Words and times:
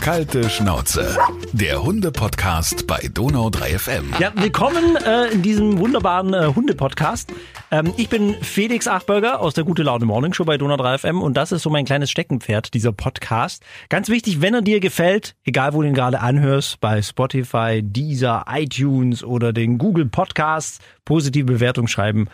Kalte 0.00 0.48
Schnauze. 0.48 1.16
Der 1.52 1.82
Hunde-Podcast 1.82 2.86
bei 2.86 3.08
Donau 3.12 3.50
3 3.50 3.78
FM. 3.78 4.12
Ja, 4.18 4.32
willkommen 4.34 4.96
äh, 4.96 5.26
in 5.28 5.42
diesem 5.42 5.78
wunderbaren 5.78 6.32
äh, 6.32 6.52
Hunde-Podcast. 6.54 7.32
Ähm, 7.70 7.92
ich 7.96 8.08
bin 8.08 8.34
Felix 8.42 8.88
Achberger 8.88 9.40
aus 9.40 9.54
der 9.54 9.64
Gute 9.64 9.82
Laune 9.82 10.06
Morning 10.06 10.32
Show 10.32 10.44
bei 10.44 10.56
Donau 10.56 10.76
3 10.76 10.98
FM 10.98 11.22
und 11.22 11.36
das 11.36 11.52
ist 11.52 11.62
so 11.62 11.70
mein 11.70 11.84
kleines 11.84 12.10
Steckenpferd, 12.10 12.72
dieser 12.72 12.92
Podcast. 12.92 13.62
Ganz 13.88 14.08
wichtig, 14.08 14.40
wenn 14.40 14.54
er 14.54 14.62
dir 14.62 14.80
gefällt, 14.80 15.34
egal 15.44 15.74
wo 15.74 15.82
du 15.82 15.88
ihn 15.88 15.94
gerade 15.94 16.20
anhörst, 16.20 16.80
bei 16.80 17.02
Spotify, 17.02 17.82
Deezer, 17.82 18.46
iTunes 18.48 19.22
oder 19.22 19.52
den 19.52 19.76
Google 19.78 20.06
Podcasts, 20.06 20.78
positive 21.04 21.44
Bewertung 21.44 21.86
schreiben 21.86 22.28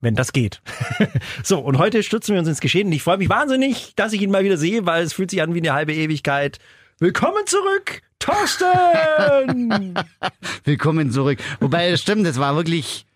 wenn 0.00 0.14
das 0.14 0.32
geht. 0.32 0.60
so, 1.42 1.58
und 1.58 1.78
heute 1.78 2.02
stürzen 2.02 2.34
wir 2.34 2.40
uns 2.40 2.48
ins 2.48 2.60
Geschehen. 2.60 2.88
Und 2.88 2.92
ich 2.92 3.02
freue 3.02 3.18
mich 3.18 3.28
wahnsinnig, 3.28 3.94
dass 3.96 4.12
ich 4.12 4.22
ihn 4.22 4.30
mal 4.30 4.44
wieder 4.44 4.56
sehe, 4.56 4.86
weil 4.86 5.02
es 5.02 5.12
fühlt 5.12 5.30
sich 5.30 5.42
an 5.42 5.54
wie 5.54 5.60
eine 5.60 5.72
halbe 5.72 5.94
Ewigkeit. 5.94 6.58
Willkommen 6.98 7.46
zurück, 7.46 8.02
Thorsten! 8.18 9.94
Willkommen 10.64 11.10
zurück. 11.10 11.38
Wobei, 11.60 11.88
es 11.88 12.02
stimmt, 12.02 12.26
es 12.26 12.38
war 12.38 12.56
wirklich 12.56 13.06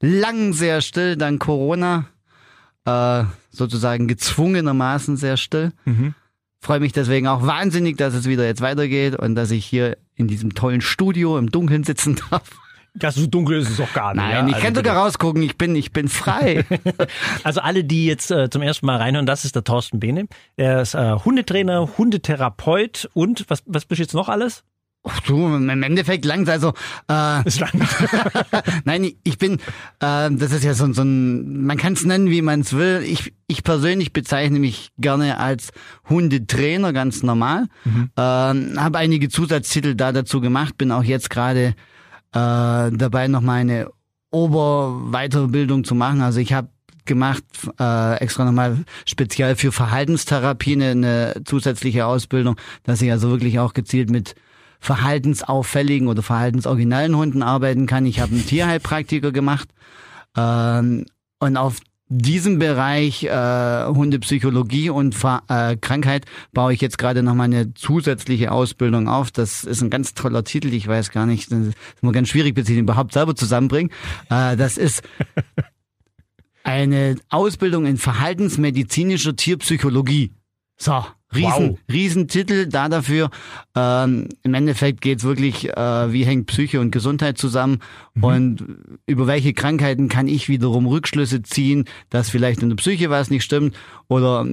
lang 0.00 0.52
sehr 0.52 0.80
still, 0.80 1.16
dann 1.16 1.38
Corona. 1.38 2.06
Äh, 2.84 3.24
sozusagen 3.50 4.08
gezwungenermaßen 4.08 5.16
sehr 5.16 5.36
still. 5.36 5.72
Mhm. 5.84 6.14
Freue 6.60 6.80
mich 6.80 6.92
deswegen 6.92 7.26
auch 7.28 7.46
wahnsinnig, 7.46 7.96
dass 7.96 8.14
es 8.14 8.26
wieder 8.26 8.44
jetzt 8.44 8.60
weitergeht 8.60 9.16
und 9.16 9.34
dass 9.34 9.50
ich 9.50 9.64
hier 9.64 9.96
in 10.14 10.26
diesem 10.26 10.54
tollen 10.54 10.80
Studio 10.80 11.38
im 11.38 11.50
Dunkeln 11.50 11.84
sitzen 11.84 12.20
darf. 12.30 12.50
Ja, 13.00 13.12
so 13.12 13.26
dunkel 13.26 13.60
ist 13.60 13.70
es 13.70 13.76
doch 13.76 13.92
gar 13.92 14.14
nicht. 14.14 14.22
Nein, 14.22 14.32
ja? 14.32 14.48
ich 14.48 14.54
also 14.54 14.66
kann 14.66 14.74
sogar 14.74 14.96
rausgucken, 14.96 15.42
ich 15.42 15.56
bin, 15.56 15.76
ich 15.76 15.92
bin 15.92 16.08
frei. 16.08 16.64
also 17.44 17.60
alle, 17.60 17.84
die 17.84 18.06
jetzt 18.06 18.30
äh, 18.30 18.50
zum 18.50 18.62
ersten 18.62 18.86
Mal 18.86 18.96
reinhören, 18.96 19.26
das 19.26 19.44
ist 19.44 19.54
der 19.54 19.64
Thorsten 19.64 20.00
Behne. 20.00 20.26
Er 20.56 20.82
ist 20.82 20.94
äh, 20.94 21.12
Hundetrainer, 21.12 21.96
Hundetherapeut 21.96 23.08
und 23.14 23.44
was, 23.48 23.62
was 23.66 23.84
bist 23.84 23.98
du 23.98 24.02
jetzt 24.02 24.14
noch 24.14 24.28
alles? 24.28 24.64
Ach 25.04 25.20
du, 25.20 25.46
im 25.46 25.82
Endeffekt 25.82 26.24
langt 26.24 26.48
also. 26.48 26.74
Äh, 27.08 27.46
ist 27.46 27.60
lang. 27.60 27.70
Nein, 28.84 29.12
ich 29.22 29.38
bin, 29.38 29.54
äh, 30.00 30.30
das 30.30 30.52
ist 30.52 30.64
ja 30.64 30.74
so, 30.74 30.92
so 30.92 31.02
ein, 31.02 31.64
man 31.64 31.76
kann 31.76 31.92
es 31.92 32.04
nennen, 32.04 32.30
wie 32.30 32.42
man 32.42 32.60
es 32.60 32.72
will. 32.72 33.02
Ich, 33.06 33.32
ich 33.46 33.62
persönlich 33.62 34.12
bezeichne 34.12 34.58
mich 34.58 34.90
gerne 34.98 35.38
als 35.38 35.70
Hundetrainer, 36.08 36.92
ganz 36.92 37.22
normal. 37.22 37.66
Mhm. 37.84 38.10
Äh, 38.16 38.20
Habe 38.20 38.98
einige 38.98 39.28
Zusatztitel 39.28 39.94
da 39.94 40.12
dazu 40.12 40.40
gemacht, 40.40 40.76
bin 40.76 40.90
auch 40.90 41.04
jetzt 41.04 41.30
gerade 41.30 41.74
äh, 42.32 42.90
dabei 42.92 43.28
noch 43.28 43.40
meine 43.40 43.90
Oberweiterbildung 44.30 45.84
zu 45.84 45.94
machen. 45.94 46.20
Also 46.20 46.40
ich 46.40 46.52
habe 46.52 46.68
gemacht, 47.04 47.44
äh, 47.80 48.16
extra 48.20 48.44
nochmal 48.44 48.84
speziell 49.06 49.56
für 49.56 49.72
Verhaltenstherapie 49.72 50.74
eine, 50.74 50.90
eine 50.90 51.42
zusätzliche 51.44 52.06
Ausbildung, 52.06 52.56
dass 52.84 53.02
ich 53.02 53.10
also 53.10 53.30
wirklich 53.30 53.58
auch 53.58 53.74
gezielt 53.74 54.10
mit 54.10 54.34
verhaltensauffälligen 54.78 56.06
oder 56.06 56.22
verhaltensoriginellen 56.22 57.16
Hunden 57.16 57.42
arbeiten 57.42 57.86
kann. 57.86 58.06
Ich 58.06 58.20
habe 58.20 58.32
einen 58.32 58.46
Tierheilpraktiker 58.46 59.32
gemacht 59.32 59.70
ähm, 60.36 61.06
und 61.40 61.56
auf 61.56 61.78
diesem 62.08 62.58
Bereich 62.58 63.24
äh, 63.24 63.86
Hundepsychologie 63.86 64.90
und 64.90 65.14
Ver 65.14 65.42
äh, 65.48 65.76
Krankheit 65.76 66.24
baue 66.52 66.72
ich 66.72 66.80
jetzt 66.80 66.98
gerade 66.98 67.22
noch 67.22 67.34
mal 67.34 67.44
eine 67.44 67.74
zusätzliche 67.74 68.50
Ausbildung 68.50 69.08
auf. 69.08 69.30
Das 69.30 69.64
ist 69.64 69.82
ein 69.82 69.90
ganz 69.90 70.14
toller 70.14 70.44
Titel. 70.44 70.72
Ich 70.72 70.88
weiß 70.88 71.10
gar 71.10 71.26
nicht, 71.26 71.52
das 71.52 71.58
ist 71.58 71.76
immer 72.00 72.12
ganz 72.12 72.28
schwierig, 72.28 72.54
bis 72.54 72.68
ich 72.68 72.76
ihn 72.76 72.84
überhaupt 72.84 73.12
selber 73.12 73.34
zusammenbringe. 73.36 73.90
Äh, 74.30 74.56
das 74.56 74.78
ist 74.78 75.02
eine 76.64 77.16
Ausbildung 77.28 77.84
in 77.84 77.98
verhaltensmedizinischer 77.98 79.36
Tierpsychologie. 79.36 80.32
So, 80.76 81.04
riesen, 81.34 81.70
wow. 81.70 81.78
Riesentitel 81.90 82.66
da 82.66 82.88
dafür. 82.88 83.30
Ähm, 83.74 84.28
Im 84.42 84.54
Endeffekt 84.54 85.00
geht's 85.00 85.24
wirklich, 85.24 85.68
äh, 85.68 86.12
wie 86.12 86.24
hängt 86.24 86.46
Psyche 86.46 86.80
und 86.80 86.90
Gesundheit 86.90 87.38
zusammen 87.38 87.80
mhm. 88.14 88.24
und 88.24 88.64
über 89.06 89.26
welche 89.26 89.52
Krankheiten 89.52 90.08
kann 90.08 90.28
ich 90.28 90.48
wiederum 90.48 90.86
Rückschlüsse 90.86 91.42
ziehen, 91.42 91.84
dass 92.10 92.30
vielleicht 92.30 92.62
in 92.62 92.70
der 92.70 92.76
Psyche 92.76 93.10
was 93.10 93.30
nicht 93.30 93.44
stimmt 93.44 93.76
oder 94.08 94.46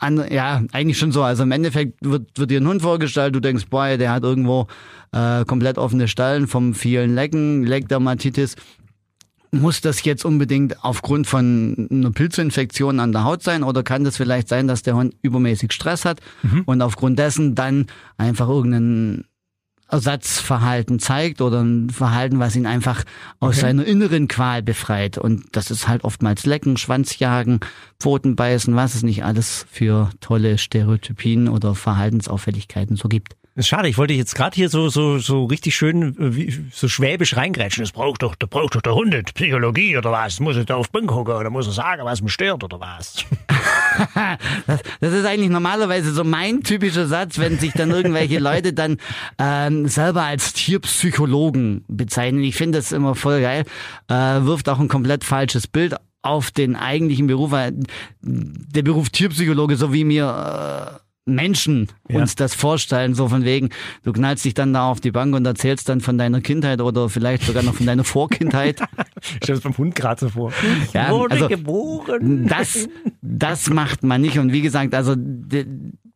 an, 0.00 0.24
ja, 0.30 0.62
eigentlich 0.72 0.98
schon 0.98 1.12
so. 1.12 1.22
Also 1.22 1.42
im 1.42 1.52
Endeffekt 1.52 1.98
wird, 2.00 2.38
wird 2.38 2.50
dir 2.50 2.60
ein 2.60 2.68
Hund 2.68 2.82
vorgestellt, 2.82 3.34
du 3.34 3.40
denkst, 3.40 3.66
boah, 3.68 3.96
der 3.96 4.12
hat 4.12 4.22
irgendwo 4.22 4.68
äh, 5.12 5.44
komplett 5.44 5.76
offene 5.76 6.08
Stellen 6.08 6.46
vom 6.46 6.74
vielen 6.74 7.14
Lecken, 7.14 7.64
Leckdermatitis 7.64 8.54
muss 9.50 9.80
das 9.80 10.04
jetzt 10.04 10.24
unbedingt 10.24 10.84
aufgrund 10.84 11.26
von 11.26 11.88
einer 11.90 12.10
Pilzinfektion 12.10 13.00
an 13.00 13.12
der 13.12 13.24
Haut 13.24 13.42
sein 13.42 13.62
oder 13.62 13.82
kann 13.82 14.04
das 14.04 14.16
vielleicht 14.16 14.48
sein, 14.48 14.68
dass 14.68 14.82
der 14.82 14.94
Hund 14.94 15.14
übermäßig 15.22 15.72
Stress 15.72 16.04
hat 16.04 16.20
mhm. 16.42 16.62
und 16.66 16.82
aufgrund 16.82 17.18
dessen 17.18 17.54
dann 17.54 17.86
einfach 18.16 18.48
irgendein 18.48 19.24
Ersatzverhalten 19.90 20.98
zeigt 20.98 21.40
oder 21.40 21.62
ein 21.62 21.88
Verhalten, 21.88 22.38
was 22.38 22.56
ihn 22.56 22.66
einfach 22.66 23.04
aus 23.40 23.56
okay. 23.56 23.60
seiner 23.60 23.86
inneren 23.86 24.28
Qual 24.28 24.62
befreit. 24.62 25.16
Und 25.16 25.44
das 25.52 25.70
ist 25.70 25.88
halt 25.88 26.04
oftmals 26.04 26.44
Lecken, 26.44 26.76
Schwanzjagen, 26.76 27.60
Pfoten 27.98 28.36
beißen, 28.36 28.76
was 28.76 28.94
es 28.94 29.02
nicht 29.02 29.24
alles 29.24 29.66
für 29.70 30.10
tolle 30.20 30.58
Stereotypien 30.58 31.48
oder 31.48 31.74
Verhaltensauffälligkeiten 31.74 32.96
so 32.96 33.08
gibt. 33.08 33.34
Das 33.58 33.64
ist 33.64 33.70
schade, 33.70 33.88
ich 33.88 33.98
wollte 33.98 34.14
jetzt 34.14 34.36
gerade 34.36 34.54
hier 34.54 34.68
so, 34.68 34.88
so, 34.88 35.18
so 35.18 35.46
richtig 35.46 35.74
schön 35.74 36.16
äh, 36.16 36.52
so 36.72 36.86
schwäbisch 36.86 37.36
reingrätschen. 37.36 37.82
Das 37.82 37.90
braucht 37.90 38.22
doch, 38.22 38.36
das 38.36 38.48
braucht 38.48 38.76
doch 38.76 38.82
der 38.82 38.94
Hund, 38.94 39.34
Psychologie 39.34 39.96
oder 39.96 40.12
was? 40.12 40.38
Muss 40.38 40.56
er 40.56 40.64
da 40.64 40.76
auf 40.76 40.92
Bank 40.92 41.08
gucken 41.08 41.34
oder 41.34 41.50
muss 41.50 41.66
er 41.66 41.72
sagen, 41.72 42.04
was 42.04 42.22
mich 42.22 42.32
stört 42.32 42.62
oder 42.62 42.78
was? 42.78 43.24
das, 44.68 44.80
das, 45.00 45.12
ist 45.12 45.26
eigentlich 45.26 45.50
normalerweise 45.50 46.12
so 46.12 46.22
mein 46.22 46.62
typischer 46.62 47.08
Satz, 47.08 47.40
wenn 47.40 47.58
sich 47.58 47.72
dann 47.72 47.90
irgendwelche 47.90 48.38
Leute 48.38 48.74
dann 48.74 48.98
ähm, 49.40 49.88
selber 49.88 50.22
als 50.22 50.52
Tierpsychologen 50.52 51.84
bezeichnen. 51.88 52.44
Ich 52.44 52.54
finde 52.54 52.78
das 52.78 52.92
immer 52.92 53.16
voll 53.16 53.40
geil. 53.40 53.64
Äh, 54.06 54.14
wirft 54.14 54.68
auch 54.68 54.78
ein 54.78 54.86
komplett 54.86 55.24
falsches 55.24 55.66
Bild 55.66 55.96
auf 56.22 56.52
den 56.52 56.76
eigentlichen 56.76 57.26
Beruf. 57.26 57.50
Der 58.20 58.82
Beruf 58.82 59.10
Tierpsychologe, 59.10 59.74
so 59.74 59.92
wie 59.92 60.04
mir 60.04 61.00
äh, 61.02 61.07
Menschen 61.28 61.88
ja. 62.08 62.20
uns 62.20 62.34
das 62.34 62.54
vorstellen, 62.54 63.14
so 63.14 63.28
von 63.28 63.44
wegen, 63.44 63.70
du 64.02 64.12
knallst 64.12 64.44
dich 64.44 64.54
dann 64.54 64.72
da 64.72 64.88
auf 64.90 65.00
die 65.00 65.10
Bank 65.10 65.34
und 65.34 65.46
erzählst 65.46 65.88
dann 65.88 66.00
von 66.00 66.18
deiner 66.18 66.40
Kindheit 66.40 66.80
oder 66.80 67.08
vielleicht 67.08 67.44
sogar 67.44 67.62
noch 67.62 67.74
von 67.74 67.86
deiner 67.86 68.04
Vorkindheit. 68.04 68.80
ich 69.20 69.36
stelle 69.36 69.58
es 69.58 69.64
beim 69.64 69.76
Hund 69.76 69.94
gerade 69.94 70.20
so 70.20 70.28
vor. 70.30 70.52
Ja, 70.92 71.10
wurde 71.10 71.34
also, 71.34 71.48
geboren. 71.48 72.46
Das, 72.46 72.88
das 73.22 73.70
macht 73.70 74.02
man 74.02 74.20
nicht. 74.20 74.38
Und 74.38 74.52
wie 74.52 74.62
gesagt, 74.62 74.94
also 74.94 75.14
de, 75.16 75.66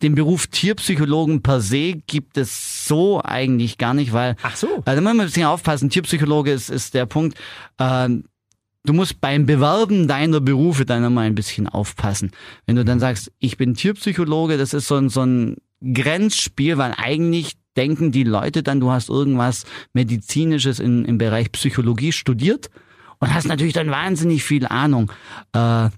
den 0.03 0.15
Beruf 0.15 0.49
Tierpsychologen 0.49 1.43
per 1.43 1.61
se 1.61 1.95
gibt 2.07 2.37
es 2.37 2.87
so 2.87 3.23
eigentlich 3.23 3.79
gar 3.79 3.95
nicht, 3.95 4.13
weil 4.13 4.37
Ach 4.43 4.57
so. 4.57 4.67
Also 4.67 4.83
da 4.85 4.95
muss 4.95 5.03
man 5.03 5.21
ein 5.21 5.27
bisschen 5.27 5.47
aufpassen. 5.47 5.91
Tierpsychologe 5.91 6.53
ist, 6.53 6.71
ist 6.71 6.95
der 6.95 7.07
Punkt. 7.07 7.39
Äh, 7.79 8.09
du 8.85 8.93
musst 8.93 9.21
beim 9.21 9.47
Bewerben 9.47 10.09
deiner 10.09 10.41
Berufe 10.41 10.85
dann 10.85 11.05
immer 11.05 11.23
ein 11.23 11.35
bisschen 11.35 11.69
aufpassen. 11.69 12.33
Wenn 12.67 12.77
du 12.77 12.85
dann 12.85 13.01
sagst, 13.01 13.33
ich 13.39 13.57
bin 13.57 13.75
Tierpsychologe, 13.75 14.59
das 14.59 14.75
ist 14.75 14.89
so 14.89 14.97
ein, 14.97 15.09
so 15.09 15.23
ein 15.23 15.57
Grenzspiel, 15.81 16.79
weil 16.79 16.95
eigentlich 16.97 17.55
denken 17.77 18.13
die 18.13 18.25
Leute 18.25 18.63
dann, 18.63 18.81
du 18.81 18.91
hast 18.91 19.09
irgendwas 19.09 19.65
Medizinisches 19.93 20.79
in, 20.79 21.05
im 21.05 21.19
Bereich 21.19 21.51
Psychologie 21.53 22.13
studiert 22.13 22.71
und 23.19 23.33
hast 23.33 23.47
natürlich 23.47 23.73
dann 23.73 23.91
wahnsinnig 23.91 24.45
viel 24.45 24.67
Ahnung. 24.67 25.11
Äh, 25.53 25.89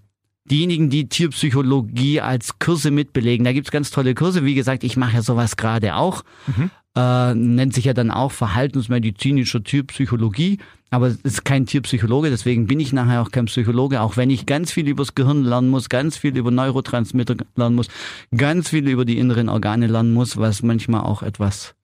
diejenigen, 0.51 0.91
die 0.91 1.09
Tierpsychologie 1.09 2.21
als 2.21 2.59
Kurse 2.59 2.91
mitbelegen, 2.91 3.45
da 3.45 3.53
gibt's 3.53 3.71
ganz 3.71 3.91
tolle 3.91 4.15
Kurse. 4.15 4.45
Wie 4.45 4.55
gesagt, 4.55 4.85
ich 4.85 4.97
mache 4.97 5.15
ja 5.15 5.23
sowas 5.23 5.57
gerade 5.57 5.97
auch. 5.97 6.23
Mhm. 6.47 6.71
Äh, 6.97 7.35
nennt 7.35 7.75
sich 7.75 7.87
ja 7.87 7.93
dann 7.93 8.11
auch 8.13 8.31
verhaltensmedizinischer 8.31 9.65
Tierpsychologie 9.65 10.59
aber 10.95 11.09
es 11.09 11.17
ist 11.17 11.45
kein 11.45 11.67
Tierpsychologe, 11.67 12.31
deswegen 12.31 12.69
bin 12.69 12.79
ich 12.79 12.93
nachher 12.93 13.21
auch 13.21 13.33
kein 13.33 13.47
Psychologe, 13.47 14.01
auch 14.01 14.17
wenn 14.17 14.31
ich 14.31 14.47
ganz 14.47 14.71
viel 14.71 14.87
übers 14.87 15.17
Gehirn 15.17 15.43
lernen 15.43 15.69
muss, 15.69 15.89
ganz 15.89 16.17
viel 16.17 16.37
über 16.37 16.53
Neurotransmitter 16.53 17.35
lernen 17.57 17.75
muss, 17.75 17.89
ganz 18.37 18.69
viel 18.69 18.89
über 18.89 19.05
die 19.05 19.19
inneren 19.19 19.49
Organe 19.49 19.89
lernen 19.89 20.15
muss, 20.15 20.37
was 20.37 20.63
manchmal 20.63 21.01
auch 21.01 21.23
etwas 21.23 21.75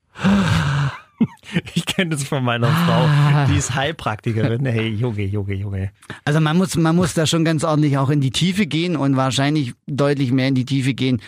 ich 1.74 1.86
kenne 1.86 2.10
das 2.10 2.24
von 2.24 2.44
meiner 2.44 2.68
Frau. 2.68 3.46
Die 3.52 3.58
ist 3.58 3.74
Heilpraktikerin. 3.74 4.64
Hey, 4.66 4.88
Junge, 4.88 5.24
Junge, 5.24 5.54
Junge. 5.54 5.90
Also 6.24 6.40
man 6.40 6.56
muss, 6.56 6.76
man 6.76 6.96
muss 6.96 7.14
da 7.14 7.26
schon 7.26 7.44
ganz 7.44 7.64
ordentlich 7.64 7.98
auch 7.98 8.10
in 8.10 8.20
die 8.20 8.30
Tiefe 8.30 8.66
gehen 8.66 8.96
und 8.96 9.16
wahrscheinlich 9.16 9.74
deutlich 9.86 10.32
mehr 10.32 10.48
in 10.48 10.54
die 10.54 10.64
Tiefe 10.64 10.94
gehen, 10.94 11.20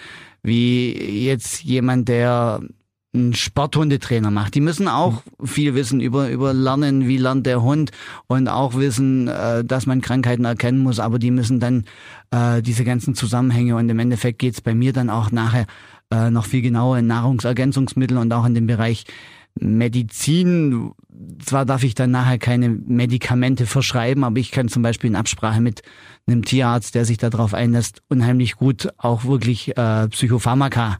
wie 0.42 1.24
jetzt 1.24 1.62
jemand, 1.62 2.08
der 2.08 2.60
ein 3.14 3.34
Sporthundetrainer 3.34 4.30
macht. 4.30 4.54
Die 4.54 4.60
müssen 4.60 4.88
auch 4.88 5.22
viel 5.44 5.74
wissen 5.74 6.00
über, 6.00 6.30
über 6.30 6.54
Lernen, 6.54 7.06
wie 7.06 7.18
lernt 7.18 7.44
der 7.44 7.62
Hund 7.62 7.90
und 8.26 8.48
auch 8.48 8.74
wissen, 8.74 9.28
äh, 9.28 9.64
dass 9.64 9.86
man 9.86 10.00
Krankheiten 10.00 10.46
erkennen 10.46 10.78
muss, 10.78 10.98
aber 10.98 11.18
die 11.18 11.30
müssen 11.30 11.60
dann 11.60 11.84
äh, 12.30 12.62
diese 12.62 12.84
ganzen 12.84 13.14
Zusammenhänge 13.14 13.76
und 13.76 13.88
im 13.90 13.98
Endeffekt 13.98 14.38
geht's 14.38 14.62
bei 14.62 14.74
mir 14.74 14.94
dann 14.94 15.10
auch 15.10 15.30
nachher 15.30 15.66
äh, 16.10 16.30
noch 16.30 16.46
viel 16.46 16.62
genauer 16.62 16.98
in 16.98 17.06
Nahrungsergänzungsmittel 17.06 18.16
und 18.16 18.32
auch 18.32 18.46
in 18.46 18.54
dem 18.54 18.66
Bereich 18.66 19.04
Medizin. 19.54 20.92
Zwar 21.44 21.64
darf 21.66 21.84
ich 21.84 21.94
dann 21.94 22.10
nachher 22.10 22.38
keine 22.38 22.68
Medikamente 22.68 23.66
verschreiben, 23.66 24.24
aber 24.24 24.38
ich 24.38 24.50
kann 24.50 24.68
zum 24.68 24.82
Beispiel 24.82 25.10
in 25.10 25.16
Absprache 25.16 25.60
mit 25.60 25.82
einem 26.26 26.44
Tierarzt, 26.44 26.94
der 26.94 27.04
sich 27.04 27.18
darauf 27.18 27.54
einlässt, 27.54 28.02
unheimlich 28.08 28.56
gut 28.56 28.88
auch 28.96 29.24
wirklich 29.24 29.76
äh, 29.76 30.08
Psychopharmaka 30.08 30.98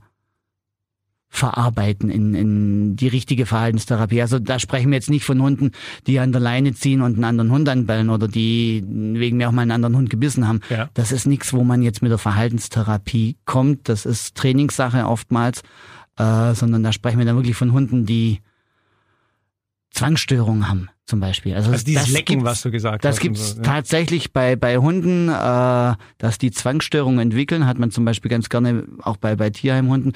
verarbeiten 1.35 2.11
in, 2.11 2.35
in 2.35 2.97
die 2.97 3.09
richtige 3.09 3.47
Verhaltenstherapie. 3.47 4.21
Also 4.21 4.39
da 4.39 4.59
sprechen 4.59 4.91
wir 4.91 4.97
jetzt 4.97 5.09
nicht 5.09 5.25
von 5.25 5.41
Hunden, 5.41 5.71
die 6.07 6.19
an 6.19 6.31
der 6.31 6.43
Leine 6.43 6.75
ziehen 6.75 7.01
und 7.01 7.15
einen 7.15 7.25
anderen 7.25 7.51
Hund 7.51 7.71
anbellen 7.71 8.11
oder 8.11 8.29
die 8.29 8.85
wegen 8.87 9.39
mir 9.39 9.49
auch 9.49 9.53
mal 9.53 9.63
einen 9.63 9.71
anderen 9.71 9.97
Hund 9.97 10.11
gebissen 10.11 10.47
haben. 10.47 10.61
Ja. 10.69 10.91
Das 10.93 11.11
ist 11.11 11.27
nichts, 11.27 11.55
wo 11.55 11.65
man 11.65 11.81
jetzt 11.81 12.03
mit 12.03 12.11
der 12.11 12.19
Verhaltenstherapie 12.19 13.39
kommt. 13.47 13.89
Das 13.89 14.05
ist 14.05 14.35
Trainingssache 14.35 15.07
oftmals, 15.07 15.63
äh, 16.23 16.55
sondern 16.55 16.83
da 16.83 16.93
sprechen 16.93 17.19
wir 17.19 17.27
dann 17.27 17.37
wirklich 17.37 17.57
von 17.57 17.73
Hunden, 17.73 18.07
die 18.07 18.41
Zwangsstörungen 19.91 20.69
haben, 20.69 20.89
zum 21.05 21.21
Beispiel. 21.21 21.55
Also 21.55 21.71
dieses 21.73 22.05
das 22.05 22.11
Lecken, 22.11 22.45
was 22.45 22.63
du 22.63 22.71
gesagt 22.71 23.05
das 23.05 23.17
hast. 23.17 23.21
gibt's 23.21 23.41
und 23.41 23.47
so, 23.49 23.57
ja. 23.57 23.63
tatsächlich 23.63 24.33
bei, 24.33 24.57
bei 24.57 24.79
Hunden, 24.79 25.29
äh, 25.29 25.95
dass 26.19 26.39
die 26.39 26.51
Zwangsstörungen 26.51 27.21
entwickeln, 27.21 27.67
hat 27.67 27.79
man 27.79 27.91
zum 27.91 28.05
Beispiel 28.05 28.31
ganz 28.31 28.49
gerne 28.49 28.87
auch 29.03 29.17
bei, 29.17 29.37
bei 29.37 29.51
Tierheimhunden. 29.51 30.13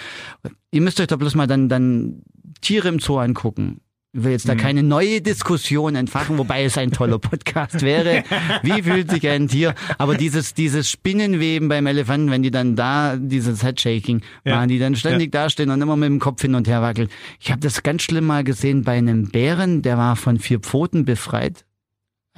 Ihr 0.71 0.81
müsst 0.81 1.01
euch 1.01 1.09
da 1.09 1.17
bloß 1.17 1.35
mal 1.35 1.47
dann, 1.47 1.69
dann 1.69 2.23
Tiere 2.61 2.89
im 2.89 3.01
Zoo 3.01 3.19
angucken. 3.19 3.81
Ich 4.19 4.25
will 4.25 4.33
jetzt 4.33 4.49
da 4.49 4.55
keine 4.55 4.83
neue 4.83 5.21
Diskussion 5.21 5.95
entfachen, 5.95 6.39
wobei 6.39 6.65
es 6.65 6.79
ein 6.79 6.91
toller 6.91 7.19
Podcast 7.19 7.83
wäre. 7.83 8.25
Wie 8.63 8.83
fühlt 8.83 9.11
sich 9.11 9.29
ein 9.29 9.47
Tier? 9.47 9.75
Aber 9.99 10.17
dieses, 10.17 10.55
dieses 10.55 10.89
Spinnenweben 10.91 11.69
beim 11.69 11.87
Elefanten, 11.87 12.31
wenn 12.31 12.43
die 12.43 12.51
dann 12.51 12.77
da 12.77 13.17
dieses 13.19 13.63
Headshaking 13.63 14.23
Ja. 14.45 14.57
machen, 14.57 14.69
die 14.71 14.79
dann 14.79 14.97
ständig 14.97 15.33
dastehen 15.33 15.69
und 15.69 15.83
immer 15.83 15.97
mit 15.97 16.07
dem 16.09 16.19
Kopf 16.19 16.41
hin 16.41 16.55
und 16.55 16.67
her 16.67 16.81
wackeln. 16.81 17.09
Ich 17.41 17.51
habe 17.51 17.61
das 17.61 17.83
ganz 17.83 18.03
schlimm 18.03 18.25
mal 18.25 18.43
gesehen 18.43 18.85
bei 18.85 18.97
einem 18.97 19.29
Bären, 19.29 19.83
der 19.83 19.99
war 19.99 20.17
von 20.17 20.39
vier 20.39 20.61
Pfoten 20.61 21.05
befreit. 21.05 21.67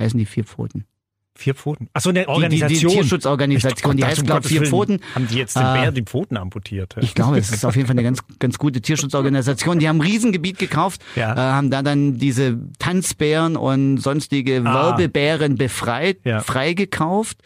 Heißen 0.00 0.19
die 0.19 0.26
vier 0.26 0.42
Pfoten? 0.42 0.84
Vier 1.40 1.55
Pfoten. 1.55 1.88
Achso, 1.93 2.08
eine 2.11 2.19
Die, 2.20 2.25
die, 2.26 2.31
Organisation. 2.32 2.90
die 2.90 2.96
Tierschutzorganisation, 2.99 3.96
die 3.96 4.02
Ich- 4.02 4.08
heißt, 4.08 4.17
glaube 4.25 4.40
Gottes 4.40 4.50
vier 4.50 4.61
Willen. 4.62 4.70
Pfoten. 4.70 5.00
Haben 5.14 5.29
die 5.29 5.37
jetzt 5.37 5.55
den 5.55 5.62
Äh, 5.62 5.73
Bär 5.82 5.93
die 5.93 6.02
Pfoten 6.02 6.37
amputiert? 6.37 6.96
Ich 7.00 7.14
glaube, 7.14 7.38
es 7.38 7.50
ist 7.50 7.64
auf 7.64 7.76
jeden 7.76 7.87
Fall 7.87 7.94
eine 7.94 8.02
ganz, 8.08 8.19
ganz 8.40 8.58
gute 8.58 8.81
Tierschutzorganisation. 8.81 9.79
Die 9.79 9.88
haben 9.88 9.99
ein 9.99 10.00
Riesengebiet 10.00 10.58
gekauft, 10.58 11.00
Ja. 11.14 11.35
äh, 11.35 11.37
haben 11.38 11.70
da 11.70 11.82
dann 11.82 12.19
diese 12.19 12.58
Tanzbären 12.81 13.56
und 13.56 13.99
sonstige 13.99 14.62
Ah. 14.64 14.88
Wirbelbären 14.90 15.55
befreit, 15.55 16.19
Ja. 16.25 16.40
freigekauft. 16.40 17.38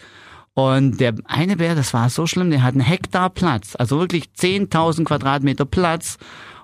Und 0.54 0.98
der 1.00 1.14
eine 1.26 1.58
Bär, 1.58 1.74
das 1.74 1.92
war 1.92 2.08
so 2.08 2.26
schlimm, 2.26 2.50
der 2.50 2.62
hat 2.62 2.72
einen 2.72 2.80
Hektar 2.82 3.28
Platz, 3.30 3.74
also 3.78 3.98
wirklich 4.00 4.32
10.000 4.34 5.04
Quadratmeter 5.04 5.64
Platz. 5.66 6.16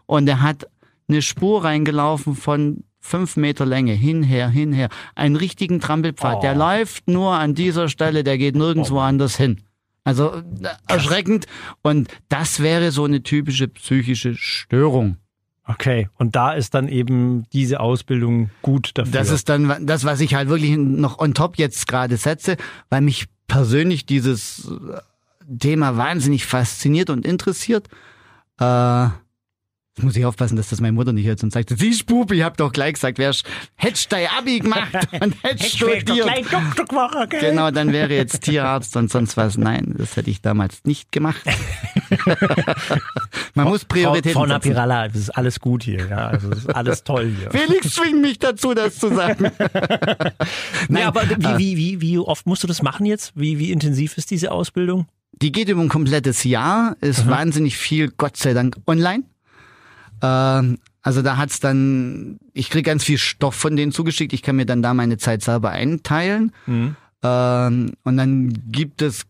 Und 0.07 0.25
der 0.25 0.41
hat 0.41 0.67
eine 1.09 1.21
Spur 1.23 1.65
reingelaufen 1.65 2.35
von 2.35 2.85
fünf 3.09 3.37
Meter 3.37 3.67
Länge, 3.67 3.93
hinher, 3.93 4.49
hinher. 4.49 4.89
Einen 5.15 5.37
richtigen 5.37 5.81
Trampelpfad. 5.81 6.37
Oh. 6.37 6.41
Der 6.41 6.55
läuft 6.55 7.09
nur 7.09 7.33
an 7.33 7.55
dieser 7.55 7.89
Stelle, 7.89 8.23
der 8.23 8.39
geht 8.39 8.55
nirgendwo 8.55 9.01
anders 9.01 9.37
hin. 9.37 9.63
Also 10.05 10.35
äh, 10.35 10.43
erschreckend. 10.87 11.47
Und 11.83 12.09
das 12.29 12.61
wäre 12.61 12.93
so 12.93 13.05
eine 13.05 13.23
typische 13.23 13.69
psychische 13.69 14.35
Störung. 14.35 15.17
Okay, 15.67 16.09
und 16.17 16.35
da 16.35 16.53
ist 16.53 16.73
dann 16.73 16.89
eben 16.89 17.45
diese 17.53 17.81
Ausbildung 17.81 18.49
gut 18.63 18.93
dafür. 18.95 19.13
Das 19.13 19.31
ist 19.31 19.51
dann 19.51 19.87
das, 19.87 20.05
was 20.05 20.21
ich 20.21 20.35
halt 20.35 20.49
wirklich 20.49 20.75
noch 20.79 21.19
on 21.19 21.35
top 21.35 21.59
jetzt 21.59 21.87
gerade 21.87 22.17
setze, 22.17 22.57
weil 22.89 23.03
mich 23.03 23.27
persönlich 23.49 24.07
dieses 24.07 24.67
äh, 24.71 25.01
Thema 25.59 25.99
wahnsinnig 25.99 26.47
fasziniert 26.47 27.11
und 27.11 27.27
interessiert. 27.27 27.89
Äh, 28.59 29.09
jetzt 29.99 30.05
muss 30.05 30.17
ich 30.17 30.25
aufpassen, 30.25 30.57
dass 30.57 30.69
das 30.69 30.81
meine 30.81 30.93
Mutter 30.93 31.13
nicht 31.13 31.27
hört 31.27 31.43
und 31.43 31.53
sagt, 31.53 31.71
siehst 31.77 32.07
Bub, 32.07 32.31
ich 32.31 32.43
hab 32.43 32.57
doch 32.57 32.73
gleich 32.73 32.95
gesagt, 32.95 33.19
wärst, 33.19 33.45
hättest 33.75 34.13
dein 34.13 34.29
Abi 34.39 34.61
gemacht 34.61 34.93
und 35.21 35.35
hättest 35.43 35.77
studiert. 35.77 36.29
Doktorquacher, 36.53 37.27
gell? 37.27 37.41
Genau, 37.41 37.73
dann 37.73 37.93
wäre 37.93 38.15
jetzt 38.15 38.43
Tierarzt 38.43 38.97
und 38.97 39.11
sonst 39.11 39.37
was. 39.37 39.59
Nein, 39.59 39.97
das 39.99 40.17
hätte 40.17 40.31
ich 40.31 40.41
damals 40.41 40.85
nicht 40.85 41.11
gemacht. 41.11 41.43
Man 43.55 43.67
muss 43.69 43.81
Frau, 43.81 43.89
Prioritäten 43.89 44.33
Frau 44.35 44.43
setzen. 44.43 44.53
Napiralla, 44.53 45.07
es 45.07 45.17
ist 45.17 45.31
alles 45.31 45.59
gut 45.59 45.83
hier. 45.83 46.07
Ja, 46.09 46.29
also 46.29 46.51
es 46.51 46.59
ist 46.59 46.77
alles 46.77 47.03
toll 47.03 47.33
hier. 47.37 47.51
Felix 47.51 47.95
zwingt 47.95 48.21
mich 48.21 48.39
dazu, 48.39 48.75
das 48.75 48.99
zu 48.99 49.13
sagen. 49.15 49.51
Nee, 50.89 51.03
aber 51.03 51.23
äh, 51.25 51.37
wie, 51.39 51.59
wie, 51.59 51.77
wie, 51.77 52.01
wie 52.01 52.19
oft 52.19 52.47
musst 52.47 52.63
du 52.63 52.67
das 52.67 52.83
machen 52.83 53.05
jetzt? 53.05 53.33
Wie, 53.35 53.59
wie 53.59 53.73
intensiv 53.73 54.17
ist 54.17 54.31
diese 54.31 54.53
Ausbildung? 54.53 55.07
Die 55.33 55.53
geht 55.53 55.69
über 55.69 55.83
ein 55.83 55.89
komplettes 55.89 56.45
Jahr, 56.45 56.97
ist 57.01 57.29
wahnsinnig 57.29 57.77
viel, 57.77 58.11
Gott 58.17 58.37
sei 58.37 58.55
Dank, 58.55 58.77
online. 58.87 59.25
Ähm, 60.23 60.79
also 61.03 61.23
da 61.23 61.37
hat's 61.37 61.61
dann, 61.61 62.39
ich 62.53 62.71
krieg 62.71 62.85
ganz 62.85 63.05
viel 63.05 63.19
Stoff 63.19 63.55
von 63.55 63.77
denen 63.77 63.93
zugeschickt, 63.93 64.33
ich 64.33 64.43
kann 64.43 64.57
mir 64.57 64.67
dann 64.67 64.83
da 64.83 64.95
meine 64.95 65.17
Zeit 65.17 65.43
selber 65.43 65.71
einteilen. 65.71 66.53
Mhm. 66.67 66.97
Ähm, 67.23 67.93
und 68.05 68.17
dann 68.17 68.53
gibt 68.71 69.03
es 69.03 69.25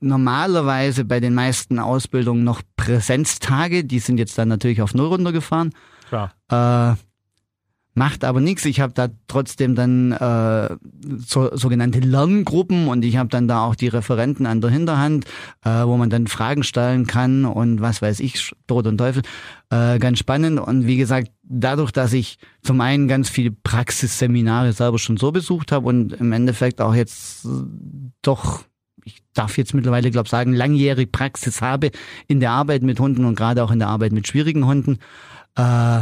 normalerweise 0.00 1.04
bei 1.04 1.20
den 1.20 1.34
meisten 1.34 1.78
Ausbildungen 1.78 2.44
noch 2.44 2.62
Präsenztage, 2.76 3.84
die 3.84 3.98
sind 3.98 4.18
jetzt 4.18 4.38
dann 4.38 4.48
natürlich 4.48 4.82
auf 4.82 4.94
Null 4.94 5.08
runtergefahren. 5.08 5.74
Klar. 6.08 6.32
Äh, 6.48 6.96
macht 7.98 8.24
aber 8.24 8.40
nichts. 8.40 8.64
Ich 8.64 8.80
habe 8.80 8.92
da 8.94 9.08
trotzdem 9.26 9.74
dann 9.74 10.12
äh, 10.12 10.76
so, 11.18 11.54
sogenannte 11.54 12.00
Lerngruppen 12.00 12.88
und 12.88 13.04
ich 13.04 13.16
habe 13.16 13.28
dann 13.28 13.48
da 13.48 13.64
auch 13.64 13.74
die 13.74 13.88
Referenten 13.88 14.46
an 14.46 14.60
der 14.60 14.70
Hinterhand, 14.70 15.26
äh, 15.64 15.84
wo 15.84 15.96
man 15.96 16.08
dann 16.08 16.26
Fragen 16.26 16.62
stellen 16.62 17.06
kann 17.06 17.44
und 17.44 17.80
was 17.80 18.00
weiß 18.00 18.20
ich, 18.20 18.52
Tod 18.66 18.86
und 18.86 18.98
Teufel. 18.98 19.22
Äh, 19.70 19.98
ganz 19.98 20.18
spannend. 20.20 20.60
Und 20.60 20.86
wie 20.86 20.96
gesagt, 20.96 21.30
dadurch, 21.42 21.92
dass 21.92 22.12
ich 22.12 22.38
zum 22.62 22.80
einen 22.80 23.08
ganz 23.08 23.28
viele 23.28 23.50
Praxisseminare 23.50 24.72
selber 24.72 24.98
schon 24.98 25.16
so 25.18 25.32
besucht 25.32 25.72
habe 25.72 25.88
und 25.88 26.12
im 26.14 26.32
Endeffekt 26.32 26.80
auch 26.80 26.94
jetzt 26.94 27.44
äh, 27.44 27.48
doch 28.22 28.62
ich 29.04 29.22
darf 29.32 29.56
jetzt 29.56 29.72
mittlerweile, 29.72 30.10
glaube 30.10 30.28
sagen, 30.28 30.52
langjährige 30.52 31.10
Praxis 31.10 31.62
habe 31.62 31.90
in 32.26 32.40
der 32.40 32.50
Arbeit 32.50 32.82
mit 32.82 33.00
Hunden 33.00 33.24
und 33.24 33.36
gerade 33.36 33.64
auch 33.64 33.70
in 33.70 33.78
der 33.78 33.88
Arbeit 33.88 34.12
mit 34.12 34.28
schwierigen 34.28 34.66
Hunden, 34.66 34.98
äh, 35.56 36.00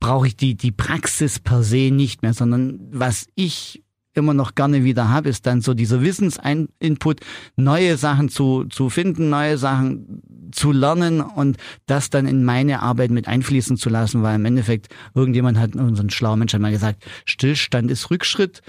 brauche 0.00 0.28
ich 0.28 0.36
die, 0.36 0.56
die 0.56 0.72
Praxis 0.72 1.38
per 1.38 1.62
se 1.62 1.90
nicht 1.90 2.22
mehr, 2.22 2.34
sondern 2.34 2.78
was 2.90 3.26
ich 3.34 3.82
immer 4.14 4.34
noch 4.34 4.54
gerne 4.54 4.84
wieder 4.84 5.08
habe, 5.08 5.28
ist 5.28 5.46
dann 5.46 5.60
so 5.60 5.74
dieser 5.74 6.02
Wissensinput, 6.02 7.20
neue 7.56 7.96
Sachen 7.96 8.28
zu, 8.28 8.64
zu 8.64 8.90
finden, 8.90 9.30
neue 9.30 9.56
Sachen 9.58 10.50
zu 10.50 10.72
lernen 10.72 11.20
und 11.20 11.56
das 11.86 12.10
dann 12.10 12.26
in 12.26 12.44
meine 12.44 12.82
Arbeit 12.82 13.10
mit 13.10 13.28
einfließen 13.28 13.76
zu 13.76 13.88
lassen, 13.88 14.22
weil 14.22 14.36
im 14.36 14.44
Endeffekt 14.44 14.88
irgendjemand 15.14 15.58
hat, 15.58 15.76
unseren 15.76 16.10
schlauen 16.10 16.38
Mensch 16.38 16.52
hat 16.52 16.60
mal 16.60 16.72
gesagt, 16.72 17.04
Stillstand 17.24 17.90
ist 17.90 18.10
Rückschritt. 18.10 18.62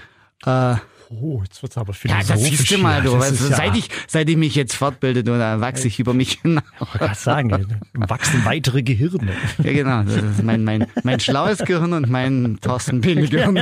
Äh, 0.44 0.76
Oh, 1.12 1.42
jetzt 1.42 1.60
wird's 1.60 1.76
aber 1.76 1.92
ja, 1.92 1.94
philosophisch. 1.94 2.28
das 2.28 2.40
siehst 2.40 2.70
du 2.70 2.78
mal, 2.78 3.02
du. 3.02 3.14
Ja, 3.14 3.22
seit, 3.22 3.76
ich, 3.76 3.88
seit 4.06 4.30
ich 4.30 4.36
mich 4.36 4.54
jetzt 4.54 4.76
fortbilde, 4.76 5.24
du, 5.24 5.36
da 5.36 5.60
wachse 5.60 5.88
ich 5.88 5.98
über 5.98 6.14
mich 6.14 6.38
hinaus. 6.42 6.62
Ich 6.94 7.00
wollte 7.00 7.14
sagen, 7.16 7.66
wachsen 7.94 8.44
weitere 8.44 8.84
Gehirne. 8.84 9.32
Ja, 9.58 9.72
genau. 9.72 10.04
Mein, 10.42 10.62
mein, 10.62 10.86
mein 11.02 11.18
schlaues 11.18 11.58
Gehirn 11.58 11.94
und 11.94 12.08
mein 12.08 12.58
Thorsten 12.60 13.00
Biene 13.00 13.26
Gehirn. 13.26 13.56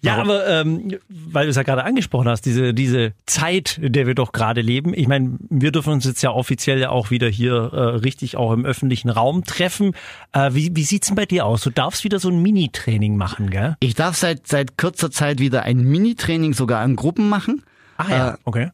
Ja, 0.00 0.16
aber 0.16 0.48
ähm, 0.48 0.98
weil 1.08 1.44
du 1.44 1.50
es 1.50 1.56
ja 1.56 1.62
gerade 1.62 1.84
angesprochen 1.84 2.28
hast, 2.28 2.42
diese, 2.42 2.74
diese 2.74 3.12
Zeit, 3.26 3.78
in 3.78 3.92
der 3.92 4.08
wir 4.08 4.16
doch 4.16 4.32
gerade 4.32 4.62
leben. 4.62 4.94
Ich 4.94 5.06
meine, 5.06 5.38
wir 5.48 5.70
dürfen 5.70 5.92
uns 5.92 6.04
jetzt 6.04 6.22
ja 6.22 6.30
offiziell 6.30 6.80
ja 6.80 6.90
auch 6.90 7.10
wieder 7.10 7.28
hier 7.28 7.70
äh, 7.72 7.80
richtig 7.98 8.36
auch 8.36 8.52
im 8.52 8.64
öffentlichen 8.64 9.10
Raum 9.10 9.44
treffen. 9.44 9.92
Äh, 10.32 10.50
wie, 10.54 10.74
wie 10.74 10.82
sieht's 10.82 11.06
denn 11.06 11.16
bei 11.16 11.26
dir 11.26 11.46
aus? 11.46 11.62
Du 11.62 11.70
darfst 11.70 12.02
wieder 12.02 12.18
so 12.18 12.30
ein 12.30 12.42
Mini-Training 12.42 13.16
machen, 13.16 13.50
gell? 13.50 13.76
Ich 13.80 13.94
darf 13.94 14.16
seit, 14.16 14.48
seit 14.48 14.76
kurzer 14.76 15.10
Zeit 15.10 15.35
wieder 15.38 15.62
ein 15.62 15.82
Mini-Training 15.82 16.54
sogar 16.54 16.80
an 16.80 16.96
Gruppen 16.96 17.28
machen. 17.28 17.62
Ah 17.96 18.06
ja, 18.10 18.30
Äh, 18.30 18.36
okay. 18.44 18.70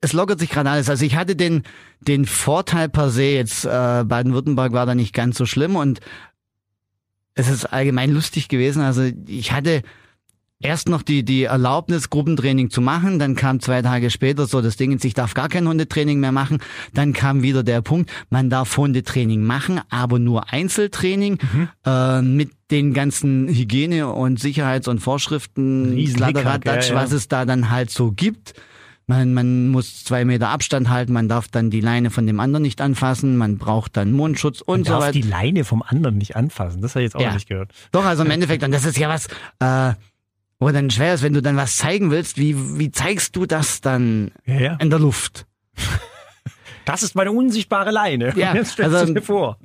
Es 0.00 0.12
lockert 0.12 0.40
sich 0.40 0.50
gerade 0.50 0.68
alles. 0.70 0.90
Also 0.90 1.04
ich 1.04 1.14
hatte 1.14 1.36
den, 1.36 1.62
den 2.00 2.24
Vorteil 2.26 2.88
per 2.88 3.10
se, 3.10 3.22
jetzt 3.24 3.64
äh, 3.64 3.68
Baden-Württemberg 4.04 4.72
war 4.72 4.84
da 4.86 4.94
nicht 4.94 5.14
ganz 5.14 5.38
so 5.38 5.46
schlimm 5.46 5.76
und 5.76 6.00
es 7.34 7.48
ist 7.48 7.66
allgemein 7.66 8.10
lustig 8.10 8.48
gewesen. 8.48 8.82
Also 8.82 9.08
ich 9.26 9.52
hatte 9.52 9.82
erst 10.62 10.88
noch 10.88 11.02
die, 11.02 11.24
die 11.24 11.44
Erlaubnis, 11.44 12.10
Gruppentraining 12.10 12.70
zu 12.70 12.80
machen. 12.80 13.18
Dann 13.18 13.34
kam 13.36 13.60
zwei 13.60 13.82
Tage 13.82 14.10
später 14.10 14.46
so 14.46 14.60
das 14.60 14.76
Ding, 14.76 14.98
ich 15.02 15.14
darf 15.14 15.34
gar 15.34 15.48
kein 15.48 15.66
Hundetraining 15.68 16.20
mehr 16.20 16.32
machen. 16.32 16.58
Dann 16.94 17.12
kam 17.12 17.42
wieder 17.42 17.62
der 17.62 17.82
Punkt, 17.82 18.10
man 18.30 18.50
darf 18.50 18.76
Hundetraining 18.76 19.42
machen, 19.42 19.80
aber 19.90 20.18
nur 20.18 20.52
Einzeltraining 20.52 21.38
äh, 21.86 22.22
mit 22.22 22.50
den 22.70 22.94
ganzen 22.94 23.48
Hygiene- 23.48 24.08
und 24.08 24.38
Sicherheits- 24.40 24.88
und 24.88 25.00
Vorschriften, 25.00 25.96
Kladderadatsch, 26.14 26.88
ja, 26.88 26.94
ja. 26.94 27.00
was 27.00 27.12
es 27.12 27.28
da 27.28 27.44
dann 27.44 27.70
halt 27.70 27.90
so 27.90 28.12
gibt. 28.12 28.54
Man, 29.08 29.34
man 29.34 29.68
muss 29.68 30.04
zwei 30.04 30.24
Meter 30.24 30.48
Abstand 30.50 30.88
halten, 30.88 31.12
man 31.12 31.28
darf 31.28 31.48
dann 31.48 31.70
die 31.70 31.80
Leine 31.80 32.10
von 32.10 32.24
dem 32.26 32.38
anderen 32.38 32.62
nicht 32.62 32.80
anfassen, 32.80 33.36
man 33.36 33.58
braucht 33.58 33.96
dann 33.96 34.12
Mundschutz 34.12 34.60
und 34.60 34.80
Man 34.80 34.84
so 34.84 34.92
darf 34.92 35.02
weiter. 35.02 35.12
die 35.12 35.22
Leine 35.22 35.64
vom 35.64 35.82
anderen 35.82 36.18
nicht 36.18 36.36
anfassen. 36.36 36.80
Das 36.80 36.94
habe 36.94 37.02
ich 37.04 37.06
jetzt 37.12 37.16
auch 37.16 37.20
Ja. 37.20 37.34
nicht 37.34 37.48
gehört. 37.48 37.72
Doch, 37.90 38.04
also 38.04 38.22
im 38.24 38.30
Endeffekt, 38.30 38.62
und 38.62 38.70
das 38.72 38.84
ist 38.86 38.96
ja 38.96 39.08
was, 39.08 39.26
äh, 39.58 39.94
wo 40.62 40.70
dann 40.70 40.90
schwer 40.90 41.14
ist, 41.14 41.22
wenn 41.22 41.32
du 41.34 41.42
dann 41.42 41.56
was 41.56 41.76
zeigen 41.76 42.10
willst, 42.10 42.38
wie, 42.38 42.78
wie 42.78 42.90
zeigst 42.90 43.36
du 43.36 43.46
das 43.46 43.80
dann 43.80 44.30
Ja, 44.46 44.60
ja. 44.60 44.74
in 44.76 44.90
der 44.90 44.98
Luft? 44.98 45.46
Das 46.84 47.04
ist 47.04 47.14
meine 47.14 47.30
unsichtbare 47.30 47.92
Leine. 47.92 48.32
Ja, 48.36 48.54
Jetzt 48.56 48.72
stellst 48.72 48.92
also- 48.94 49.06
du 49.14 49.20
dir 49.20 49.24
vor. 49.24 49.56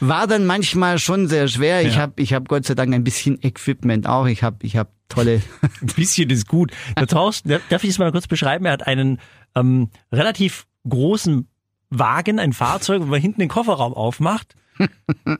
War 0.00 0.26
dann 0.26 0.44
manchmal 0.44 0.98
schon 0.98 1.26
sehr 1.26 1.48
schwer. 1.48 1.80
Ich 1.82 1.94
Ja. 1.94 2.02
habe 2.02 2.20
ich 2.20 2.34
hab 2.34 2.48
Gott 2.48 2.66
sei 2.66 2.74
Dank 2.74 2.92
ein 2.92 3.02
bisschen 3.02 3.38
Equipment 3.42 4.06
auch. 4.06 4.26
Ich 4.26 4.42
habe 4.42 4.58
ich 4.60 4.76
hab 4.76 4.90
tolle 5.08 5.40
Ein 5.80 5.86
bisschen 5.96 6.28
ist 6.28 6.46
gut. 6.46 6.70
Der 6.98 7.06
Thorsten, 7.06 7.48
darf 7.70 7.82
ich 7.82 7.90
es 7.90 7.98
mal 7.98 8.12
kurz 8.12 8.26
beschreiben? 8.26 8.66
Er 8.66 8.72
hat 8.72 8.86
einen 8.86 9.20
ähm, 9.54 9.88
relativ 10.12 10.66
großen 10.86 11.48
Wagen, 11.88 12.38
ein 12.38 12.52
Fahrzeug, 12.52 13.00
wenn 13.00 13.08
man 13.08 13.20
hinten 13.22 13.40
den 13.40 13.48
Kofferraum 13.48 13.94
aufmacht. 13.94 14.54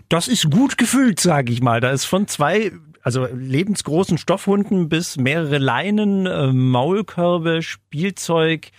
Das 0.08 0.26
ist 0.28 0.50
gut 0.50 0.78
gefüllt, 0.78 1.20
sage 1.20 1.52
ich 1.52 1.60
mal. 1.60 1.80
Da 1.82 1.90
ist 1.90 2.04
von 2.06 2.26
zwei, 2.28 2.72
also 3.04 3.28
lebensgroßen 3.32 4.18
Stoffhunden 4.18 4.88
bis 4.88 5.18
mehrere 5.18 5.58
Leinen, 5.58 6.26
äh, 6.26 6.52
Maulkörbe, 6.52 7.62
Spielzeug, 7.62 8.70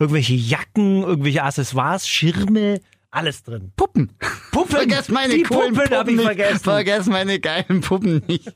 irgendwelche 0.00 0.34
Jacken, 0.34 1.02
irgendwelche 1.04 1.44
Accessoires, 1.44 2.08
Schirme, 2.08 2.80
alles 3.10 3.42
drin. 3.42 3.72
Puppen. 3.76 4.10
Puppen. 4.52 4.70
Vergesst 4.76 5.10
meine 5.10 5.32
Die 5.34 5.42
coolen 5.42 5.74
Puppen 5.74 5.96
hab 5.96 6.08
ich 6.08 6.16
nicht. 6.16 6.24
vergessen. 6.26 6.58
Vergesst 6.58 7.08
meine 7.08 7.40
geilen 7.40 7.80
Puppen 7.80 8.22
nicht. 8.26 8.52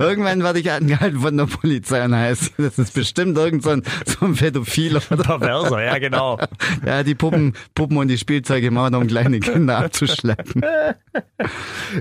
Irgendwann 0.00 0.42
werde 0.42 0.58
ich 0.58 0.70
angehalten 0.70 1.20
von 1.20 1.36
der 1.36 1.46
Polizei 1.46 2.04
und 2.04 2.14
heißt, 2.14 2.54
das 2.58 2.78
ist 2.78 2.94
bestimmt 2.94 3.38
irgend 3.38 3.62
so 3.62 3.70
ein, 3.70 3.82
so 4.04 4.24
ein 4.26 4.34
Pädophil 4.34 4.96
oder 4.96 5.22
Perverser, 5.22 5.84
ja 5.84 5.98
genau. 5.98 6.38
ja, 6.84 7.04
die 7.04 7.14
Puppen, 7.14 7.52
Puppen 7.74 7.96
und 7.98 8.08
die 8.08 8.18
Spielzeuge 8.18 8.70
machen, 8.72 8.94
um 8.96 9.06
kleine 9.06 9.38
Kinder 9.38 9.78
abzuschleppen. 9.78 10.64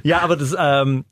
Ja, 0.04 0.22
aber 0.22 0.38
das 0.38 0.56
ähm, 0.58 1.06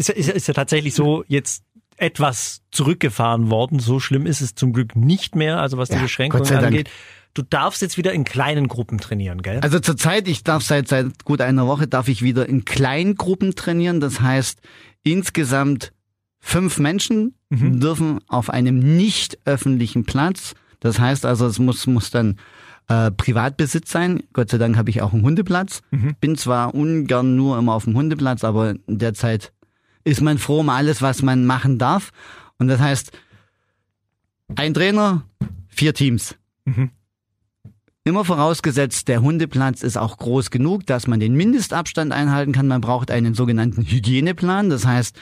ist, 0.00 0.08
ja- 0.08 0.14
ist, 0.14 0.26
ja- 0.28 0.34
ist 0.34 0.48
ja 0.48 0.54
tatsächlich 0.54 0.94
so 0.94 1.24
jetzt 1.28 1.62
etwas 1.96 2.62
zurückgefahren 2.70 3.50
worden. 3.50 3.78
So 3.78 4.00
schlimm 4.00 4.26
ist 4.26 4.40
es 4.40 4.54
zum 4.54 4.72
Glück 4.72 4.96
nicht 4.96 5.36
mehr, 5.36 5.60
also 5.60 5.76
was 5.76 5.88
die 5.90 5.96
Ja, 5.96 6.02
Beschränkungen 6.02 6.44
Dank. 6.48 6.64
angeht. 6.66 6.90
Du 7.34 7.42
darfst 7.42 7.80
jetzt 7.82 7.96
wieder 7.96 8.12
in 8.12 8.24
kleinen 8.24 8.66
Gruppen 8.66 8.98
trainieren, 8.98 9.42
gell? 9.42 9.60
Also 9.62 9.78
zurzeit, 9.78 10.26
ich 10.26 10.42
darf 10.42 10.62
seit, 10.64 10.88
seit 10.88 11.24
gut 11.24 11.40
einer 11.40 11.66
Woche, 11.66 11.86
darf 11.86 12.08
ich 12.08 12.22
wieder 12.22 12.48
in 12.48 12.64
Kleingruppen 12.64 13.54
trainieren. 13.54 14.00
Das 14.00 14.20
heißt, 14.20 14.60
insgesamt 15.04 15.92
fünf 16.40 16.78
Menschen 16.78 17.34
dürfen 17.50 18.20
auf 18.28 18.48
einem 18.48 18.78
nicht 18.96 19.38
öffentlichen 19.44 20.04
Platz. 20.04 20.54
Das 20.80 20.98
heißt 20.98 21.26
also, 21.26 21.46
es 21.46 21.58
muss, 21.58 21.86
muss 21.86 22.10
dann 22.10 22.36
äh, 22.88 23.10
Privatbesitz 23.10 23.90
sein. 23.92 24.22
Gott 24.32 24.50
sei 24.50 24.58
Dank 24.58 24.76
habe 24.76 24.88
ich 24.90 25.02
auch 25.02 25.12
einen 25.12 25.22
Hundeplatz. 25.22 25.82
Bin 26.20 26.36
zwar 26.36 26.74
ungern 26.74 27.36
nur 27.36 27.58
immer 27.58 27.74
auf 27.74 27.84
dem 27.84 27.94
Hundeplatz, 27.96 28.42
aber 28.44 28.74
derzeit 28.86 29.52
ist 30.04 30.20
man 30.20 30.38
froh 30.38 30.60
um 30.60 30.68
alles, 30.68 31.02
was 31.02 31.22
man 31.22 31.46
machen 31.46 31.78
darf. 31.78 32.10
Und 32.58 32.68
das 32.68 32.80
heißt, 32.80 33.12
ein 34.56 34.74
Trainer, 34.74 35.22
vier 35.68 35.94
Teams. 35.94 36.36
Immer 38.04 38.24
vorausgesetzt, 38.24 39.08
der 39.08 39.22
Hundeplatz 39.22 39.82
ist 39.82 39.96
auch 39.96 40.16
groß 40.16 40.50
genug, 40.50 40.86
dass 40.86 41.06
man 41.06 41.20
den 41.20 41.34
Mindestabstand 41.34 42.12
einhalten 42.12 42.52
kann. 42.52 42.66
Man 42.66 42.80
braucht 42.80 43.10
einen 43.10 43.34
sogenannten 43.34 43.82
Hygieneplan. 43.82 44.70
Das 44.70 44.86
heißt, 44.86 45.18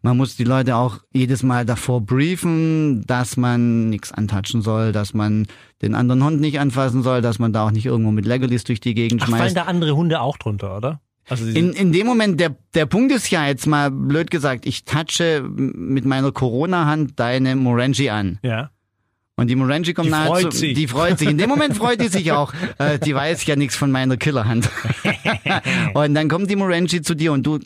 man 0.00 0.16
muss 0.16 0.34
die 0.34 0.44
Leute 0.44 0.76
auch 0.76 0.98
jedes 1.12 1.42
Mal 1.42 1.64
davor 1.64 2.00
briefen, 2.00 3.02
dass 3.06 3.36
man 3.36 3.88
nichts 3.90 4.10
antatschen 4.12 4.60
soll, 4.62 4.92
dass 4.92 5.14
man 5.14 5.46
den 5.80 5.94
anderen 5.94 6.24
Hund 6.24 6.40
nicht 6.40 6.58
anfassen 6.58 7.02
soll, 7.02 7.22
dass 7.22 7.38
man 7.38 7.52
da 7.52 7.66
auch 7.66 7.70
nicht 7.70 7.86
irgendwo 7.86 8.10
mit 8.10 8.26
Leckerlis 8.26 8.64
durch 8.64 8.80
die 8.80 8.94
Gegend 8.94 9.22
Ach, 9.22 9.28
fallen 9.28 9.42
schmeißt. 9.42 9.56
da 9.56 9.62
andere 9.64 9.94
Hunde 9.94 10.20
auch 10.20 10.38
drunter, 10.38 10.76
oder? 10.76 11.00
Also 11.28 11.46
In, 11.46 11.72
in 11.72 11.92
dem 11.92 12.06
Moment, 12.06 12.40
der, 12.40 12.56
der 12.74 12.86
Punkt 12.86 13.12
ist 13.12 13.30
ja 13.30 13.46
jetzt 13.46 13.66
mal 13.66 13.90
blöd 13.90 14.30
gesagt, 14.30 14.66
ich 14.66 14.84
touche 14.84 15.42
mit 15.42 16.04
meiner 16.04 16.32
Corona-Hand 16.32 17.18
deine 17.18 17.56
Morangi 17.56 18.10
an. 18.10 18.38
ja. 18.42 18.70
Und 19.34 19.48
die 19.48 19.56
Morangi 19.56 19.94
kommt 19.94 20.06
Die 20.08 20.10
nahe 20.10 20.26
freut 20.26 20.52
sich. 20.52 20.74
die 20.74 20.86
freut 20.86 21.18
sich. 21.18 21.26
In 21.26 21.38
dem 21.38 21.48
Moment 21.48 21.74
freut 21.74 22.00
die 22.02 22.08
sich 22.08 22.30
auch. 22.32 22.52
Äh, 22.78 22.98
die 22.98 23.14
weiß 23.14 23.44
ja 23.46 23.56
nichts 23.56 23.74
von 23.76 23.90
meiner 23.90 24.18
Killerhand. 24.18 24.68
und 25.94 26.14
dann 26.14 26.28
kommt 26.28 26.50
die 26.50 26.54
Morangi 26.56 27.00
zu 27.00 27.14
dir 27.14 27.32
und 27.32 27.44
du 27.44 27.58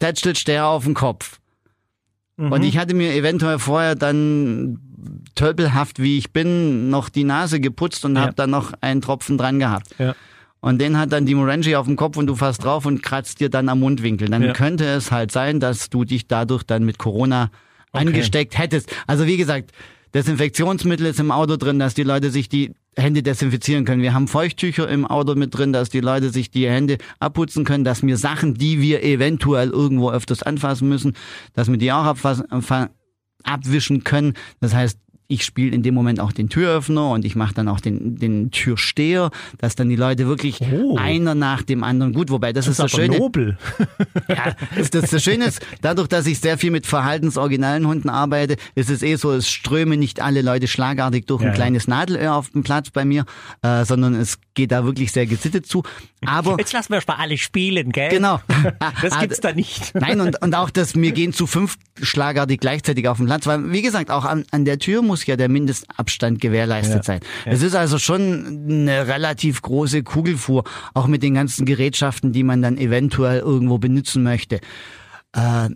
tätschelst 0.00 0.46
der 0.48 0.66
auf 0.66 0.84
den 0.84 0.92
Kopf. 0.94 1.40
Mhm. 2.36 2.52
Und 2.52 2.62
ich 2.62 2.76
hatte 2.76 2.94
mir 2.94 3.14
eventuell 3.14 3.58
vorher 3.58 3.94
dann 3.94 4.78
tölpelhaft, 5.34 6.00
wie 6.00 6.18
ich 6.18 6.32
bin, 6.32 6.90
noch 6.90 7.08
die 7.08 7.24
Nase 7.24 7.58
geputzt 7.58 8.04
und 8.04 8.14
Ja. 8.16 8.22
hab 8.22 8.36
dann 8.36 8.50
noch 8.50 8.74
einen 8.82 9.00
Tropfen 9.00 9.38
dran 9.38 9.58
gehabt. 9.58 9.88
Ja. 9.98 10.14
Und 10.60 10.80
den 10.80 10.98
hat 10.98 11.12
dann 11.12 11.24
die 11.24 11.34
Morangi 11.34 11.76
auf 11.76 11.86
dem 11.86 11.96
Kopf 11.96 12.16
und 12.16 12.26
du 12.26 12.34
fasst 12.34 12.64
drauf 12.64 12.84
und 12.84 13.02
kratzt 13.02 13.40
dir 13.40 13.48
dann 13.48 13.68
am 13.68 13.80
Mundwinkel. 13.80 14.28
Dann 14.28 14.42
Ja. 14.42 14.52
könnte 14.52 14.84
es 14.86 15.12
halt 15.12 15.30
sein, 15.30 15.60
dass 15.60 15.88
du 15.90 16.04
dich 16.04 16.26
dadurch 16.26 16.64
dann 16.64 16.84
mit 16.84 16.98
Corona 16.98 17.50
angesteckt 17.92 18.58
hättest. 18.58 18.90
Also 19.06 19.26
wie 19.26 19.36
gesagt, 19.36 19.70
Desinfektionsmittel 20.14 21.06
ist 21.06 21.20
im 21.20 21.30
Auto 21.30 21.56
drin, 21.56 21.78
dass 21.78 21.94
die 21.94 22.02
Leute 22.02 22.30
sich 22.30 22.48
die 22.48 22.72
Hände 22.96 23.22
desinfizieren 23.22 23.84
können. 23.84 24.02
Wir 24.02 24.14
haben 24.14 24.26
Feuchttücher 24.26 24.88
im 24.88 25.06
Auto 25.06 25.34
mit 25.36 25.56
drin, 25.56 25.72
dass 25.72 25.90
die 25.90 26.00
Leute 26.00 26.30
sich 26.30 26.50
die 26.50 26.68
Hände 26.68 26.98
abputzen 27.20 27.64
können, 27.64 27.84
dass 27.84 28.02
wir 28.02 28.16
Sachen, 28.16 28.54
die 28.54 28.80
wir 28.80 29.04
eventuell 29.04 29.70
irgendwo 29.70 30.10
öfters 30.10 30.42
anfassen 30.42 30.88
müssen, 30.88 31.12
dass 31.54 31.70
wir 31.70 31.76
die 31.76 31.92
auch 31.92 32.04
abfassen, 32.04 32.46
fa- 32.62 32.90
abwischen 33.44 34.02
können. 34.02 34.32
Das 34.60 34.74
heißt, 34.74 34.98
ich 35.30 35.44
spiele 35.44 35.74
in 35.76 35.82
dem 35.82 35.94
Moment 35.94 36.20
auch 36.20 36.32
den 36.32 36.48
Türöffner 36.48 37.10
und 37.10 37.26
ich 37.26 37.36
mache 37.36 37.52
dann 37.52 37.68
auch 37.68 37.80
den, 37.80 38.16
den 38.16 38.50
Türsteher, 38.50 39.30
dass 39.58 39.76
dann 39.76 39.90
die 39.90 39.96
Leute 39.96 40.26
wirklich 40.26 40.58
Oh. 40.72 40.96
einer 40.96 41.34
nach 41.34 41.60
dem 41.62 41.84
anderen 41.84 42.14
gut, 42.14 42.30
wobei 42.30 42.54
das, 42.54 42.66
ist 42.66 42.78
Das 42.78 42.90
das 42.90 42.92
ist 42.92 42.98
aber 42.98 43.04
Schöne. 43.04 43.18
nobel. 43.18 43.58
Ja, 44.28 44.54
ist 44.76 44.94
das, 44.94 45.10
das 45.10 45.22
Schöne 45.22 45.44
ist, 45.44 45.60
dadurch, 45.82 46.08
dass 46.08 46.26
ich 46.26 46.38
sehr 46.40 46.56
viel 46.56 46.70
mit 46.70 46.86
verhaltensoriginalen 46.86 47.86
Hunden 47.86 48.08
arbeite, 48.08 48.56
ist 48.74 48.88
es 48.88 49.02
eh 49.02 49.16
so, 49.16 49.32
es 49.32 49.48
strömen 49.50 49.98
nicht 50.00 50.20
alle 50.20 50.40
Leute 50.42 50.66
schlagartig 50.66 51.26
durch 51.26 51.42
Ja, 51.42 51.48
ein 51.48 51.52
ja. 51.52 51.56
kleines 51.56 51.88
Nadelöhr 51.88 52.34
auf 52.34 52.48
dem 52.50 52.62
Platz 52.62 52.90
bei 52.90 53.04
mir, 53.04 53.24
äh, 53.62 53.84
sondern 53.84 54.14
es 54.14 54.38
geht 54.54 54.72
da 54.72 54.84
wirklich 54.86 55.12
sehr 55.12 55.26
gesittet 55.26 55.66
zu. 55.66 55.82
Aber 56.24 56.56
Jetzt 56.58 56.72
lassen 56.72 56.88
wir 56.90 56.96
erst 56.96 57.08
mal 57.08 57.16
alle 57.18 57.36
spielen, 57.36 57.92
gell? 57.92 58.08
genau. 58.10 58.40
Das 59.02 59.12
Ah, 59.12 59.20
gibt's 59.20 59.40
da 59.40 59.52
nicht. 59.52 59.94
Nein, 59.98 60.20
und, 60.20 60.40
und 60.42 60.54
auch 60.54 60.70
das, 60.70 60.94
mir 60.96 61.12
gehen 61.12 61.32
zu 61.34 61.46
fünf 61.46 61.76
schlagartig 62.00 62.60
gleichzeitig 62.60 63.06
auf 63.08 63.18
den 63.18 63.26
Platz, 63.26 63.46
weil, 63.46 63.70
wie 63.72 63.82
gesagt, 63.82 64.10
auch 64.10 64.24
an, 64.24 64.44
an 64.52 64.64
der 64.64 64.78
Tür 64.78 65.02
muss 65.02 65.17
ja 65.26 65.36
der 65.36 65.48
Mindestabstand 65.48 66.40
gewährleistet 66.40 66.96
Ja. 66.98 67.02
sein. 67.02 67.20
Es 67.44 67.62
ist 67.62 67.74
also 67.74 67.98
schon 67.98 68.66
eine 68.68 69.06
relativ 69.08 69.62
große 69.62 70.02
Kugelfuhr, 70.02 70.64
auch 70.94 71.06
mit 71.06 71.22
den 71.22 71.34
ganzen 71.34 71.64
Gerätschaften, 71.66 72.32
die 72.32 72.42
man 72.42 72.62
dann 72.62 72.78
eventuell 72.78 73.40
irgendwo 73.40 73.78
benutzen 73.78 74.22
möchte. 74.22 74.60
Äh, 75.32 75.68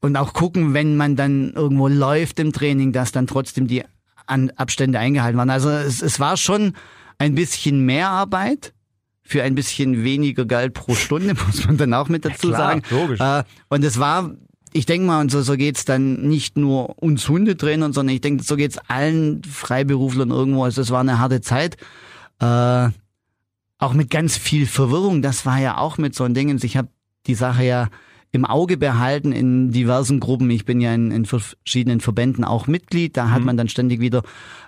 und 0.00 0.16
auch 0.16 0.34
gucken, 0.34 0.74
wenn 0.74 0.96
man 0.96 1.16
dann 1.16 1.52
irgendwo 1.54 1.88
läuft 1.88 2.38
im 2.38 2.52
Training, 2.52 2.92
dass 2.92 3.12
dann 3.12 3.26
trotzdem 3.26 3.66
die 3.66 3.82
An 4.26 4.50
Abstände 4.56 4.98
eingehalten 4.98 5.38
waren. 5.38 5.50
Also 5.50 5.70
es, 5.70 6.02
es 6.02 6.20
war 6.20 6.36
schon 6.36 6.74
ein 7.18 7.34
bisschen 7.34 7.86
mehr 7.86 8.10
Arbeit 8.10 8.74
für 9.22 9.42
ein 9.42 9.54
bisschen 9.54 10.04
weniger 10.04 10.44
Geld 10.44 10.74
pro 10.74 10.94
Stunde, 10.94 11.34
muss 11.46 11.66
man 11.66 11.78
dann 11.78 11.94
auch 11.94 12.08
mit 12.10 12.24
dazu 12.26 12.48
klar, 12.48 12.58
sagen. 12.58 12.82
logisch. 12.90 13.20
Äh, 13.20 13.44
und 13.68 13.82
es 13.82 13.98
war, 13.98 14.30
ich 14.76 14.86
denke 14.86 15.06
mal, 15.06 15.20
und 15.20 15.30
so, 15.30 15.40
so 15.40 15.56
geht's 15.56 15.84
dann 15.84 16.22
nicht 16.22 16.58
nur 16.58 17.00
uns 17.00 17.28
Hundetrainern, 17.28 17.92
sondern 17.92 18.16
ich 18.16 18.20
denke, 18.20 18.42
so 18.42 18.56
geht's 18.56 18.76
allen 18.88 19.42
Freiberuflern 19.44 20.30
irgendwo. 20.30 20.64
Also 20.64 20.82
es 20.82 20.90
war 20.90 21.00
eine 21.00 21.20
harte 21.20 21.40
Zeit. 21.40 21.76
Äh, 22.40 22.88
auch 23.78 23.92
mit 23.92 24.10
ganz 24.10 24.36
viel 24.36 24.66
Verwirrung. 24.66 25.22
Das 25.22 25.46
war 25.46 25.60
ja 25.60 25.78
auch 25.78 25.96
mit 25.96 26.16
so 26.16 26.24
ein 26.24 26.34
Ding. 26.34 26.58
Ich 26.60 26.76
habe 26.76 26.88
die 27.28 27.36
Sache 27.36 27.62
ja 27.64 27.88
im 28.32 28.44
Auge 28.44 28.76
behalten 28.76 29.30
in 29.30 29.70
diversen 29.70 30.18
Gruppen. 30.18 30.50
Ich 30.50 30.64
bin 30.64 30.80
ja 30.80 30.92
in, 30.92 31.12
in 31.12 31.24
verschiedenen 31.24 32.00
Verbänden 32.00 32.42
auch 32.42 32.66
Mitglied. 32.66 33.16
Da 33.16 33.30
hat 33.30 33.44
man 33.44 33.56
dann 33.56 33.68
ständig 33.68 34.00
wieder 34.00 34.24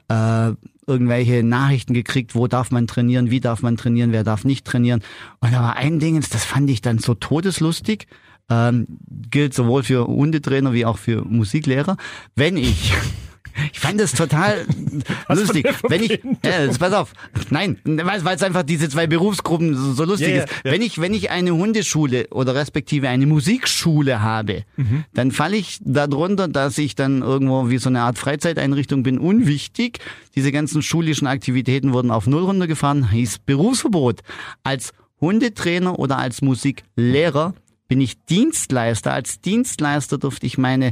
äh, 0.06 0.52
irgendwelche 0.86 1.42
Nachrichten 1.42 1.94
gekriegt, 1.94 2.36
wo 2.36 2.46
darf 2.46 2.70
man 2.70 2.86
trainieren, 2.86 3.32
wie 3.32 3.40
darf 3.40 3.60
man 3.60 3.76
trainieren, 3.76 4.12
wer 4.12 4.22
darf 4.22 4.44
nicht 4.44 4.64
trainieren. 4.64 5.02
Und 5.40 5.52
da 5.52 5.62
war 5.62 5.74
ein 5.74 5.98
Ding, 5.98 6.14
das 6.20 6.44
fand 6.44 6.70
ich 6.70 6.80
dann 6.80 6.98
so 6.98 7.14
todeslustig. 7.14 8.06
Ähm, 8.48 8.86
gilt 9.30 9.54
sowohl 9.54 9.82
für 9.82 10.06
Hundetrainer 10.06 10.72
wie 10.72 10.84
auch 10.86 10.98
für 10.98 11.24
Musiklehrer. 11.24 11.96
Wenn 12.36 12.56
ich 12.56 12.94
ich 13.72 13.80
fand 13.80 13.98
das 13.98 14.12
total 14.12 14.66
lustig. 15.28 15.66
Wenn 15.88 16.02
ich, 16.04 16.20
jetzt 16.44 16.78
pass 16.78 16.92
auf. 16.92 17.12
Nein, 17.50 17.78
weil 17.84 18.36
es 18.36 18.42
einfach 18.42 18.62
diese 18.62 18.88
zwei 18.88 19.06
Berufsgruppen 19.06 19.74
so, 19.74 19.94
so 19.94 20.04
lustig 20.04 20.28
ja, 20.36 20.42
ist. 20.44 20.52
ja. 20.64 20.70
Wenn 20.72 20.82
ich, 20.82 21.00
wenn 21.00 21.14
ich 21.14 21.30
eine 21.30 21.52
Hundeschule 21.54 22.26
oder 22.30 22.54
respektive 22.54 23.08
eine 23.08 23.26
Musikschule 23.26 24.20
habe, 24.22 24.64
Mhm. 24.76 25.04
dann 25.14 25.30
falle 25.32 25.56
ich 25.56 25.78
darunter, 25.82 26.48
dass 26.48 26.76
ich 26.78 26.94
dann 26.94 27.22
irgendwo 27.22 27.70
wie 27.70 27.78
so 27.78 27.88
eine 27.88 28.02
Art 28.02 28.18
Freizeiteinrichtung 28.18 29.02
bin, 29.02 29.18
unwichtig. 29.18 30.00
Diese 30.34 30.52
ganzen 30.52 30.82
schulischen 30.82 31.26
Aktivitäten 31.26 31.92
wurden 31.94 32.10
auf 32.10 32.26
Null 32.26 32.42
runtergefahren, 32.44 33.10
hieß 33.10 33.38
Berufsverbot. 33.40 34.20
Als 34.64 34.92
Hundetrainer 35.20 35.98
oder 35.98 36.18
als 36.18 36.42
Musiklehrer 36.42 37.54
bin 37.88 38.00
ich 38.00 38.24
Dienstleister. 38.26 39.12
Als 39.12 39.40
Dienstleister 39.40 40.18
durfte 40.18 40.46
ich 40.46 40.58
meine 40.58 40.88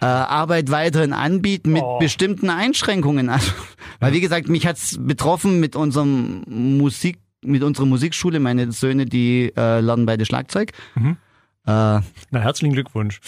äh, 0.00 0.04
Arbeit 0.04 0.70
weiterhin 0.70 1.12
anbieten 1.12 1.72
mit 1.72 1.82
Oh. 1.82 1.98
bestimmten 1.98 2.50
Einschränkungen. 2.50 3.28
Also, 3.38 3.52
weil 4.00 4.12
wie 4.12 4.20
gesagt, 4.20 4.48
mich 4.48 4.66
hat's 4.66 4.96
betroffen 5.00 5.58
mit 5.60 5.74
unserem 5.76 6.42
Musik, 6.46 7.18
mit 7.42 7.62
unserer 7.62 7.86
Musikschule. 7.86 8.38
Meine 8.40 8.70
Söhne, 8.72 9.06
die 9.06 9.52
äh, 9.56 9.80
lernen 9.80 10.06
beide 10.06 10.24
Schlagzeug. 10.24 10.72
Mhm. 10.94 11.16
Äh, 11.66 11.70
Na, 11.70 12.02
herzlichen 12.32 12.72
Glückwunsch. 12.74 13.20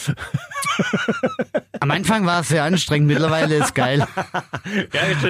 am 1.80 1.90
Anfang 1.90 2.24
war 2.26 2.40
es 2.40 2.48
sehr 2.48 2.64
anstrengend, 2.64 3.08
mittlerweile 3.08 3.56
ist 3.56 3.74
geil. 3.74 4.06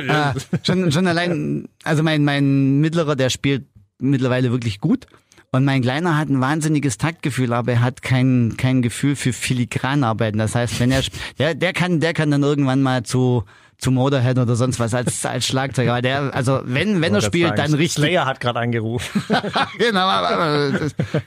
Ja, 0.06 0.30
Äh, 0.32 0.34
schon, 0.62 0.92
schon 0.92 1.06
allein, 1.06 1.68
also 1.84 2.02
mein, 2.02 2.24
mein 2.24 2.80
Mittlerer, 2.80 3.16
der 3.16 3.30
spielt 3.30 3.66
mittlerweile 3.98 4.50
wirklich 4.50 4.80
gut. 4.80 5.06
Und 5.52 5.64
mein 5.64 5.82
Kleiner 5.82 6.16
hat 6.16 6.28
ein 6.28 6.40
wahnsinniges 6.40 6.96
Taktgefühl, 6.96 7.52
aber 7.52 7.72
er 7.72 7.80
hat 7.80 8.02
kein, 8.02 8.54
kein 8.56 8.82
Gefühl 8.82 9.16
für 9.16 9.32
Filigranarbeiten. 9.32 10.38
Das 10.38 10.54
heißt, 10.54 10.78
wenn 10.78 10.92
er, 10.92 11.02
der, 11.38 11.54
der 11.54 11.72
kann, 11.72 11.98
der 12.00 12.12
kann 12.14 12.30
dann 12.30 12.44
irgendwann 12.44 12.82
mal 12.82 13.02
zu, 13.02 13.42
zu 13.76 13.90
Motorhead 13.90 14.38
oder 14.38 14.54
sonst 14.54 14.78
was 14.78 14.94
als, 14.94 15.24
als 15.26 15.46
Schlagzeuger. 15.48 15.90
Aber 15.92 16.02
der, 16.02 16.32
also 16.34 16.60
wenn, 16.64 17.00
wenn 17.00 17.14
er 17.14 17.20
spielt, 17.20 17.58
dann 17.58 17.74
richtig. 17.74 18.04
Slayer 18.04 18.26
hat 18.26 18.38
gerade 18.38 18.60
angerufen. 18.60 19.24
genau, 19.78 20.08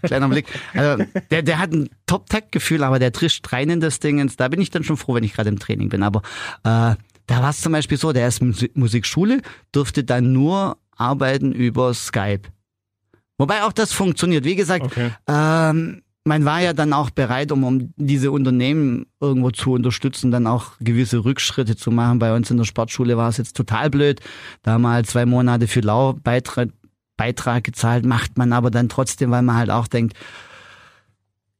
kleiner 0.04 0.30
Blick. 0.30 0.46
Also 0.74 1.04
der, 1.30 1.42
der 1.42 1.60
hat 1.60 1.74
ein 1.74 1.90
Top-Tech-Gefühl, 2.06 2.84
aber 2.84 3.00
der 3.00 3.12
trischt 3.12 3.52
rein 3.52 3.70
in 3.70 3.82
das 3.82 4.00
Ding. 4.00 4.26
Da 4.38 4.48
bin 4.48 4.62
ich 4.62 4.70
dann 4.70 4.86
schon 4.86 4.96
froh, 4.96 5.16
wenn 5.16 5.26
ich 5.26 5.34
gerade 5.34 5.50
im 5.50 5.60
Training 5.60 5.90
bin. 5.90 6.02
Aber 6.02 6.22
äh, 6.64 6.96
da 7.28 7.42
war 7.42 7.50
es 7.50 7.60
zum 7.60 7.74
Beispiel 7.74 7.98
so, 7.98 8.14
der 8.14 8.30
ist 8.30 8.42
Musi- 8.42 8.72
Musikschule, 8.74 9.42
durfte 9.74 10.06
dann 10.06 10.32
nur 10.32 10.78
arbeiten 10.96 11.52
über 11.52 11.94
Skype. 11.94 12.44
Wobei 13.44 13.64
auch 13.64 13.74
das 13.74 13.92
funktioniert. 13.92 14.46
Wie 14.46 14.56
gesagt, 14.56 14.86
Okay. 14.86 15.12
ähm, 15.28 16.02
man 16.24 16.46
war 16.46 16.62
ja 16.62 16.72
dann 16.72 16.94
auch 16.94 17.10
bereit, 17.10 17.52
um, 17.52 17.66
um 17.66 17.94
diese 17.98 18.32
Unternehmen 18.32 19.08
irgendwo 19.20 19.52
zu 19.52 19.74
unterstützen, 19.74 20.32
dann 20.32 20.48
auch 20.48 20.72
gewisse 20.80 21.26
Rückschritte 21.26 21.76
zu 21.76 21.92
machen. 21.92 22.20
Bei 22.20 22.34
uns 22.34 22.50
in 22.50 22.56
der 22.56 22.64
Sportschule 22.64 23.18
war 23.18 23.28
es 23.28 23.36
jetzt 23.36 23.58
total 23.58 23.90
blöd. 23.90 24.22
Da 24.62 24.78
wir 24.78 24.90
halt 24.90 25.08
zwei 25.08 25.26
Monate 25.26 25.68
für 25.68 25.82
Lau 25.82 26.14
Beitrag, 26.14 26.70
Beitrag 27.18 27.66
gezahlt, 27.66 28.06
macht 28.06 28.38
man 28.38 28.54
aber 28.54 28.72
dann 28.72 28.88
trotzdem, 28.88 29.32
weil 29.32 29.42
man 29.42 29.58
halt 29.58 29.70
auch 29.70 29.88
denkt, 29.90 30.16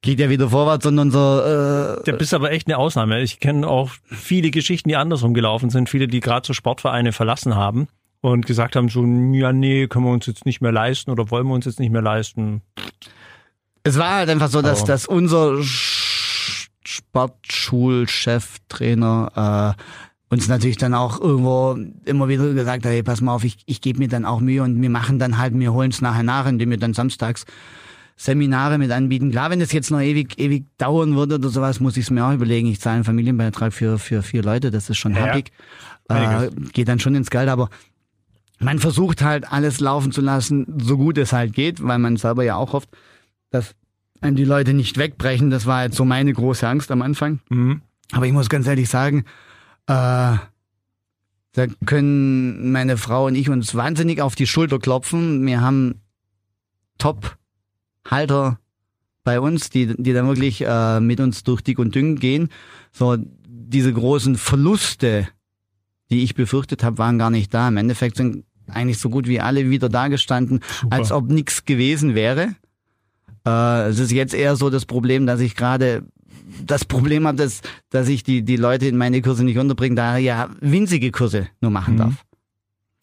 geht 0.00 0.18
ja 0.18 0.30
wieder 0.30 0.48
vorwärts 0.48 0.86
und 0.86 0.98
unser 0.98 1.98
äh, 1.98 2.02
Da 2.04 2.12
bist 2.16 2.32
aber 2.32 2.50
echt 2.50 2.66
eine 2.66 2.78
Ausnahme. 2.78 3.20
Ich 3.20 3.40
kenne 3.40 3.68
auch 3.68 3.90
viele 4.06 4.50
Geschichten, 4.50 4.88
die 4.88 4.96
andersrum 4.96 5.34
gelaufen 5.34 5.68
sind. 5.68 5.90
Viele, 5.90 6.08
die 6.08 6.20
gerade 6.20 6.46
so 6.46 6.54
Sportvereine 6.54 7.12
verlassen 7.12 7.54
haben 7.54 7.86
und 8.32 8.46
gesagt 8.46 8.74
haben 8.74 8.88
so, 8.88 9.04
ja, 9.04 9.52
nee, 9.52 9.86
können 9.86 10.06
wir 10.06 10.12
uns 10.12 10.24
jetzt 10.24 10.46
nicht 10.46 10.62
mehr 10.62 10.72
leisten 10.72 11.10
oder 11.10 11.30
wollen 11.30 11.46
wir 11.46 11.52
uns 11.54 11.66
jetzt 11.66 11.78
nicht 11.78 11.90
mehr 11.92 12.00
leisten. 12.00 12.62
Es 13.82 13.98
war 13.98 14.14
halt 14.14 14.30
einfach 14.30 14.48
so, 14.48 14.62
dass, 14.62 14.78
Aber- 14.80 14.86
dass 14.88 15.06
unser 15.06 15.50
Sch- 15.60 16.68
Sportschulchef, 16.86 18.56
Trainer, 18.68 19.74
äh, 19.76 19.82
uns 20.32 20.48
natürlich 20.48 20.78
dann 20.78 20.94
auch 20.94 21.20
irgendwo 21.20 21.76
immer 22.06 22.28
wieder 22.28 22.52
gesagt 22.54 22.86
hat, 22.86 22.92
hey, 22.92 23.02
pass 23.02 23.20
mal 23.20 23.34
auf, 23.34 23.44
ich, 23.44 23.58
ich 23.66 23.80
gebe 23.82 23.98
mir 23.98 24.08
dann 24.08 24.24
auch 24.24 24.40
Mühe 24.40 24.62
und 24.62 24.80
wir 24.80 24.90
machen 24.90 25.18
dann 25.18 25.36
halt, 25.38 25.58
wir 25.58 25.72
holen 25.74 25.90
es 25.90 26.00
nachher 26.00 26.22
nach, 26.22 26.46
indem 26.46 26.70
wir 26.70 26.78
dann 26.78 26.94
samstags 26.94 27.44
Seminare 28.16 28.78
mit 28.78 28.90
anbieten. 28.90 29.32
Klar, 29.32 29.50
wenn 29.50 29.60
das 29.60 29.72
jetzt 29.72 29.90
noch 29.90 30.00
ewig, 30.00 30.38
ewig 30.38 30.64
dauern 30.78 31.14
würde 31.16 31.34
oder 31.34 31.48
sowas, 31.50 31.80
muss 31.80 31.96
ich 31.96 32.04
es 32.04 32.10
mir 32.10 32.24
auch 32.24 32.32
überlegen. 32.32 32.68
Ich 32.68 32.80
zahle 32.80 32.94
einen 32.96 33.04
Familienbeitrag 33.04 33.72
für, 33.72 33.98
für 33.98 34.22
vier 34.22 34.42
Leute, 34.42 34.70
das 34.70 34.88
ist 34.88 34.96
schon 34.98 35.12
Ja, 35.14 35.26
ja. 35.26 35.32
happig. 35.32 35.50
Äh, 36.08 36.48
geht 36.72 36.88
dann 36.88 37.00
schon 37.00 37.14
ins 37.16 37.28
Geld, 37.30 37.48
aber 37.48 37.70
man 38.64 38.78
versucht 38.78 39.22
halt 39.22 39.50
alles 39.50 39.80
laufen 39.80 40.12
zu 40.12 40.20
lassen, 40.20 40.66
so 40.78 40.96
gut 40.96 41.18
es 41.18 41.32
halt 41.32 41.52
geht, 41.52 41.82
weil 41.82 41.98
man 41.98 42.16
selber 42.16 42.44
ja 42.44 42.56
auch 42.56 42.72
hofft, 42.72 42.88
dass 43.50 43.74
einem 44.20 44.36
die 44.36 44.44
Leute 44.44 44.74
nicht 44.74 44.98
wegbrechen. 44.98 45.50
Das 45.50 45.66
war 45.66 45.84
jetzt 45.84 45.96
so 45.96 46.04
meine 46.04 46.32
große 46.32 46.66
Angst 46.66 46.90
am 46.90 47.02
Anfang. 47.02 47.40
Mhm. 47.50 47.82
Aber 48.12 48.26
ich 48.26 48.32
muss 48.32 48.48
ganz 48.48 48.66
ehrlich 48.66 48.88
sagen, 48.88 49.24
äh, 49.86 50.36
da 51.54 51.66
können 51.86 52.72
meine 52.72 52.96
Frau 52.96 53.26
und 53.26 53.36
ich 53.36 53.48
uns 53.48 53.74
wahnsinnig 53.74 54.20
auf 54.20 54.34
die 54.34 54.46
Schulter 54.46 54.78
klopfen. 54.78 55.44
Wir 55.46 55.60
haben 55.60 56.00
Top-Halter 56.98 58.58
bei 59.22 59.40
uns, 59.40 59.70
die, 59.70 59.94
die 59.96 60.12
dann 60.12 60.26
wirklich 60.26 60.64
äh, 60.66 61.00
mit 61.00 61.20
uns 61.20 61.44
durch 61.44 61.62
dick 61.62 61.78
und 61.78 61.94
dünn 61.94 62.16
gehen. 62.16 62.48
So 62.92 63.16
diese 63.46 63.92
großen 63.92 64.36
Verluste, 64.36 65.28
die 66.10 66.22
ich 66.22 66.34
befürchtet 66.34 66.82
habe, 66.82 66.98
waren 66.98 67.18
gar 67.18 67.30
nicht 67.30 67.54
da. 67.54 67.68
Im 67.68 67.76
Endeffekt 67.76 68.16
sind 68.16 68.44
eigentlich 68.74 68.98
so 68.98 69.08
gut 69.10 69.26
wie 69.28 69.40
alle 69.40 69.70
wieder 69.70 69.88
dagestanden, 69.88 70.60
Super. 70.80 70.96
als 70.96 71.12
ob 71.12 71.28
nichts 71.30 71.64
gewesen 71.64 72.14
wäre. 72.14 72.54
Äh, 73.46 73.88
es 73.88 73.98
ist 73.98 74.12
jetzt 74.12 74.34
eher 74.34 74.56
so 74.56 74.70
das 74.70 74.86
Problem, 74.86 75.26
dass 75.26 75.40
ich 75.40 75.54
gerade 75.56 76.02
das 76.64 76.84
Problem 76.84 77.26
habe, 77.26 77.36
dass, 77.38 77.62
dass 77.90 78.08
ich 78.08 78.22
die, 78.22 78.42
die 78.42 78.56
Leute 78.56 78.86
in 78.86 78.96
meine 78.96 79.20
Kurse 79.22 79.44
nicht 79.44 79.58
unterbringe, 79.58 79.96
da 79.96 80.16
ja 80.16 80.48
winzige 80.60 81.10
Kurse 81.10 81.48
nur 81.60 81.70
machen 81.70 81.94
Mhm. 81.94 81.98
darf. 81.98 82.14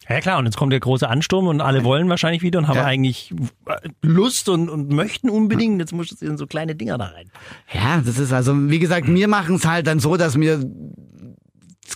Ja 0.08 0.20
klar, 0.20 0.38
und 0.40 0.46
jetzt 0.46 0.56
kommt 0.56 0.72
der 0.72 0.80
große 0.80 1.08
Ansturm 1.08 1.46
und 1.46 1.60
alle 1.60 1.84
wollen 1.84 2.08
wahrscheinlich 2.08 2.42
wieder 2.42 2.58
und 2.58 2.66
haben 2.66 2.76
Ja. 2.76 2.84
eigentlich 2.84 3.32
äh, 3.66 3.88
Lust 4.02 4.48
und, 4.48 4.68
und 4.68 4.90
möchten 4.90 5.30
unbedingt. 5.30 5.78
Jetzt 5.80 5.92
muss 5.92 6.10
es 6.10 6.22
in 6.22 6.36
so 6.36 6.46
kleine 6.48 6.74
Dinger 6.74 6.98
da 6.98 7.06
rein. 7.06 7.30
Ja, 7.72 8.02
das 8.04 8.18
ist 8.18 8.32
also, 8.32 8.68
wie 8.68 8.80
gesagt, 8.80 9.06
wir 9.06 9.28
machen 9.28 9.54
es 9.56 9.64
halt 9.64 9.86
dann 9.86 10.00
so, 10.00 10.16
dass 10.16 10.38
wir 10.38 10.64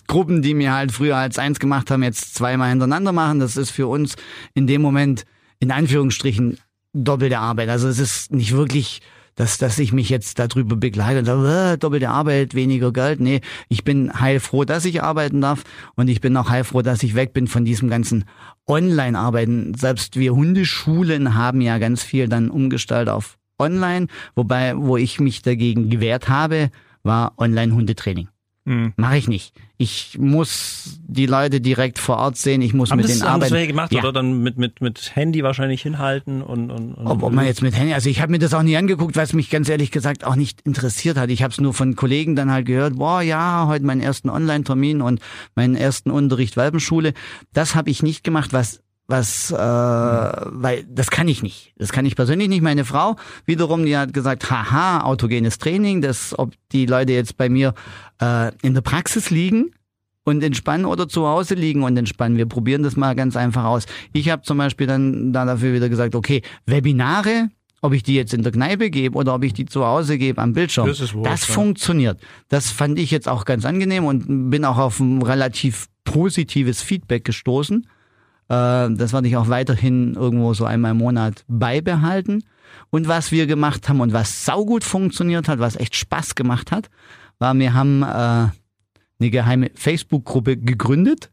Gruppen, 0.07 0.41
die 0.41 0.57
wir 0.57 0.73
halt 0.73 0.91
früher 0.91 1.17
als 1.17 1.39
eins 1.39 1.59
gemacht 1.59 1.91
haben, 1.91 2.03
jetzt 2.03 2.35
zweimal 2.35 2.69
hintereinander 2.69 3.11
machen. 3.11 3.39
Das 3.39 3.57
ist 3.57 3.71
für 3.71 3.87
uns 3.87 4.15
in 4.53 4.67
dem 4.67 4.81
Moment 4.81 5.25
in 5.59 5.71
Anführungsstrichen 5.71 6.57
doppelte 6.93 7.39
Arbeit. 7.39 7.69
Also 7.69 7.87
es 7.87 7.99
ist 7.99 8.31
nicht 8.31 8.53
wirklich, 8.53 9.01
dass, 9.35 9.57
dass 9.57 9.77
ich 9.79 9.93
mich 9.93 10.09
jetzt 10.09 10.39
darüber 10.39 10.75
begleite 10.75 11.19
und 11.19 11.25
sage, 11.25 11.73
äh, 11.73 11.77
doppelte 11.77 12.09
Arbeit, 12.09 12.55
weniger 12.55 12.91
Geld. 12.91 13.19
Nee, 13.19 13.41
ich 13.69 13.83
bin 13.83 14.19
heilfroh, 14.19 14.65
dass 14.65 14.85
ich 14.85 15.03
arbeiten 15.03 15.41
darf 15.41 15.63
und 15.95 16.07
ich 16.07 16.21
bin 16.21 16.35
auch 16.37 16.49
heilfroh, 16.49 16.81
dass 16.81 17.03
ich 17.03 17.15
weg 17.15 17.33
bin 17.33 17.47
von 17.47 17.65
diesem 17.65 17.89
ganzen 17.89 18.25
Online-Arbeiten. 18.67 19.73
Selbst 19.75 20.17
wir 20.17 20.33
Hundeschulen 20.33 21.35
haben 21.35 21.61
ja 21.61 21.77
ganz 21.77 22.03
viel 22.03 22.27
dann 22.27 22.49
umgestaltet 22.49 23.13
auf 23.13 23.37
Online, 23.59 24.07
wobei, 24.35 24.77
wo 24.77 24.97
ich 24.97 25.19
mich 25.19 25.41
dagegen 25.41 25.89
gewehrt 25.89 26.29
habe, 26.29 26.69
war 27.03 27.33
Online-Hundetraining. 27.37 28.27
Mhm. 28.67 28.91
Mache 28.97 29.15
ich 29.17 29.29
nicht. 29.29 29.53
Ich 29.77 30.17
muss 30.19 30.99
die 31.07 31.25
Leute 31.25 31.61
direkt 31.61 31.99
vor 31.99 32.17
Ort 32.17 32.35
sehen, 32.35 32.61
ich 32.61 32.73
muss 32.73 32.91
Haben 32.91 32.97
mit 32.97 33.05
das, 33.05 33.11
denen 33.11 33.21
das 33.21 33.29
arbeiten. 33.29 33.53
welche 33.53 33.67
gemacht 33.67 33.93
Ja. 33.93 33.99
oder 33.99 34.11
dann 34.11 34.41
mit, 34.43 34.57
mit, 34.57 34.81
mit 34.81 35.15
Handy 35.15 35.41
wahrscheinlich 35.41 35.81
hinhalten 35.83 36.41
und, 36.41 36.69
und, 36.69 36.93
und 36.95 37.07
Ob, 37.07 37.23
ob 37.23 37.31
man 37.31 37.45
jetzt 37.45 37.61
mit 37.61 37.77
Handy, 37.77 37.93
also 37.93 38.09
ich 38.09 38.19
habe 38.19 38.31
mir 38.31 38.39
das 38.39 38.53
auch 38.53 38.63
nie 38.63 38.75
angeguckt, 38.75 39.15
weil 39.15 39.23
es 39.23 39.31
mich 39.31 39.49
ganz 39.49 39.69
ehrlich 39.69 39.91
gesagt 39.91 40.25
auch 40.25 40.35
nicht 40.35 40.61
interessiert 40.61 41.17
hat. 41.17 41.29
Ich 41.29 41.43
habe 41.43 41.53
es 41.53 41.61
nur 41.61 41.73
von 41.73 41.95
Kollegen 41.95 42.35
dann 42.35 42.51
halt 42.51 42.65
gehört, 42.65 42.97
boah 42.97 43.21
ja, 43.21 43.67
heute 43.67 43.85
meinen 43.85 44.01
ersten 44.01 44.29
Online-Termin 44.29 45.01
und 45.01 45.21
meinen 45.55 45.75
ersten 45.77 46.11
Unterricht 46.11 46.57
Welpenschule. 46.57 47.13
Das 47.53 47.73
habe 47.73 47.89
ich 47.89 48.03
nicht 48.03 48.25
gemacht, 48.25 48.51
was 48.51 48.81
was, 49.07 49.51
äh, 49.51 49.55
weil 49.57 50.83
das 50.89 51.09
kann 51.09 51.27
ich 51.27 51.41
nicht. 51.41 51.73
Das 51.77 51.91
kann 51.91 52.05
ich 52.05 52.15
persönlich 52.15 52.49
nicht. 52.49 52.61
Meine 52.61 52.83
Frau 52.83 53.15
wiederum, 53.45 53.85
die 53.85 53.97
hat 53.97 54.13
gesagt, 54.13 54.51
haha, 54.51 55.01
autogenes 55.01 55.57
Training, 55.57 56.01
das, 56.01 56.37
ob 56.37 56.53
die 56.73 56.85
Leute 56.85 57.13
jetzt 57.13 57.37
bei 57.37 57.47
mir 57.47 57.73
äh, 58.21 58.51
in 58.61 58.73
der 58.73 58.81
Praxis 58.81 59.29
liegen 59.29 59.71
und 60.25 60.43
entspannen 60.43 60.85
oder 60.85 61.07
zu 61.07 61.25
Hause 61.25 61.55
liegen 61.55 61.83
und 61.83 61.95
entspannen. 61.95 62.37
Wir 62.37 62.47
probieren 62.47 62.83
das 62.83 62.97
mal 62.97 63.15
ganz 63.15 63.37
einfach 63.37 63.63
aus. 63.63 63.85
Ich 64.11 64.29
habe 64.29 64.41
zum 64.41 64.57
Beispiel 64.57 64.85
dann 64.85 65.31
da 65.31 65.45
dafür 65.45 65.73
wieder 65.73 65.87
gesagt, 65.87 66.13
okay, 66.13 66.41
Webinare, 66.65 67.49
ob 67.81 67.93
ich 67.93 68.03
die 68.03 68.15
jetzt 68.15 68.33
in 68.33 68.43
der 68.43 68.51
Kneipe 68.51 68.89
gebe 68.89 69.17
oder 69.17 69.35
ob 69.35 69.43
ich 69.45 69.53
die 69.53 69.65
zu 69.65 69.85
Hause 69.85 70.17
gebe 70.17 70.41
am 70.41 70.51
Bildschirm, 70.51 70.87
Das 70.87 70.99
das 70.99 71.47
ja. 71.47 71.53
funktioniert. 71.53 72.19
Das 72.49 72.71
fand 72.71 72.99
ich 72.99 73.09
jetzt 73.11 73.29
auch 73.29 73.45
ganz 73.45 73.63
angenehm 73.63 74.03
und 74.03 74.49
bin 74.49 74.65
auch 74.65 74.77
auf 74.77 74.99
ein 74.99 75.21
relativ 75.21 75.87
positives 76.03 76.81
Feedback 76.81 77.23
gestoßen. 77.23 77.87
Äh, 78.49 78.89
das 78.91 79.13
werde 79.13 79.27
ich 79.27 79.37
auch 79.37 79.49
weiterhin 79.49 80.13
irgendwo 80.15 80.53
so 80.53 80.65
einmal 80.65 80.91
im 80.91 80.97
Monat 80.97 81.43
beibehalten. 81.47 82.43
Und 82.89 83.07
was 83.07 83.31
wir 83.31 83.47
gemacht 83.47 83.89
haben 83.89 84.01
und 84.01 84.13
was 84.13 84.45
saugut 84.45 84.83
funktioniert 84.83 85.47
hat, 85.47 85.59
was 85.59 85.75
echt 85.75 85.95
Spaß 85.95 86.35
gemacht 86.35 86.71
hat, 86.71 86.89
war, 87.39 87.53
wir 87.55 87.73
haben 87.73 88.03
äh, 88.03 88.05
eine 88.05 88.51
geheime 89.19 89.71
Facebook-Gruppe 89.75 90.57
gegründet. 90.57 91.29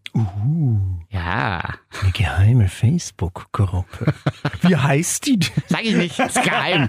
Ja, 1.11 1.61
Eine 2.03 2.12
geheime 2.12 2.68
Facebook-Gruppe. 2.68 4.14
Wie 4.62 4.77
heißt 4.77 5.27
die 5.27 5.38
sag 5.68 5.85
ich 5.85 5.94
nicht, 5.96 6.18
ist 6.18 6.42
geheim. 6.42 6.88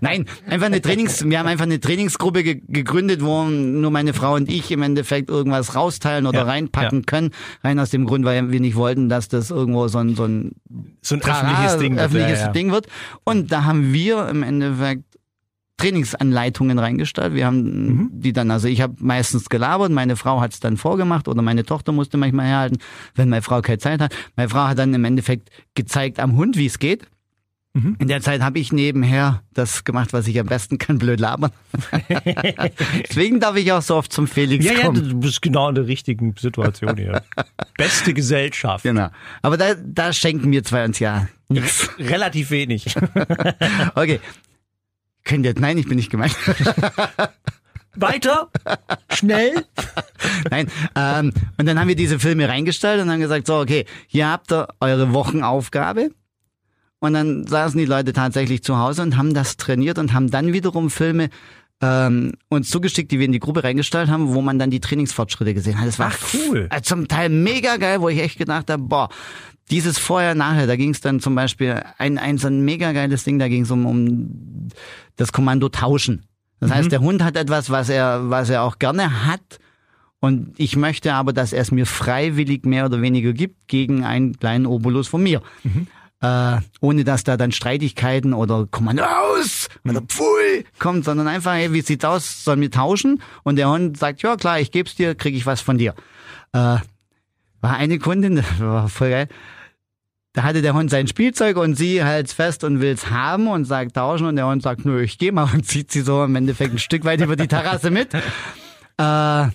Nein, 0.00 0.26
einfach 0.48 0.66
eine 0.66 0.80
Trainings, 0.80 1.24
wir 1.24 1.38
haben 1.38 1.46
einfach 1.48 1.64
eine 1.64 1.80
Trainingsgruppe 1.80 2.42
ge 2.42 2.62
gegründet, 2.68 3.22
wo 3.22 3.44
nur 3.44 3.90
meine 3.90 4.14
Frau 4.14 4.34
und 4.34 4.48
ich 4.50 4.70
im 4.70 4.82
Endeffekt 4.82 5.28
irgendwas 5.28 5.74
rausteilen 5.74 6.26
oder 6.26 6.40
Ja, 6.40 6.44
reinpacken 6.46 7.00
ja. 7.00 7.04
können. 7.06 7.30
Rein 7.64 7.78
aus 7.78 7.90
dem 7.90 8.06
Grund, 8.06 8.24
weil 8.24 8.50
wir 8.52 8.60
nicht 8.60 8.76
wollten, 8.76 9.08
dass 9.08 9.28
das 9.28 9.50
irgendwo 9.50 9.88
so 9.88 9.98
ein, 9.98 10.14
so 10.14 10.24
ein 10.24 10.52
So 11.02 11.16
ein 11.16 11.22
öffentliches 11.22 11.78
Ding. 11.78 11.96
wird. 11.96 12.04
öffentliches 12.06 12.40
ja, 12.40 12.46
ja. 12.46 12.52
Ding 12.52 12.70
wird. 12.72 12.86
Und 13.24 13.50
da 13.52 13.64
haben 13.64 13.92
wir 13.92 14.28
im 14.28 14.42
Endeffekt 14.42 15.04
Trainingsanleitungen 15.82 16.78
reingestellt. 16.78 17.34
Wir 17.34 17.46
haben 17.46 17.62
Mhm. 17.86 18.10
die 18.12 18.32
dann, 18.32 18.50
also 18.50 18.68
ich 18.68 18.80
habe 18.80 18.94
meistens 18.98 19.48
gelabert, 19.48 19.90
meine 19.92 20.16
Frau 20.16 20.40
hat 20.40 20.52
es 20.52 20.60
dann 20.60 20.76
vorgemacht 20.76 21.28
oder 21.28 21.42
meine 21.42 21.64
Tochter 21.64 21.92
musste 21.92 22.16
manchmal 22.16 22.46
herhalten, 22.46 22.78
wenn 23.14 23.28
meine 23.28 23.42
Frau 23.42 23.60
keine 23.62 23.78
Zeit 23.78 24.00
hat. 24.00 24.14
Meine 24.36 24.48
Frau 24.48 24.64
hat 24.68 24.78
dann 24.78 24.94
im 24.94 25.04
Endeffekt 25.04 25.50
gezeigt 25.74 26.18
am 26.20 26.36
Hund, 26.36 26.56
wie 26.56 26.66
es 26.66 26.78
geht. 26.78 27.06
Mhm. 27.74 27.96
In 27.98 28.08
der 28.08 28.20
Zeit 28.20 28.42
habe 28.42 28.58
ich 28.58 28.70
nebenher 28.70 29.42
das 29.54 29.84
gemacht, 29.84 30.12
was 30.12 30.26
ich 30.28 30.38
am 30.38 30.44
besten 30.46 30.76
kann, 30.76 30.98
blöd 30.98 31.18
labern. 31.20 31.52
Deswegen 33.08 33.40
darf 33.40 33.56
ich 33.56 33.72
auch 33.72 33.80
so 33.82 33.96
oft 33.96 34.12
zum 34.12 34.26
Felix 34.26 34.64
Ja, 34.64 34.72
ja, 34.72 34.86
kommen. 34.86 35.08
du 35.08 35.18
bist 35.20 35.40
genau 35.42 35.68
in 35.70 35.74
der 35.76 35.86
richtigen 35.86 36.34
Situation 36.38 36.96
hier. 36.96 37.22
Beste 37.78 38.12
Gesellschaft. 38.14 38.82
Genau. 38.84 39.08
Aber 39.40 39.56
da, 39.56 39.74
da 39.74 40.12
schenken 40.12 40.50
wir 40.52 40.62
zwei 40.64 40.84
uns 40.84 40.98
ja 40.98 41.28
nichts. 41.48 41.88
Relativ 41.98 42.50
wenig. 42.50 42.94
Okay. 43.94 44.20
Könnt 45.24 45.46
ihr, 45.46 45.54
nein, 45.58 45.78
ich 45.78 45.86
bin 45.86 45.96
nicht 45.96 46.10
gemeint. 46.10 46.36
Weiter, 47.94 48.50
schnell. 49.12 49.66
Nein. 50.50 50.70
Ähm, 50.96 51.32
und 51.58 51.66
dann 51.66 51.78
haben 51.78 51.88
wir 51.88 51.96
diese 51.96 52.18
Filme 52.18 52.48
reingestellt 52.48 53.02
und 53.02 53.10
haben 53.10 53.20
gesagt, 53.20 53.46
so, 53.46 53.58
okay, 53.58 53.84
hier 54.06 54.30
habt 54.30 54.50
ihr 54.50 54.68
eure 54.80 55.12
Wochenaufgabe. 55.12 56.10
Und 57.00 57.12
dann 57.14 57.46
saßen 57.46 57.78
die 57.78 57.84
Leute 57.84 58.12
tatsächlich 58.12 58.62
zu 58.62 58.78
Hause 58.78 59.02
und 59.02 59.16
haben 59.16 59.34
das 59.34 59.56
trainiert 59.56 59.98
und 59.98 60.14
haben 60.14 60.30
dann 60.30 60.52
wiederum 60.52 60.88
Filme 60.88 61.28
ähm, 61.82 62.32
uns 62.48 62.70
zugeschickt, 62.70 63.10
die 63.10 63.18
wir 63.18 63.26
in 63.26 63.32
die 63.32 63.40
Gruppe 63.40 63.64
reingestellt 63.64 64.08
haben, 64.08 64.32
wo 64.34 64.40
man 64.40 64.58
dann 64.58 64.70
die 64.70 64.80
Trainingsfortschritte 64.80 65.52
gesehen 65.52 65.78
hat. 65.80 65.88
Das 65.88 65.98
war 65.98 66.12
Ach, 66.14 66.34
cool. 66.48 66.68
äh, 66.70 66.80
zum 66.82 67.08
Teil 67.08 67.28
mega 67.28 67.76
geil, 67.76 68.00
wo 68.00 68.08
ich 68.08 68.20
echt 68.20 68.38
gedacht 68.38 68.70
habe, 68.70 68.82
boah, 68.82 69.08
dieses 69.70 69.98
vorher, 69.98 70.34
nachher, 70.34 70.66
da 70.66 70.76
ging 70.76 70.90
es 70.90 71.00
dann 71.00 71.20
zum 71.20 71.34
Beispiel 71.34 71.82
ein, 71.98 72.18
ein 72.18 72.38
so 72.38 72.46
ein 72.48 72.64
mega 72.64 72.92
geiles 72.92 73.24
Ding, 73.24 73.38
da 73.38 73.48
ging 73.48 73.62
es 73.62 73.70
um, 73.70 73.86
um 73.86 74.68
das 75.16 75.32
Kommando 75.32 75.68
tauschen. 75.68 76.24
Das 76.60 76.70
Mhm. 76.70 76.74
heißt, 76.74 76.92
der 76.92 77.00
Hund 77.00 77.22
hat 77.24 77.36
etwas, 77.36 77.70
was 77.70 77.88
er, 77.88 78.30
was 78.30 78.48
er 78.50 78.62
auch 78.62 78.78
gerne 78.78 79.26
hat. 79.26 79.40
Und 80.20 80.54
ich 80.56 80.76
möchte 80.76 81.14
aber, 81.14 81.32
dass 81.32 81.52
er 81.52 81.62
es 81.62 81.72
mir 81.72 81.84
freiwillig 81.86 82.64
mehr 82.64 82.86
oder 82.86 83.02
weniger 83.02 83.32
gibt 83.32 83.66
gegen 83.66 84.04
einen 84.04 84.36
kleinen 84.38 84.66
Obolus 84.66 85.08
von 85.08 85.20
mir. 85.22 85.42
Äh, 86.22 86.60
ohne 86.80 87.02
dass 87.02 87.24
da 87.24 87.36
dann 87.36 87.50
Streitigkeiten 87.50 88.32
oder 88.32 88.68
Kommando 88.70 89.02
aus 89.02 89.68
oder 89.84 90.00
Pfui 90.02 90.64
kommt, 90.78 91.04
sondern 91.04 91.26
einfach, 91.26 91.54
hey, 91.54 91.72
wie 91.72 91.80
sieht's 91.80 92.04
aus, 92.04 92.44
sollen 92.44 92.60
wir 92.60 92.70
tauschen? 92.70 93.20
Und 93.42 93.56
der 93.56 93.68
Hund 93.68 93.98
sagt, 93.98 94.22
ja 94.22 94.36
klar, 94.36 94.60
ich 94.60 94.70
geb's 94.70 94.94
dir, 94.94 95.16
krieg 95.16 95.34
ich 95.34 95.46
was 95.46 95.60
von 95.60 95.78
dir. 95.78 95.94
Äh, 96.52 96.78
war 97.60 97.76
eine 97.76 97.98
Kundin, 97.98 98.36
das 98.36 98.44
war 98.60 98.88
voll 98.88 99.10
geil. 99.10 99.28
Da 100.32 100.44
hatte 100.44 100.62
der 100.62 100.74
Hund 100.74 100.90
sein 100.90 101.08
Spielzeug 101.08 101.56
und 101.56 101.74
sie 101.74 102.02
hält's 102.04 102.32
fest 102.32 102.62
und 102.62 102.80
will's 102.80 103.10
haben 103.10 103.48
und 103.48 103.64
sagt 103.64 103.96
tauschen 103.96 104.26
und 104.26 104.36
der 104.36 104.46
Hund 104.46 104.62
sagt, 104.62 104.84
nö, 104.84 105.02
ich 105.02 105.18
geh 105.18 105.32
mal 105.32 105.50
und 105.52 105.66
zieht 105.66 105.90
sie 105.90 106.02
so 106.02 106.22
im 106.22 106.36
Endeffekt 106.36 106.72
ein 106.72 106.78
Stück 106.78 107.04
weit 107.04 107.20
über 107.20 107.34
die 107.34 107.48
Terrasse 107.48 107.90
mit. 107.90 108.14
Äh, 108.14 109.46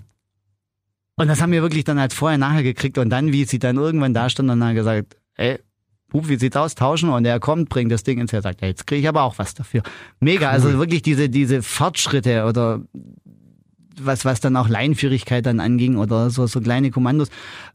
und 1.16 1.28
das 1.28 1.42
haben 1.42 1.52
wir 1.52 1.62
wirklich 1.62 1.86
dann 1.86 1.98
als 1.98 2.14
vorher 2.14 2.38
nachher 2.38 2.64
gekriegt 2.64 2.98
und 2.98 3.10
dann, 3.10 3.32
wie 3.32 3.46
sie 3.46 3.58
dann 3.58 3.78
irgendwann 3.78 4.14
da 4.14 4.30
stand 4.30 4.50
und 4.50 4.60
dann 4.60 4.76
gesagt, 4.76 5.16
ey, 5.36 5.60
Bub, 6.10 6.28
wie 6.30 6.38
sieht's 6.38 6.56
aus? 6.56 6.76
Tauschen 6.76 7.10
und 7.10 7.26
er 7.26 7.40
kommt, 7.40 7.70
bringt 7.70 7.92
das 7.92 8.04
Ding 8.04 8.20
ins 8.20 8.32
Her, 8.32 8.42
sagt, 8.42 8.62
ja, 8.62 8.68
jetzt 8.68 8.88
kriege 8.88 9.02
ich 9.02 9.08
aber 9.08 9.24
auch 9.24 9.38
was 9.38 9.54
dafür. 9.54 9.84
Mega, 10.20 10.50
also 10.50 10.78
wirklich 10.80 11.02
diese, 11.02 11.30
diese 11.30 11.62
Fortschritte 11.62 12.46
oder 12.46 12.82
was, 14.00 14.26
was 14.26 14.40
dann 14.40 14.56
auch 14.56 14.70
Leinführigkeit 14.70 15.46
dann 15.46 15.60
anging 15.60 15.98
oder 15.98 16.30
so, 16.30 16.48
so 16.48 16.62
kleine 16.62 16.92
Kommandos, 16.92 17.30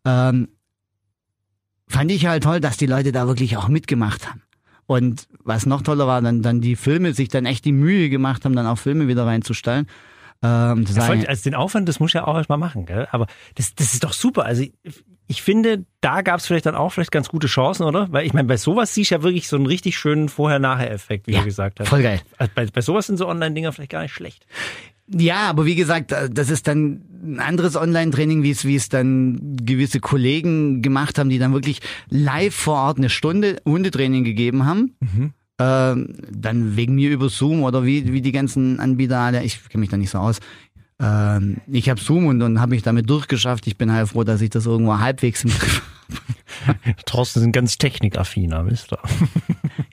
ähm, 0.05 0.49
fand 1.88 2.11
ich 2.11 2.27
halt 2.27 2.45
toll, 2.45 2.61
dass 2.61 2.77
die 2.77 2.87
Leute 2.87 3.12
da 3.12 3.27
wirklich 3.27 3.57
auch 3.57 3.68
mitgemacht 3.68 4.29
haben. 4.29 4.42
Und 4.87 5.29
was 5.45 5.66
noch 5.66 5.83
toller 5.83 6.07
war, 6.07 6.21
dann, 6.23 6.42
dann 6.42 6.61
die 6.61 6.77
Filme, 6.77 7.12
sich 7.14 7.29
dann 7.29 7.47
echt 7.47 7.64
die 7.64 7.73
Mühe 7.73 8.09
gemacht 8.09 8.45
haben, 8.45 8.57
dann 8.57 8.66
auch 8.66 8.79
Filme 8.79 9.09
wieder 9.09 9.27
reinzustellen. 9.27 9.87
Ähm, 10.42 10.85
Ja, 10.95 11.03
voll, 11.03 11.25
also 11.27 11.42
den 11.45 11.55
Aufwand, 11.55 11.88
das 11.88 12.01
muss 12.01 12.12
ja 12.12 12.27
auch 12.27 12.37
erstmal 12.37 12.59
machen, 12.59 12.87
gell? 12.87 13.07
Aber 13.11 13.27
das, 13.55 13.75
das 13.75 13.95
ist 13.95 14.05
doch 14.05 14.12
super. 14.12 14.45
Also 14.45 14.64
ich, 15.28 15.42
finde, 15.42 15.85
da 16.00 16.22
gab 16.22 16.40
es 16.40 16.46
vielleicht 16.46 16.66
dann 16.66 16.74
auch 16.74 16.90
vielleicht 16.90 17.12
ganz 17.12 17.28
gute 17.28 17.46
Chancen, 17.46 17.85
oder? 17.85 18.08
Weil 18.12 18.26
ich 18.26 18.32
meine, 18.32 18.48
bei 18.48 18.56
sowas 18.56 18.94
siehst 18.94 19.11
du 19.11 19.14
ja 19.16 19.22
wirklich 19.22 19.48
so 19.48 19.56
einen 19.56 19.66
richtig 19.66 19.96
schönen 19.96 20.28
Vorher-Nachher-Effekt, 20.28 21.26
wie 21.26 21.32
Ja, 21.32 21.38
du 21.40 21.44
gesagt 21.46 21.80
hast. 21.80 21.88
voll 21.88 22.02
geil. 22.02 22.20
Also 22.38 22.52
bei, 22.54 22.66
bei 22.66 22.80
sowas 22.80 23.06
sind 23.06 23.16
so 23.16 23.26
Online-Dinger 23.28 23.72
vielleicht 23.72 23.92
gar 23.92 24.02
nicht 24.02 24.12
schlecht. 24.14 24.46
Ja, 25.08 25.48
aber 25.50 25.66
wie 25.66 25.74
gesagt, 25.74 26.12
äh, 26.12 26.30
das 26.30 26.48
ist 26.50 26.66
dann 26.68 27.02
ein 27.24 27.40
anderes 27.40 27.76
Online-Training, 27.76 28.42
wie 28.42 28.50
es, 28.50 28.64
wie 28.64 28.76
es 28.76 28.88
dann 28.88 29.56
gewisse 29.62 30.00
Kollegen 30.00 30.80
gemacht 30.82 31.18
haben, 31.18 31.28
die 31.28 31.38
dann 31.38 31.52
wirklich 31.52 31.80
live 32.08 32.54
vor 32.54 32.76
Ort 32.76 32.98
eine 32.98 33.11
Stunde 33.11 33.61
Hundetraining 33.64 34.24
gegeben 34.24 34.64
haben. 34.66 34.94
Ähm, 35.58 36.14
dann 36.30 36.76
wegen 36.76 36.94
mir 36.94 37.11
über 37.11 37.28
Zoom 37.28 37.62
oder 37.62 37.85
wie, 37.85 38.12
wie 38.12 38.22
die 38.22 38.32
ganzen 38.32 38.80
Anbieter 38.80 39.18
alle, 39.18 39.42
ich 39.44 39.68
kenne 39.68 39.80
mich 39.80 39.90
da 39.90 39.96
nicht 39.96 40.11
so 40.11 40.18
aus. 40.18 40.40
Ähm, 41.03 41.57
ich 41.67 41.91
habe 41.91 42.01
Zoom 42.01 42.27
und, 42.27 42.43
und 42.43 42.61
habe 42.61 42.71
mich 42.71 42.83
damit 42.83 43.11
durchgeschafft. 43.11 43.67
Ich 43.67 43.77
bin 43.77 43.93
halt 43.93 44.09
froh, 44.09 44.23
dass 44.23 44.41
ich 44.41 44.51
das 44.51 44.67
irgendwo 44.67 44.99
halbwegs 44.99 45.43
im 45.45 45.51
Griff 45.51 45.83
Thorsten 47.07 47.41
sind 47.41 47.53
ganz 47.53 47.79
technikaffiner, 47.79 48.67
wisst 48.67 48.93
ihr. 48.93 48.99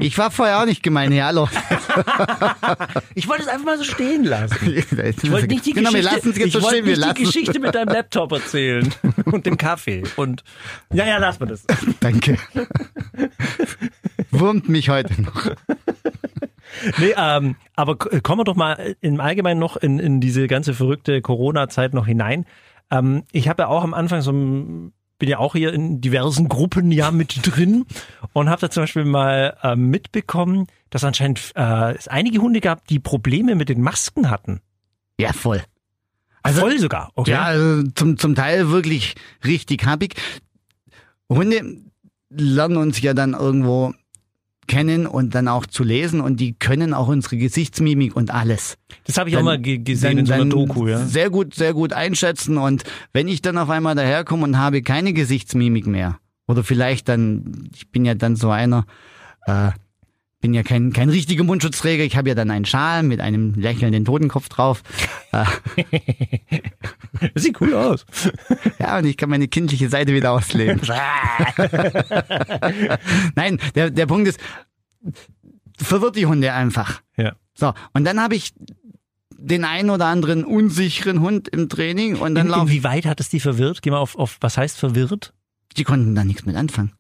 Ich 0.02 0.17
war 0.17 0.32
vorher 0.32 0.62
auch 0.62 0.65
nicht 0.65 0.82
gemein, 0.82 1.12
ja, 1.12 1.26
hallo. 1.26 1.50
Ich 3.15 3.28
wollte 3.28 3.43
es 3.43 3.48
einfach 3.50 3.65
mal 3.65 3.78
so 3.78 3.84
stehen 3.84 4.24
lassen. 4.24 4.56
Ich 4.74 5.32
wollte 5.32 5.48
nicht 5.48 5.65
die 5.65 5.74
genau, 5.74 5.89
Geschichte, 5.91 5.93
wir 5.93 6.15
lassen 6.15 6.30
es 6.32 6.38
jetzt 6.38 6.54
so 6.54 6.62
stehen, 6.62 6.86
wir 6.86 6.95
die 6.95 7.24
Geschichte 7.24 7.60
mit 7.60 7.76
deinem 7.76 7.89
Laptop 7.89 8.32
erzählen 8.32 8.93
und 9.26 9.45
dem 9.45 9.58
Kaffee 9.58 10.04
und 10.15 10.43
ja, 10.93 11.06
ja, 11.06 11.17
lass 11.17 11.39
mal 11.39 11.48
das. 11.48 11.65
Danke. 12.00 12.38
Wurmt 14.32 14.69
mich 14.69 14.89
heute 14.89 15.22
noch. 15.22 15.52
Nee, 16.97 17.13
ähm, 17.17 17.55
aber 17.75 17.97
k- 17.97 18.19
kommen 18.21 18.39
wir 18.41 18.43
doch 18.45 18.55
mal 18.55 18.95
im 19.01 19.19
Allgemeinen 19.19 19.60
noch 19.60 19.77
in, 19.77 19.99
in 19.99 20.21
diese 20.21 20.47
ganze 20.47 20.73
verrückte 20.73 21.21
Corona-Zeit 21.21 21.93
noch 21.93 22.05
hinein. 22.05 22.45
Ähm, 22.91 23.23
ich 23.32 23.47
habe 23.49 23.63
ja 23.63 23.67
auch 23.67 23.84
am 23.84 23.93
Anfang 23.93 24.21
so 24.21 24.32
ein, 24.32 24.93
bin 25.17 25.29
ja 25.29 25.39
auch 25.39 25.53
hier 25.55 25.73
in 25.73 25.99
diversen 26.01 26.47
Gruppen 26.47 26.91
ja 26.91 27.12
mit 27.12 27.39
drin 27.43 27.86
und 28.34 28.49
habe 28.49 28.62
da 28.62 28.69
zum 28.69 28.84
Beispiel 28.84 29.05
mal 29.05 29.58
äh, 29.63 29.75
mitbekommen, 29.75 30.67
dass 30.89 31.03
anscheinend 31.03 31.51
äh, 31.55 31.93
es 31.95 32.08
einige 32.08 32.39
Hunde 32.39 32.62
gab, 32.62 32.88
die 32.88 32.99
Probleme 32.99 33.55
mit 33.55 33.69
den 33.69 33.82
Masken 33.82 34.29
hatten. 34.29 34.62
Ja, 35.19 35.34
voll. 35.34 35.62
Also, 36.41 36.62
Voll 36.62 36.79
sogar, 36.79 37.12
okay. 37.15 37.32
Ja, 37.32 37.43
also 37.43 37.84
zum, 37.95 38.17
zum 38.17 38.34
Teil 38.34 38.69
wirklich 38.69 39.15
richtig 39.45 39.86
happig. 39.86 40.15
Hunde 41.27 41.62
lernen 42.29 42.77
uns 42.77 43.01
ja 43.01 43.13
dann 43.13 43.34
irgendwo 43.34 43.93
kennen 44.69 45.08
und 45.08 45.36
dann 45.36 45.49
auch 45.49 45.65
zu 45.65 45.84
lesen 45.84 46.21
und 46.21 46.39
die 46.39 46.53
können 46.53 46.93
auch 46.93 47.10
unsere 47.10 47.36
Gesichtsmimik 47.36 48.15
und 48.15 48.32
alles. 48.32 48.77
Das 49.05 49.17
habe 49.17 49.29
ich 49.29 49.36
auch 49.36 49.43
mal 49.43 49.60
ge 49.60 49.79
gesehen 49.79 50.19
in 50.19 50.25
so 50.25 50.34
einer 50.34 50.43
dann 50.43 50.51
Doku, 50.51 50.88
ja. 50.88 50.99
Sehr 51.05 51.29
gut, 51.29 51.55
sehr 51.55 51.73
gut 51.73 51.91
einschätzen 51.91 52.58
und 52.58 52.84
wenn 53.12 53.27
ich 53.27 53.41
dann 53.41 53.58
auf 53.58 53.69
einmal 53.69 53.95
daherkomme 53.95 54.43
und 54.43 54.58
habe 54.58 54.82
keine 54.82 55.12
Gesichtsmimik 55.12 55.88
mehr 55.88 56.19
oder 56.47 56.63
vielleicht 56.63 57.10
dann, 57.10 57.69
ich 57.75 57.91
bin 57.91 58.05
ja 58.05 58.13
dann 58.13 58.36
so 58.36 58.51
einer, 58.51 58.86
äh, 59.45 59.71
bin 60.41 60.54
ja 60.54 60.63
kein, 60.63 60.93
kein 60.93 61.10
richtiger 61.10 61.43
Mundschutzträger, 61.43 62.04
ich 62.04 62.15
habe 62.15 62.30
ja 62.30 62.36
dann 62.36 62.49
einen 62.52 62.65
Schal 62.65 63.04
mit 63.04 63.19
einem 63.19 63.54
lächelnden 63.56 64.06
Totenkopf 64.06 64.49
drauf. 64.49 64.84
Äh, 65.32 65.45
Das 67.34 67.43
sieht 67.43 67.62
cool 67.62 67.75
aus. 67.75 68.04
Ja, 68.80 68.97
und 68.97 69.06
ich 69.06 69.15
kann 69.15 69.30
meine 69.30 69.47
kindliche 69.47 69.89
Seite 69.89 70.12
wieder 70.13 70.32
ausleben. 70.32 70.82
Nein, 73.36 73.60
der, 73.75 73.91
der 73.91 74.06
Punkt 74.08 74.28
ist, 74.28 74.39
verwirrt 75.78 76.15
die 76.15 76.25
Hunde 76.25 76.52
einfach. 76.54 77.02
Ja. 77.15 77.34
So, 77.54 77.73
und 77.93 78.06
dann 78.06 78.19
habe 78.19 78.36
ich 78.36 78.54
den 79.38 79.65
einen 79.65 79.89
oder 79.91 80.06
anderen 80.08 80.43
unsicheren 80.45 81.21
Hund 81.21 81.47
im 81.47 81.69
Training 81.69 82.15
und 82.15 82.34
dann 82.34 82.47
In, 82.47 82.52
laufen 82.52 82.67
inwieweit 82.69 83.06
hat 83.06 83.19
es 83.19 83.30
die 83.30 83.39
verwirrt? 83.39 83.82
Geh 83.82 83.91
mal 83.91 83.97
auf, 83.99 84.15
auf 84.17 84.38
was 84.41 84.58
heißt 84.58 84.78
verwirrt? 84.78 85.34
die 85.78 85.84
konnten 85.84 86.15
da 86.15 86.23
nichts 86.23 86.45
mit 86.45 86.56
anfangen. 86.56 86.93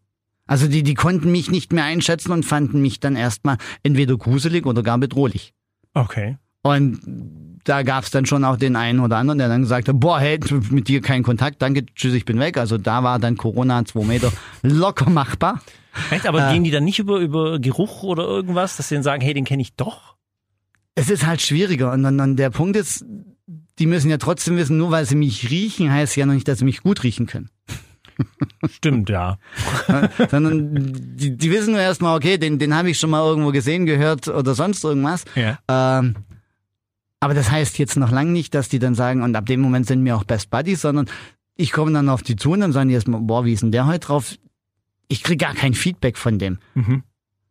Also 0.49 0.67
die, 0.67 0.81
die 0.81 0.95
konnten 0.95 1.31
mich 1.31 1.51
nicht 1.51 1.71
mehr 1.73 1.83
einschätzen 1.83 2.31
und 2.31 2.43
fanden 2.43 2.81
mich 2.81 2.99
dann 2.99 3.15
erstmal 3.15 3.57
entweder 3.83 4.17
gruselig 4.17 4.65
oder 4.65 4.81
gar 4.81 4.97
bedrohlich. 4.97 5.53
Okay. 5.93 6.37
Und 6.63 6.99
da 7.65 7.83
gab's 7.83 8.09
dann 8.09 8.25
schon 8.25 8.43
auch 8.43 8.57
den 8.57 8.75
einen 8.75 8.99
oder 8.99 9.17
anderen, 9.17 9.37
der 9.37 9.47
dann 9.47 9.61
gesagt 9.61 9.87
hat, 9.87 9.99
boah, 9.99 10.19
hey, 10.19 10.39
mit 10.71 10.87
dir 10.87 11.01
kein 11.01 11.21
Kontakt, 11.21 11.61
danke, 11.61 11.85
tschüss, 11.93 12.15
ich 12.15 12.25
bin 12.25 12.39
weg. 12.39 12.57
Also 12.57 12.79
da 12.79 13.03
war 13.03 13.19
dann 13.19 13.37
Corona 13.37 13.85
zwei 13.85 14.03
Meter 14.05 14.33
locker 14.63 15.07
machbar. 15.11 15.61
Echt? 16.09 16.25
Aber 16.25 16.49
Äh. 16.49 16.53
gehen 16.53 16.63
die 16.63 16.71
dann 16.71 16.83
nicht 16.83 16.97
über, 16.97 17.19
über 17.19 17.59
Geruch 17.59 18.01
oder 18.01 18.23
irgendwas, 18.23 18.75
dass 18.75 18.89
sie 18.89 18.95
dann 18.95 19.03
sagen, 19.03 19.21
hey, 19.21 19.35
den 19.35 19.45
kenne 19.45 19.61
ich 19.61 19.75
doch? 19.75 20.15
Es 20.95 21.11
ist 21.11 21.27
halt 21.27 21.43
schwieriger. 21.43 21.91
Und 21.91 22.01
dann, 22.01 22.17
dann 22.17 22.37
der 22.37 22.49
Punkt 22.49 22.75
ist, 22.75 23.05
die 23.77 23.85
müssen 23.85 24.09
ja 24.09 24.17
trotzdem 24.17 24.57
wissen, 24.57 24.79
nur 24.79 24.89
weil 24.89 25.05
sie 25.05 25.15
mich 25.15 25.51
riechen, 25.51 25.91
heißt 25.91 26.15
ja 26.15 26.25
noch 26.25 26.33
nicht, 26.33 26.47
dass 26.47 26.57
sie 26.57 26.65
mich 26.65 26.81
gut 26.81 27.03
riechen 27.03 27.27
können. 27.27 27.51
Stimmt, 28.69 29.09
ja. 29.09 29.37
Sondern 30.29 30.93
die, 31.15 31.35
die 31.35 31.51
wissen 31.51 31.71
nur 31.71 31.81
erstmal, 31.81 32.17
okay, 32.17 32.37
den, 32.37 32.59
den 32.59 32.75
habe 32.75 32.89
ich 32.89 32.99
schon 32.99 33.09
mal 33.09 33.25
irgendwo 33.25 33.51
gesehen, 33.51 33.85
gehört 33.85 34.27
oder 34.27 34.55
sonst 34.55 34.83
irgendwas. 34.83 35.25
Ja. 35.35 35.59
Ähm, 35.67 36.15
aber 37.19 37.33
das 37.33 37.51
heißt 37.51 37.77
jetzt 37.79 37.97
noch 37.97 38.11
lange 38.11 38.31
nicht, 38.31 38.55
dass 38.55 38.69
die 38.69 38.79
dann 38.79 38.95
sagen, 38.95 39.23
und 39.23 39.35
ab 39.35 39.45
dem 39.45 39.59
Moment 39.59 39.87
sind 39.87 40.03
wir 40.05 40.15
auch 40.15 40.23
Best 40.23 40.49
Buddies, 40.49 40.81
sondern 40.81 41.07
ich 41.55 41.71
komme 41.71 41.91
dann 41.91 42.07
auf 42.07 42.23
die 42.23 42.35
zu 42.35 42.51
und 42.51 42.61
dann 42.61 42.71
sagen 42.71 42.89
die 42.89 42.95
erstmal, 42.95 43.21
boah, 43.21 43.43
wie 43.45 43.53
ist 43.53 43.63
denn 43.63 43.71
der 43.71 43.87
heute 43.87 43.99
drauf? 43.99 44.35
Ich 45.09 45.23
krieg 45.23 45.39
gar 45.39 45.53
kein 45.53 45.73
Feedback 45.73 46.17
von 46.17 46.39
dem. 46.39 46.59
Mhm. 46.75 47.03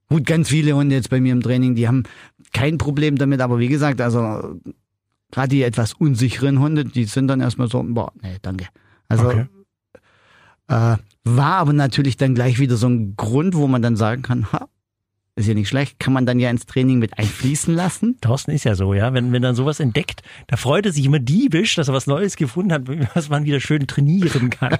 Gut, 0.08 0.24
ganz 0.24 0.48
viele 0.48 0.74
Hunde 0.74 0.94
jetzt 0.94 1.10
bei 1.10 1.20
mir 1.20 1.32
im 1.32 1.42
Training, 1.42 1.74
die 1.74 1.86
haben 1.86 2.04
kein 2.54 2.78
Problem 2.78 3.16
damit, 3.16 3.42
aber 3.42 3.58
wie 3.58 3.68
gesagt, 3.68 4.00
also 4.00 4.58
gerade 5.30 5.48
die 5.48 5.62
etwas 5.62 5.92
unsicheren 5.92 6.60
Hunde, 6.60 6.86
die 6.86 7.04
sind 7.04 7.28
dann 7.28 7.40
erstmal 7.40 7.68
so, 7.68 7.82
boah, 7.82 8.12
nee, 8.22 8.38
danke. 8.40 8.68
Also 9.08 9.28
Okay. 9.28 9.46
Äh, 10.68 10.96
war 11.24 11.56
aber 11.56 11.72
natürlich 11.72 12.16
dann 12.16 12.34
gleich 12.34 12.58
wieder 12.58 12.76
so 12.76 12.88
ein 12.88 13.16
Grund, 13.16 13.54
wo 13.54 13.66
man 13.66 13.82
dann 13.82 13.96
sagen 13.96 14.22
kann, 14.22 14.52
ha, 14.52 14.68
ist 15.38 15.46
ja 15.46 15.54
nicht 15.54 15.68
schlecht, 15.68 16.00
kann 16.00 16.12
man 16.12 16.26
dann 16.26 16.40
ja 16.40 16.50
ins 16.50 16.66
Training 16.66 16.98
mit 16.98 17.18
einfließen 17.18 17.72
lassen. 17.74 18.16
Thorsten 18.20 18.50
ist 18.50 18.64
ja 18.64 18.74
so, 18.74 18.92
ja. 18.92 19.14
Wenn, 19.14 19.32
wenn 19.32 19.44
er 19.44 19.54
sowas 19.54 19.78
entdeckt, 19.80 20.22
da 20.48 20.56
freut 20.56 20.84
er 20.86 20.92
sich 20.92 21.04
immer 21.04 21.20
diebisch, 21.20 21.76
dass 21.76 21.88
er 21.88 21.94
was 21.94 22.06
Neues 22.06 22.36
gefunden 22.36 22.72
hat, 22.72 22.82
was 23.14 23.28
man 23.28 23.44
wieder 23.44 23.60
schön 23.60 23.86
trainieren 23.86 24.50
kann. 24.50 24.76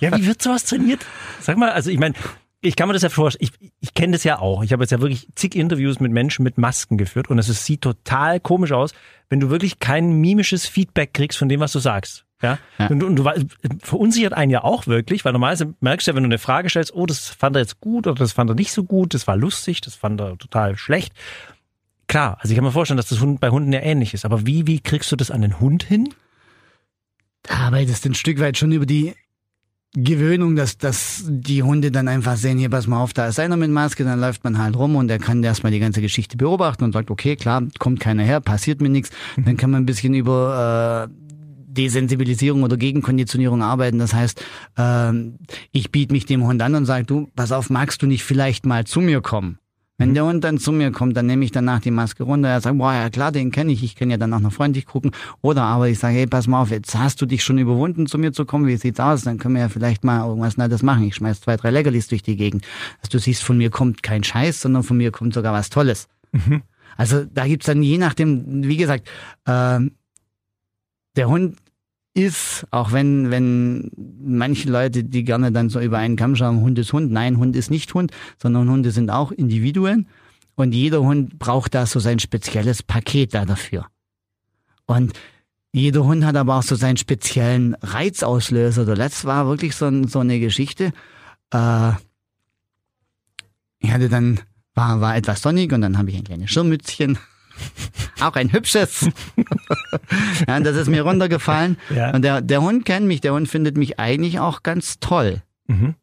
ja, 0.00 0.16
wie 0.16 0.26
wird 0.26 0.42
sowas 0.42 0.64
trainiert? 0.64 1.06
Sag 1.40 1.56
mal, 1.58 1.70
also 1.70 1.90
ich 1.90 1.98
meine, 1.98 2.14
ich 2.60 2.76
kann 2.76 2.88
mir 2.88 2.92
das 2.92 3.02
ja 3.02 3.08
vorstellen, 3.08 3.48
ich, 3.60 3.70
ich 3.80 3.94
kenne 3.94 4.12
das 4.12 4.24
ja 4.24 4.38
auch. 4.38 4.62
Ich 4.62 4.72
habe 4.72 4.82
jetzt 4.82 4.90
ja 4.90 5.00
wirklich 5.00 5.28
zig 5.34 5.54
Interviews 5.54 6.00
mit 6.00 6.12
Menschen 6.12 6.42
mit 6.42 6.58
Masken 6.58 6.98
geführt 6.98 7.30
und 7.30 7.38
es 7.38 7.64
sieht 7.64 7.82
total 7.82 8.40
komisch 8.40 8.72
aus, 8.72 8.92
wenn 9.28 9.40
du 9.40 9.48
wirklich 9.48 9.78
kein 9.78 10.20
mimisches 10.20 10.66
Feedback 10.66 11.14
kriegst 11.14 11.38
von 11.38 11.48
dem, 11.48 11.60
was 11.60 11.72
du 11.72 11.78
sagst. 11.78 12.26
Ja? 12.42 12.58
Ja. 12.78 12.86
Und, 12.88 13.00
du- 13.00 13.06
und 13.06 13.16
du 13.16 13.24
verunsichert 13.82 14.32
einen 14.32 14.50
ja 14.50 14.64
auch 14.64 14.86
wirklich, 14.86 15.24
weil 15.24 15.32
normalerweise 15.32 15.74
merkst 15.80 16.06
du 16.06 16.10
ja, 16.12 16.16
wenn 16.16 16.22
du 16.22 16.28
eine 16.28 16.38
Frage 16.38 16.70
stellst, 16.70 16.94
oh, 16.94 17.06
das 17.06 17.28
fand 17.28 17.56
er 17.56 17.60
jetzt 17.60 17.80
gut 17.80 18.06
oder 18.06 18.18
das 18.18 18.32
fand 18.32 18.50
er 18.50 18.54
nicht 18.54 18.72
so 18.72 18.84
gut, 18.84 19.14
das 19.14 19.26
war 19.26 19.36
lustig, 19.36 19.80
das 19.82 19.94
fand 19.94 20.20
er 20.20 20.38
total 20.38 20.76
schlecht. 20.76 21.12
klar, 22.08 22.38
also 22.40 22.50
ich 22.52 22.56
kann 22.56 22.64
mir 22.64 22.72
vorstellen, 22.72 22.96
dass 22.96 23.08
das 23.08 23.20
Hund 23.20 23.40
bei 23.40 23.50
Hunden 23.50 23.72
ja 23.72 23.80
ähnlich 23.80 24.14
ist. 24.14 24.24
Aber 24.24 24.46
wie, 24.46 24.66
wie 24.66 24.80
kriegst 24.80 25.12
du 25.12 25.16
das 25.16 25.30
an 25.30 25.42
den 25.42 25.60
Hund 25.60 25.82
hin? 25.84 26.12
Da 27.42 27.54
arbeitest 27.54 28.04
du 28.04 28.10
ein 28.10 28.14
Stück 28.14 28.40
weit 28.40 28.58
schon 28.58 28.72
über 28.72 28.84
die 28.86 29.14
Gewöhnung, 29.94 30.54
dass, 30.54 30.78
dass 30.78 31.24
die 31.26 31.62
Hunde 31.64 31.90
dann 31.90 32.06
einfach 32.06 32.36
sehen, 32.36 32.58
hier, 32.58 32.70
pass 32.70 32.86
mal 32.86 33.02
auf, 33.02 33.12
da 33.12 33.26
ist 33.26 33.40
einer 33.40 33.56
mit 33.56 33.70
Maske, 33.70 34.04
dann 34.04 34.20
läuft 34.20 34.44
man 34.44 34.58
halt 34.58 34.76
rum 34.76 34.94
und 34.94 35.08
der 35.08 35.18
kann 35.18 35.42
erstmal 35.42 35.72
die 35.72 35.80
ganze 35.80 36.00
Geschichte 36.00 36.36
beobachten 36.36 36.84
und 36.84 36.92
sagt, 36.92 37.10
okay, 37.10 37.34
klar, 37.34 37.62
kommt 37.80 37.98
keiner 37.98 38.22
her, 38.22 38.40
passiert 38.40 38.80
mir 38.80 38.88
nichts. 38.88 39.10
Dann 39.36 39.56
kann 39.56 39.70
man 39.72 39.82
ein 39.82 39.86
bisschen 39.86 40.14
über 40.14 41.08
äh, 41.10 41.29
Desensibilisierung 41.74 42.62
oder 42.62 42.76
Gegenkonditionierung 42.76 43.62
arbeiten. 43.62 43.98
Das 43.98 44.14
heißt, 44.14 44.44
äh, 44.76 45.12
ich 45.72 45.90
biete 45.90 46.12
mich 46.12 46.26
dem 46.26 46.44
Hund 46.44 46.60
an 46.62 46.74
und 46.74 46.86
sage, 46.86 47.04
du, 47.04 47.28
pass 47.34 47.52
auf, 47.52 47.70
magst 47.70 48.02
du 48.02 48.06
nicht 48.06 48.24
vielleicht 48.24 48.66
mal 48.66 48.84
zu 48.84 49.00
mir 49.00 49.20
kommen? 49.20 49.58
Wenn 50.00 50.14
der 50.14 50.24
Hund 50.24 50.44
dann 50.44 50.56
zu 50.56 50.72
mir 50.72 50.92
kommt, 50.92 51.14
dann 51.14 51.26
nehme 51.26 51.44
ich 51.44 51.52
danach 51.52 51.80
die 51.80 51.90
Maske 51.90 52.22
runter. 52.22 52.48
Er 52.48 52.62
sagt, 52.62 52.78
boah, 52.78 52.94
ja 52.94 53.10
klar, 53.10 53.32
den 53.32 53.50
kenne 53.50 53.70
ich. 53.70 53.84
Ich 53.84 53.96
kann 53.96 54.08
ja 54.08 54.16
danach 54.16 54.40
noch 54.40 54.52
freundlich 54.52 54.86
gucken. 54.86 55.10
Oder 55.42 55.64
aber 55.64 55.90
ich 55.90 55.98
sage, 55.98 56.14
hey, 56.14 56.26
pass 56.26 56.46
mal 56.46 56.62
auf, 56.62 56.70
jetzt 56.70 56.96
hast 56.96 57.20
du 57.20 57.26
dich 57.26 57.44
schon 57.44 57.58
überwunden, 57.58 58.06
zu 58.06 58.16
mir 58.16 58.32
zu 58.32 58.46
kommen. 58.46 58.66
Wie 58.66 58.78
sieht's 58.78 58.98
aus? 58.98 59.24
Dann 59.24 59.36
können 59.36 59.56
wir 59.56 59.60
ja 59.60 59.68
vielleicht 59.68 60.02
mal 60.02 60.26
irgendwas 60.26 60.56
Nettes 60.56 60.82
machen. 60.82 61.04
Ich 61.04 61.16
schmeiß 61.16 61.42
zwei, 61.42 61.58
drei 61.58 61.70
Leckerlis 61.70 62.08
durch 62.08 62.22
die 62.22 62.36
Gegend. 62.36 62.64
Also 63.02 63.10
du 63.10 63.18
siehst, 63.18 63.42
von 63.42 63.58
mir 63.58 63.68
kommt 63.68 64.02
kein 64.02 64.24
Scheiß, 64.24 64.62
sondern 64.62 64.84
von 64.84 64.96
mir 64.96 65.10
kommt 65.10 65.34
sogar 65.34 65.52
was 65.52 65.68
Tolles. 65.68 66.08
Mhm. 66.32 66.62
Also 66.96 67.26
da 67.26 67.46
gibt's 67.46 67.66
dann 67.66 67.82
je 67.82 67.98
nachdem, 67.98 68.64
wie 68.64 68.78
gesagt, 68.78 69.06
ähm, 69.46 69.92
der 71.16 71.28
Hund 71.28 71.56
ist, 72.14 72.66
auch 72.70 72.92
wenn, 72.92 73.30
wenn 73.30 73.90
manche 73.96 74.68
Leute, 74.68 75.04
die 75.04 75.24
gerne 75.24 75.52
dann 75.52 75.70
so 75.70 75.80
über 75.80 75.98
einen 75.98 76.16
Kamm 76.16 76.34
schauen, 76.36 76.60
Hund 76.60 76.78
ist 76.78 76.92
Hund. 76.92 77.12
Nein, 77.12 77.38
Hund 77.38 77.54
ist 77.56 77.70
nicht 77.70 77.94
Hund, 77.94 78.12
sondern 78.40 78.68
Hunde 78.68 78.90
sind 78.90 79.10
auch 79.10 79.30
Individuen. 79.30 80.08
Und 80.56 80.72
jeder 80.72 81.00
Hund 81.00 81.38
braucht 81.38 81.74
da 81.74 81.86
so 81.86 82.00
sein 82.00 82.18
spezielles 82.18 82.82
Paket 82.82 83.34
da 83.34 83.44
dafür. 83.44 83.86
Und 84.86 85.12
jeder 85.72 86.04
Hund 86.04 86.24
hat 86.24 86.36
aber 86.36 86.56
auch 86.56 86.62
so 86.64 86.74
seinen 86.74 86.96
speziellen 86.96 87.74
Reizauslöser. 87.76 88.84
Der 88.84 88.96
letzte 88.96 89.28
war 89.28 89.46
wirklich 89.46 89.76
so, 89.76 90.06
so 90.08 90.18
eine 90.18 90.40
Geschichte. 90.40 90.92
Äh, 91.52 91.92
ich 93.78 93.92
hatte 93.92 94.08
dann, 94.08 94.40
war, 94.74 95.00
war 95.00 95.16
etwas 95.16 95.42
sonnig 95.42 95.72
und 95.72 95.80
dann 95.80 95.96
habe 95.96 96.10
ich 96.10 96.16
ein 96.16 96.24
kleines 96.24 96.50
Schirmmützchen 96.50 97.18
auch 98.20 98.34
ein 98.34 98.52
hübsches. 98.52 99.08
ja, 100.48 100.60
das 100.60 100.76
ist 100.76 100.88
mir 100.88 101.02
runtergefallen. 101.02 101.78
Ja. 101.94 102.14
Und 102.14 102.22
der, 102.22 102.40
der 102.40 102.62
Hund 102.62 102.84
kennt 102.84 103.06
mich, 103.06 103.20
der 103.20 103.32
Hund 103.32 103.48
findet 103.48 103.76
mich 103.76 103.98
eigentlich 103.98 104.38
auch 104.38 104.62
ganz 104.62 105.00
toll. 105.00 105.42
Mhm. 105.66 105.94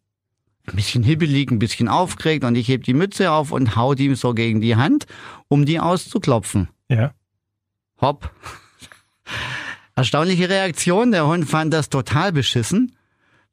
Ein 0.68 0.76
bisschen 0.76 1.04
hibbelig, 1.04 1.50
ein 1.52 1.60
bisschen 1.60 1.88
aufgeregt 1.88 2.44
und 2.44 2.56
ich 2.56 2.68
heb 2.68 2.84
die 2.84 2.94
Mütze 2.94 3.32
auf 3.32 3.52
und 3.52 3.76
hau 3.76 3.94
ihm 3.94 4.16
so 4.16 4.34
gegen 4.34 4.60
die 4.60 4.76
Hand, 4.76 5.06
um 5.48 5.66
die 5.66 5.80
auszuklopfen. 5.80 6.68
Ja. 6.90 7.14
Hopp. 8.02 8.32
Erstaunliche 9.96 10.50
Reaktion. 10.50 11.12
Der 11.12 11.26
Hund 11.26 11.50
fand 11.50 11.74
das 11.74 11.90
total 11.90 12.32
beschissen. 12.32 12.97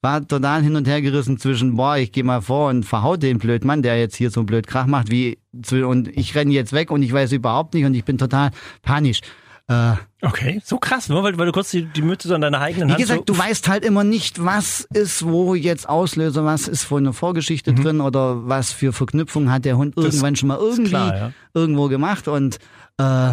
War 0.05 0.29
total 0.29 0.63
hin 0.63 0.77
und 0.77 0.87
her 0.87 1.01
gerissen 1.01 1.39
zwischen, 1.39 1.77
boah, 1.77 1.97
ich 1.97 2.13
gehe 2.13 2.25
mal 2.25 2.43
vor 2.43 2.69
und 2.69 2.85
verhaut 2.85 3.23
den 3.23 3.39
Blödmann, 3.39 3.81
der 3.81 3.99
jetzt 3.99 4.17
hier 4.17 4.31
so 4.31 4.43
blöd 4.43 4.67
Krach 4.67 4.85
macht, 4.85 5.11
wie 5.11 5.39
und 5.71 6.09
ich 6.09 6.35
renne 6.35 6.53
jetzt 6.53 6.75
weg 6.75 6.91
und 6.91 7.03
ich 7.03 7.11
weiß 7.11 7.33
überhaupt 7.33 7.73
nicht 7.73 7.87
und 7.87 7.95
ich 7.95 8.05
bin 8.05 8.19
total 8.19 8.51
panisch. 8.83 9.23
Äh, 9.67 9.95
Okay, 10.21 10.61
so 10.65 10.79
krass, 10.79 11.09
nur 11.09 11.23
weil, 11.23 11.37
weil 11.37 11.47
du 11.47 11.53
kurz 11.53 11.71
die, 11.71 11.85
die 11.85 12.01
Mütze 12.01 12.29
so 12.29 12.35
an 12.35 12.41
deiner 12.41 12.61
eigenen 12.61 12.89
wie 12.89 12.93
Hand 12.93 13.01
gesagt, 13.01 13.21
so, 13.21 13.35
du 13.35 13.39
weißt 13.39 13.69
halt 13.69 13.85
immer 13.85 14.05
nicht, 14.05 14.43
was 14.43 14.87
ist 14.93 15.25
wo 15.27 15.55
jetzt 15.55 15.89
Auslöser, 15.89 16.45
was 16.45 16.67
ist 16.67 16.85
vor 16.85 16.99
einer 16.99 17.13
Vorgeschichte 17.13 17.75
drin 17.75 18.01
oder 18.01 18.49
was 18.49 18.73
für 18.73 18.93
Verknüpfung 18.93 19.51
hat 19.51 19.65
der 19.65 19.77
Hund 19.77 19.97
irgendwann 19.97 20.37
schon 20.37 20.49
mal 20.49 20.59
irgendwie 20.59 20.91
klar, 20.91 21.17
ja. 21.17 21.33
irgendwo 21.53 21.89
gemacht 21.89 22.27
und 22.27 22.59
äh, 22.99 23.33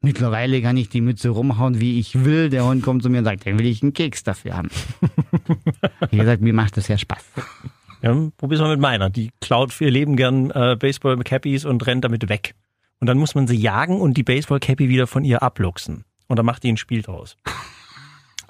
mittlerweile 0.00 0.62
kann 0.62 0.76
ich 0.76 0.88
die 0.88 1.00
Mütze 1.00 1.30
rumhauen, 1.30 1.80
wie 1.80 1.98
ich 1.98 2.24
will. 2.24 2.50
Der 2.50 2.64
Hund 2.64 2.82
kommt 2.82 3.02
zu 3.02 3.10
mir 3.10 3.18
und 3.18 3.24
sagt, 3.24 3.46
dann 3.46 3.58
will 3.58 3.66
ich 3.66 3.82
einen 3.82 3.92
Keks 3.92 4.22
dafür 4.22 4.56
haben. 4.56 4.68
Wie 6.10 6.18
gesagt, 6.18 6.42
mir 6.42 6.52
macht 6.54 6.76
das 6.76 6.88
ja 6.88 6.96
Spaß. 6.98 7.24
Ja, 8.02 8.16
probier's 8.36 8.60
mal 8.60 8.70
mit 8.70 8.80
meiner. 8.80 9.10
Die 9.10 9.30
klaut 9.40 9.72
für 9.72 9.84
ihr 9.86 9.90
Leben 9.90 10.16
gern 10.16 10.50
äh, 10.50 10.76
Baseball-Cappies 10.78 11.64
und 11.64 11.86
rennt 11.86 12.04
damit 12.04 12.28
weg. 12.28 12.54
Und 13.00 13.06
dann 13.06 13.18
muss 13.18 13.34
man 13.34 13.46
sie 13.46 13.56
jagen 13.56 14.00
und 14.00 14.16
die 14.16 14.22
Baseball-Cappy 14.22 14.88
wieder 14.88 15.06
von 15.06 15.24
ihr 15.24 15.42
abluchsen. 15.42 16.04
Und 16.28 16.36
dann 16.38 16.46
macht 16.46 16.62
die 16.62 16.72
ein 16.72 16.76
Spiel 16.76 17.02
draus. 17.02 17.36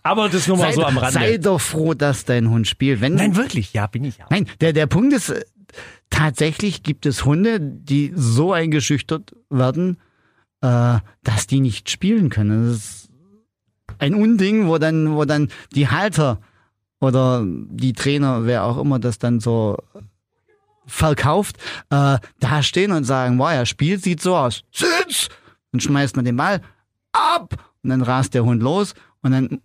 Aber 0.03 0.29
das 0.29 0.47
nur 0.49 0.57
mal 0.57 0.73
Sei, 0.73 0.73
so 0.73 0.85
am 0.85 0.99
Rande. 0.99 1.13
sei 1.13 1.39
doch 1.39 1.61
froh, 1.61 1.95
dass 1.95 2.25
dein 2.25 2.49
Hund 2.51 2.67
spielt. 2.67 3.01
Wenn, 3.01 3.15
Nein, 3.15 3.37
wirklich, 3.37 3.73
ja, 3.73 3.87
bin 3.87 4.05
ich 4.05 4.19
ja. 4.19 4.27
Nein, 4.31 4.47
der, 4.61 4.73
der 4.73 4.87
Punkt 4.87 5.13
ist, 5.13 5.31
äh, 5.31 5.45
tatsächlich 6.11 6.83
gibt 6.83 7.05
es 7.07 7.25
Hunde, 7.25 7.59
die 7.61 8.13
so 8.15 8.53
eingeschüchtert 8.53 9.35
werden, 9.51 9.99
äh, 10.63 10.99
die 11.51 11.61
nicht 11.61 11.91
spielen 11.91 12.31
können. 12.31 12.69
Das 12.69 12.77
ist 12.77 13.11
ein 13.99 14.15
Unding, 14.15 14.69
wo 14.69 14.79
dann, 14.79 15.15
wo 15.15 15.25
dann 15.25 15.49
die 15.75 15.89
Halter 15.89 16.41
oder 17.01 17.45
die 17.45 17.93
Trainer, 17.93 18.45
wer 18.45 18.65
auch 18.65 18.79
immer 18.79 18.99
das 18.99 19.19
dann 19.19 19.41
so 19.41 19.77
verkauft, 20.87 21.59
äh, 21.91 22.19
da 22.41 22.63
stehen 22.63 22.93
und 22.93 23.05
sagen, 23.05 23.39
wow, 23.39 23.51
er 23.51 23.67
spielt, 23.67 24.03
sieht 24.03 24.21
so 24.21 24.37
aus. 24.37 24.65
Sitz! 24.73 25.29
Dann 25.73 25.81
schmeißt 25.81 26.17
man 26.17 26.25
den 26.25 26.37
Ball 26.37 26.63
ab 27.13 27.55
und 27.83 27.91
dann 27.91 28.03
rast 28.03 28.35
der 28.35 28.45
Hund 28.45 28.63
los 28.63 28.95
und 29.23 29.33
dann 29.33 29.61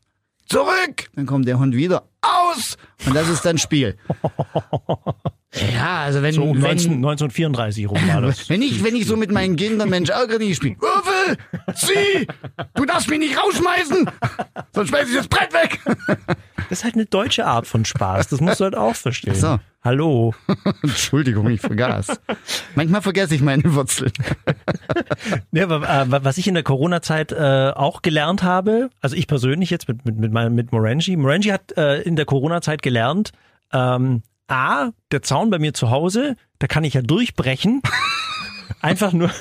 zurück, 0.47 1.09
dann 1.15 1.25
kommt 1.25 1.47
der 1.47 1.59
Hund 1.59 1.75
wieder 1.75 2.03
aus 2.21 2.77
und 3.05 3.15
das 3.15 3.29
ist 3.29 3.45
dann 3.45 3.57
Spiel. 3.57 3.97
Ja, 5.53 6.01
also 6.03 6.21
wenn, 6.23 6.33
So 6.33 6.43
um 6.43 6.55
wenn, 6.55 6.61
19, 6.61 6.91
1934 6.93 7.89
rum 7.89 7.99
war 8.07 8.21
das. 8.21 8.49
wenn 8.49 8.61
ich, 8.61 8.83
wenn 8.83 8.95
ich 8.95 9.05
so 9.05 9.15
mit 9.15 9.31
meinen 9.31 9.55
Kindern, 9.55 9.89
Mensch, 9.89 10.09
ärgere 10.09 10.39
dich, 10.39 10.55
spiel. 10.55 10.75
Würfel! 10.79 11.37
Zieh! 11.75 12.27
Du 12.73 12.85
darfst 12.85 13.09
mich 13.09 13.19
nicht 13.19 13.37
rausschmeißen! 13.37 14.09
Sonst 14.73 14.89
schmeiß 14.89 15.09
ich 15.09 15.15
das 15.15 15.27
Brett 15.27 15.53
weg! 15.53 15.79
Das 16.69 16.79
ist 16.79 16.85
halt 16.85 16.95
eine 16.95 17.05
deutsche 17.05 17.45
Art 17.45 17.67
von 17.67 17.83
Spaß. 17.85 18.29
Das 18.29 18.39
musst 18.41 18.59
du 18.59 18.63
halt 18.63 18.75
auch 18.75 18.95
verstehen. 18.95 19.33
Ach 19.35 19.39
so. 19.39 19.59
Hallo. 19.83 20.33
Entschuldigung, 20.81 21.47
ich 21.49 21.61
vergaß. 21.61 22.19
Manchmal 22.73 23.01
vergesse 23.01 23.35
ich 23.35 23.41
meine 23.41 23.75
Wurzeln. 23.75 24.13
Ja, 25.51 25.65
aber, 25.69 25.87
äh, 25.87 26.23
was 26.23 26.37
ich 26.37 26.47
in 26.47 26.53
der 26.53 26.63
Corona-Zeit 26.63 27.31
äh, 27.31 27.71
auch 27.75 28.01
gelernt 28.01 28.43
habe, 28.43 28.89
also 29.01 29.15
ich 29.15 29.27
persönlich 29.27 29.69
jetzt 29.69 29.87
mit 29.87 30.05
mit 30.05 30.17
mit, 30.17 30.31
meinem, 30.31 30.55
mit 30.55 30.71
Morangi. 30.71 31.15
Morangi 31.17 31.49
hat 31.49 31.77
äh, 31.77 32.01
in 32.01 32.15
der 32.15 32.25
Corona-Zeit 32.25 32.81
gelernt, 32.81 33.33
ähm, 33.73 34.23
a 34.47 34.91
der 35.11 35.21
Zaun 35.21 35.49
bei 35.49 35.59
mir 35.59 35.73
zu 35.73 35.89
Hause, 35.89 36.35
da 36.59 36.67
kann 36.67 36.83
ich 36.83 36.93
ja 36.93 37.01
durchbrechen. 37.01 37.81
Einfach 38.81 39.13
nur. 39.13 39.31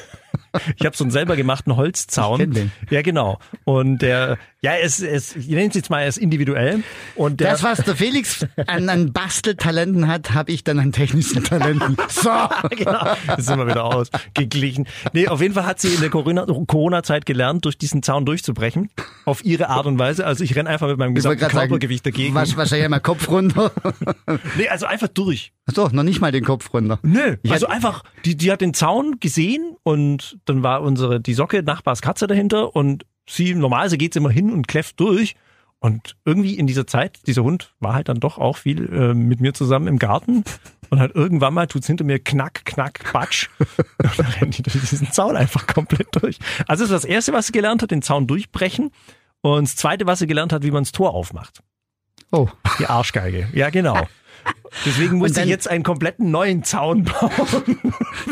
Ich 0.77 0.85
habe 0.87 0.97
so 0.97 1.05
einen 1.05 1.11
selber 1.11 1.37
gemachten 1.37 1.77
Holzzaun. 1.77 2.41
Ich 2.41 2.51
den. 2.51 2.73
Ja, 2.91 3.03
genau. 3.03 3.39
Und 3.65 3.99
der, 4.03 4.39
ja, 4.61 4.73
es, 4.77 5.01
es, 5.01 5.35
ich 5.37 5.49
nenne 5.49 5.69
es 5.69 5.75
jetzt 5.75 5.91
mal, 5.91 6.01
er 6.03 6.09
ist 6.09 6.19
individuell. 6.19 6.83
Und 7.15 7.41
der, 7.41 7.53
Das, 7.53 7.63
was 7.63 7.79
der 7.79 7.97
Felix 7.97 8.47
an, 8.67 8.89
an 8.89 9.13
Basteltalenten 9.13 10.09
hat, 10.09 10.35
habe 10.35 10.53
ich 10.53 10.63
dann 10.65 10.79
an 10.79 10.93
technischen 10.93 11.43
Talenten. 11.43 11.97
So! 12.09 12.31
genau. 12.71 13.15
Das 13.27 13.47
sind 13.47 13.59
wir 13.59 13.67
wieder 13.67 13.85
ausgeglichen. 13.85 14.87
Nee, 15.13 15.29
auf 15.29 15.41
jeden 15.41 15.55
Fall 15.55 15.67
hat 15.67 15.81
sie 15.81 15.89
in 15.95 16.01
der 16.01 16.11
Corona- 16.11 16.47
Corona-Zeit 16.47 17.27
gelernt, 17.27 17.65
durch 17.65 17.79
diesen 17.79 18.03
Zaun 18.03 18.25
durchzubrechen. 18.27 18.91
Auf 19.25 19.45
ihre 19.45 19.69
Art 19.69 19.87
und 19.87 19.99
Weise. 19.99 20.27
Also 20.27 20.45
ich 20.45 20.55
renne 20.55 20.69
einfach 20.71 20.89
mit 20.89 20.99
meinem 20.99 21.15
gesamten 21.15 21.39
Körpergewicht 21.41 22.05
sagen, 22.05 22.15
dagegen. 22.15 22.35
wasch, 22.35 22.57
wahrscheinlich 22.57 22.85
einmal 22.85 23.01
Kopf 23.01 23.29
runter. 23.29 23.73
Nee, 24.57 24.69
also 24.69 24.87
einfach 24.87 25.09
durch. 25.09 25.53
Achso, 25.67 25.89
noch 25.93 26.03
nicht 26.03 26.21
mal 26.21 26.33
den 26.33 26.45
Kopf 26.45 26.73
runter. 26.73 26.99
Nö. 27.03 27.37
Ich 27.43 27.53
Also 27.53 27.67
einfach, 27.67 28.03
die, 28.25 28.37
die 28.37 28.51
hat 28.51 28.61
den 28.61 28.75
Zaun 28.75 29.19
gesehen 29.21 29.77
und 29.83 30.39
dann 30.45 30.63
war 30.63 30.83
unsere, 30.83 31.21
die 31.21 31.35
Socke, 31.35 31.63
Nachbars 31.63 32.03
Katze 32.03 32.27
dahinter 32.27 32.75
und 32.75 33.05
sie, 33.29 33.55
normalerweise 33.55 33.99
geht's 33.99 34.17
immer 34.17 34.31
hin 34.31 34.53
und 34.53 34.69
kläfft 34.69 34.99
durch. 35.01 35.37
Und 35.79 36.17
irgendwie 36.25 36.55
in 36.55 36.69
dieser 36.69 36.87
Zeit, 36.87 37.27
dieser 37.27 37.43
Hund 37.43 37.75
war 37.81 37.95
halt 37.95 38.09
dann 38.09 38.21
doch 38.21 38.39
auch 38.39 38.57
viel 38.57 38.89
äh, 38.93 39.15
mit 39.15 39.41
mir 39.41 39.53
zusammen 39.53 39.89
im 39.89 39.99
Garten. 39.99 40.45
Und 40.91 41.01
halt 41.01 41.15
irgendwann 41.17 41.55
mal 41.55 41.67
tut's 41.67 41.89
hinter 41.89 42.05
mir 42.05 42.21
knack, 42.21 42.65
knack, 42.65 43.13
batsch. 43.13 43.49
Und 43.99 44.19
dann 44.19 44.27
rennt 44.27 44.59
die 44.59 44.63
durch 44.63 44.79
diesen 44.79 45.11
Zaun 45.11 45.37
einfach 45.37 45.67
komplett 45.67 46.09
durch. 46.13 46.39
Also 46.69 46.85
das 46.85 46.91
ist 46.91 47.03
das 47.03 47.05
Erste, 47.05 47.33
was 47.33 47.49
sie 47.49 47.53
gelernt 47.53 47.83
hat, 47.83 47.91
den 47.91 48.03
Zaun 48.03 48.29
durchbrechen. 48.29 48.93
Und 49.41 49.67
das 49.67 49.75
Zweite, 49.75 50.07
was 50.07 50.21
sie 50.21 50.29
gelernt 50.29 50.53
hat, 50.53 50.63
wie 50.63 50.71
man 50.71 50.85
das 50.85 50.93
Tor 50.93 51.15
aufmacht. 51.15 51.63
Oh. 52.31 52.49
Die 52.79 52.87
Arschgeige. 52.87 53.49
Ja, 53.53 53.71
genau. 53.71 54.07
Deswegen 54.87 55.19
muss 55.19 55.33
dann- 55.33 55.45
ich 55.45 55.51
jetzt 55.51 55.69
einen 55.69 55.85
kompletten 55.85 56.31
neuen 56.31 56.65
Zaun 56.65 57.05
bauen. 57.05 57.79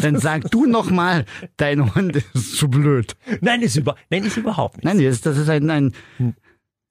Dann 0.01 0.19
sag 0.19 0.51
du 0.51 0.67
noch 0.67 0.91
mal, 0.91 1.25
dein 1.59 1.95
Hund 1.95 2.17
ist 2.17 2.57
zu 2.57 2.69
blöd. 2.69 3.15
Nein, 3.41 3.61
ist, 3.63 3.77
über, 3.77 3.97
nein, 4.11 4.25
ist 4.25 4.37
überhaupt 4.37 4.77
nicht. 4.77 4.85
Nein, 4.85 4.99
das 5.05 5.15
ist, 5.17 5.27
das 5.27 5.37
ist 5.37 5.49
ein, 5.49 5.69
ein 5.71 5.93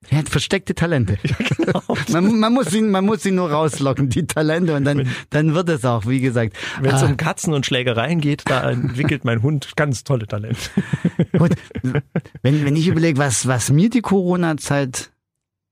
er 0.10 0.20
hat 0.20 0.30
versteckte 0.30 0.76
Talente. 0.76 1.18
genau. 1.58 1.82
Man, 2.10 2.40
man, 2.40 2.54
muss 2.54 2.74
ihn, 2.74 2.90
man 2.90 3.06
muss 3.06 3.26
ihn 3.26 3.36
nur 3.36 3.52
rauslocken, 3.52 4.08
die 4.10 4.26
Talente, 4.26 4.74
und 4.76 4.86
dann, 4.86 5.10
dann 5.30 5.54
wird 5.56 5.68
es 5.68 5.84
auch, 5.84 6.06
wie 6.06 6.22
gesagt. 6.22 6.56
Wenn 6.80 6.96
es 6.96 7.04
Ah, 7.04 7.08
um 7.08 7.18
Katzen 7.18 7.54
und 7.54 7.66
Schlägereien 7.66 8.22
geht, 8.22 8.44
da 8.46 8.70
entwickelt 8.72 9.26
mein 9.26 9.42
Hund 9.42 9.76
ganz 9.76 10.06
tolle 10.06 10.26
Talente. 10.26 10.58
gut. 11.38 11.52
Wenn, 12.44 12.64
wenn 12.66 12.76
ich 12.78 12.88
überlege, 12.88 13.18
was, 13.18 13.46
was 13.48 13.72
mir 13.72 13.90
die 13.90 14.02
Corona-Zeit 14.02 15.12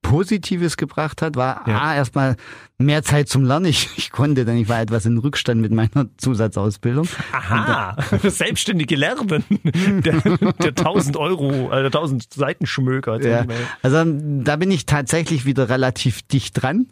Positives 0.08 0.78
gebracht 0.78 1.22
hat, 1.22 1.36
war 1.36 1.68
Ja. 1.68 1.82
A, 1.82 1.96
erstmal 1.96 2.36
mehr 2.78 3.04
Zeit 3.04 3.28
zum 3.28 3.44
Lernen. 3.44 3.66
Ich, 3.66 3.90
ich 3.98 4.12
konnte 4.12 4.46
dann, 4.46 4.58
ich 4.58 4.70
war 4.70 4.82
etwas 4.82 5.06
in 5.06 5.18
Rückstand 5.18 5.62
mit 5.62 5.72
meiner 5.72 6.08
Zusatzausbildung. 6.18 7.08
Aha, 7.32 7.98
selbstständige 8.24 8.96
Lernen. 8.96 9.18
Der, 10.04 10.22
der 10.22 10.70
1000 10.70 11.18
Euro, 11.18 11.72
äh, 11.72 11.78
der 11.78 11.86
1000 11.86 12.34
Seitenschmöker. 12.34 13.22
Ja. 13.26 13.46
Also 13.82 14.04
da 14.06 14.56
bin 14.56 14.70
ich 14.72 14.86
tatsächlich 14.86 15.46
wieder 15.46 15.70
relativ 15.70 16.22
dicht 16.24 16.62
dran. 16.62 16.88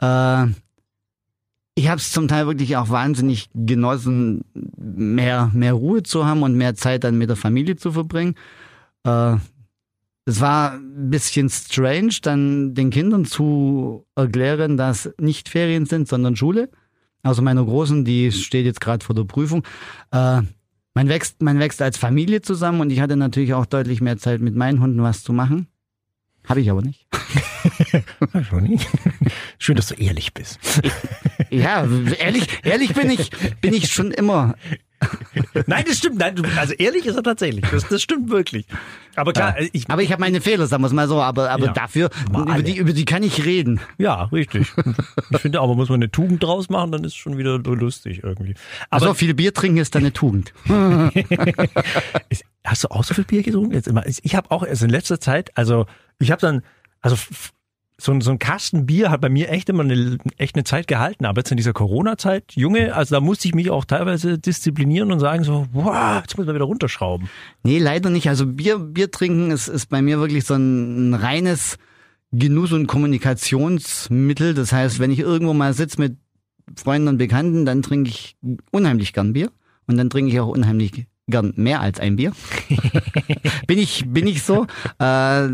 Äh, 0.00 0.46
ich 1.74 1.88
habe 1.88 1.98
es 1.98 2.12
zum 2.12 2.28
Teil 2.28 2.46
wirklich 2.46 2.76
auch 2.76 2.90
wahnsinnig 2.90 3.48
genossen, 3.54 4.44
mehr, 4.54 5.50
mehr 5.54 5.72
Ruhe 5.72 6.02
zu 6.02 6.26
haben 6.26 6.42
und 6.42 6.54
mehr 6.56 6.74
Zeit 6.74 7.04
dann 7.04 7.16
mit 7.18 7.28
der 7.28 7.36
Familie 7.36 7.76
zu 7.76 7.92
verbringen. 7.92 8.34
Äh, 9.04 9.36
es 10.24 10.40
war 10.40 10.74
ein 10.74 11.10
bisschen 11.10 11.50
strange, 11.50 12.16
dann 12.22 12.74
den 12.74 12.90
Kindern 12.90 13.24
zu 13.24 14.06
erklären, 14.14 14.76
dass 14.76 15.10
nicht 15.18 15.48
Ferien 15.48 15.86
sind, 15.86 16.08
sondern 16.08 16.36
Schule. 16.36 16.70
Also 17.22 17.42
meiner 17.42 17.64
Großen, 17.64 18.04
die 18.04 18.32
steht 18.32 18.64
jetzt 18.64 18.80
gerade 18.80 19.04
vor 19.04 19.14
der 19.14 19.24
Prüfung. 19.24 19.64
Äh, 20.10 20.42
man 20.94 21.08
wächst, 21.08 21.40
man 21.42 21.58
wächst 21.58 21.80
als 21.80 21.96
Familie 21.96 22.42
zusammen 22.42 22.80
und 22.80 22.90
ich 22.90 23.00
hatte 23.00 23.16
natürlich 23.16 23.54
auch 23.54 23.66
deutlich 23.66 24.00
mehr 24.00 24.18
Zeit 24.18 24.40
mit 24.40 24.54
meinen 24.54 24.80
Hunden 24.80 25.02
was 25.02 25.22
zu 25.22 25.32
machen. 25.32 25.68
Habe 26.48 26.60
ich 26.60 26.70
aber 26.70 26.82
nicht. 26.82 27.06
Schön, 29.58 29.76
dass 29.76 29.86
du 29.86 29.94
ehrlich 29.94 30.34
bist. 30.34 30.58
Ja, 31.50 31.86
ehrlich, 32.18 32.48
ehrlich 32.64 32.94
bin 32.94 33.10
ich, 33.10 33.30
bin 33.60 33.74
ich 33.74 33.92
schon 33.92 34.10
immer. 34.10 34.56
Nein, 35.66 35.84
das 35.86 35.98
stimmt. 35.98 36.18
Nein, 36.18 36.34
also 36.56 36.72
ehrlich 36.74 37.06
ist 37.06 37.16
er 37.16 37.22
tatsächlich. 37.22 37.64
Das, 37.70 37.86
das 37.88 38.02
stimmt 38.02 38.30
wirklich. 38.30 38.66
Aber 39.16 39.32
klar, 39.32 39.58
äh, 39.58 39.68
ich, 39.72 39.88
Aber 39.90 40.02
ich 40.02 40.10
habe 40.12 40.20
meine 40.20 40.40
Fehler, 40.40 40.66
sagen 40.66 40.82
wir 40.82 40.86
es 40.86 40.92
mal 40.92 41.08
so. 41.08 41.20
Aber, 41.20 41.50
aber 41.50 41.66
Ja. 41.66 41.72
dafür, 41.72 42.10
über 42.30 42.62
die, 42.62 42.76
über 42.76 42.92
die 42.92 43.04
kann 43.04 43.22
ich 43.22 43.44
reden. 43.44 43.80
ja, 43.98 44.24
richtig. 44.24 44.72
Ich 45.30 45.38
finde 45.40 45.60
aber, 45.60 45.74
muss 45.74 45.88
man 45.88 45.96
eine 46.00 46.10
Tugend 46.10 46.42
draus 46.42 46.68
machen, 46.70 46.92
dann 46.92 47.04
ist 47.04 47.12
es 47.12 47.16
schon 47.16 47.36
wieder 47.38 47.58
lustig 47.58 48.20
irgendwie. 48.22 48.54
Aber 48.90 49.02
Also 49.02 49.14
viel 49.14 49.34
Bier 49.34 49.52
trinken 49.52 49.78
ist 49.78 49.94
dann 49.94 50.02
eine 50.02 50.12
Tugend. 50.12 50.52
Hast 52.64 52.84
du 52.84 52.88
auch 52.90 53.04
so 53.04 53.14
viel 53.14 53.24
Bier 53.24 53.42
getrunken? 53.42 53.72
Jetzt 53.74 53.88
immer. 53.88 54.04
Ich 54.06 54.34
habe 54.36 54.50
auch 54.50 54.62
erst 54.64 54.82
in 54.82 54.90
letzter 54.90 55.20
Zeit, 55.20 55.50
also 55.56 55.86
ich 56.18 56.30
habe 56.30 56.40
dann, 56.40 56.62
also 57.00 57.16
so, 58.02 58.12
ein- 58.12 58.20
so 58.20 58.30
ein 58.30 58.38
Kasten 58.38 58.86
Bier 58.86 59.10
hat 59.10 59.20
bei 59.20 59.28
mir 59.28 59.48
echt 59.50 59.68
immer 59.68 59.82
eine, 59.84 60.18
echt 60.36 60.56
eine 60.56 60.64
Zeit 60.64 60.86
gehalten. 60.88 61.24
Aber 61.24 61.40
jetzt 61.40 61.50
in 61.50 61.56
dieser 61.56 61.72
Corona-Zeit, 61.72 62.52
Junge, 62.54 62.94
also 62.94 63.14
da 63.14 63.20
musste 63.20 63.48
ich 63.48 63.54
mich 63.54 63.70
auch 63.70 63.84
teilweise 63.84 64.38
disziplinieren 64.38 65.12
und 65.12 65.20
sagen 65.20 65.44
so, 65.44 65.66
wow, 65.72 66.20
jetzt 66.20 66.36
muss 66.36 66.46
man 66.46 66.54
wieder 66.54 66.64
runterschrauben. 66.64 67.28
Nee, 67.62 67.78
leider 67.78 68.10
nicht. 68.10 68.28
Also 68.28 68.46
Bier, 68.46 68.78
Bier 68.78 69.10
trinken 69.10 69.50
ist, 69.50 69.68
ist 69.68 69.86
bei 69.88 70.02
mir 70.02 70.18
wirklich 70.18 70.44
so 70.44 70.54
ein, 70.54 71.10
ein 71.10 71.14
reines 71.14 71.78
Genuss- 72.32 72.72
und 72.72 72.86
Kommunikationsmittel. 72.86 74.54
Das 74.54 74.72
heißt, 74.72 74.98
wenn 74.98 75.10
ich 75.10 75.18
irgendwo 75.20 75.52
mal 75.54 75.74
sitze 75.74 76.00
mit 76.00 76.16
Freunden 76.76 77.08
und 77.08 77.18
Bekannten, 77.18 77.64
dann 77.66 77.82
trinke 77.82 78.10
ich 78.10 78.36
unheimlich 78.70 79.12
gern 79.12 79.32
Bier. 79.32 79.50
Und 79.86 79.96
dann 79.96 80.10
trinke 80.10 80.30
ich 80.32 80.40
auch 80.40 80.48
unheimlich 80.48 81.06
gern 81.28 81.52
mehr 81.56 81.80
als 81.80 82.00
ein 82.00 82.16
Bier. 82.16 82.32
bin 83.66 83.78
ich, 83.78 84.04
bin 84.08 84.26
ich 84.26 84.42
so. 84.42 84.66
Äh, 84.98 85.48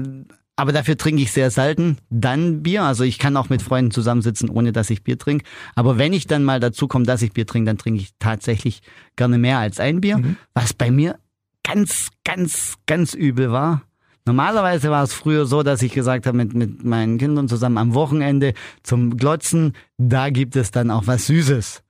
aber 0.59 0.73
dafür 0.73 0.97
trinke 0.97 1.23
ich 1.23 1.31
sehr 1.31 1.53
selten 1.53 1.99
dann 2.11 2.65
Bier. 2.65 2.83
Also 2.83 3.05
ich 3.05 3.21
kann 3.21 3.37
auch 3.37 3.49
mit 3.49 3.63
Freunden 3.63 3.93
zusammensitzen, 3.93 4.51
ohne 4.51 4.73
dass 4.73 4.91
ich 4.91 5.05
Bier 5.05 5.17
trinke. 5.17 5.45
Aber 5.77 5.99
wenn 5.99 6.13
ich 6.13 6.27
dann 6.27 6.43
mal 6.43 6.59
dazu 6.59 6.89
komme, 6.89 7.05
dass 7.05 7.23
ich 7.23 7.33
Bier 7.33 7.47
trinke, 7.47 7.67
dann 7.67 7.79
trinke 7.79 8.01
ich 8.01 8.11
tatsächlich 8.19 8.83
gerne 9.15 9.39
mehr 9.39 9.59
als 9.59 9.79
ein 9.79 10.01
Bier. 10.01 10.21
Was 10.55 10.73
bei 10.75 10.91
mir 10.91 11.21
ganz, 11.63 12.09
ganz, 12.25 12.75
ganz 12.87 13.15
übel 13.15 13.53
war. 13.53 13.83
Normalerweise 14.27 14.91
war 14.91 15.05
es 15.05 15.13
früher 15.13 15.47
so, 15.47 15.63
dass 15.63 15.81
ich 15.81 15.93
gesagt 15.93 16.27
habe, 16.27 16.37
mit, 16.37 16.55
mit 16.55 16.85
meinen 16.85 17.19
Kindern 17.19 17.47
zusammen 17.47 17.79
am 17.79 17.95
Wochenende 17.95 18.53
zum 18.83 19.17
Glotzen, 19.17 19.75
da 19.97 20.29
gibt 20.31 20.57
es 20.57 20.73
dann 20.73 20.91
auch 20.91 21.07
was 21.07 21.27
Süßes. 21.27 21.85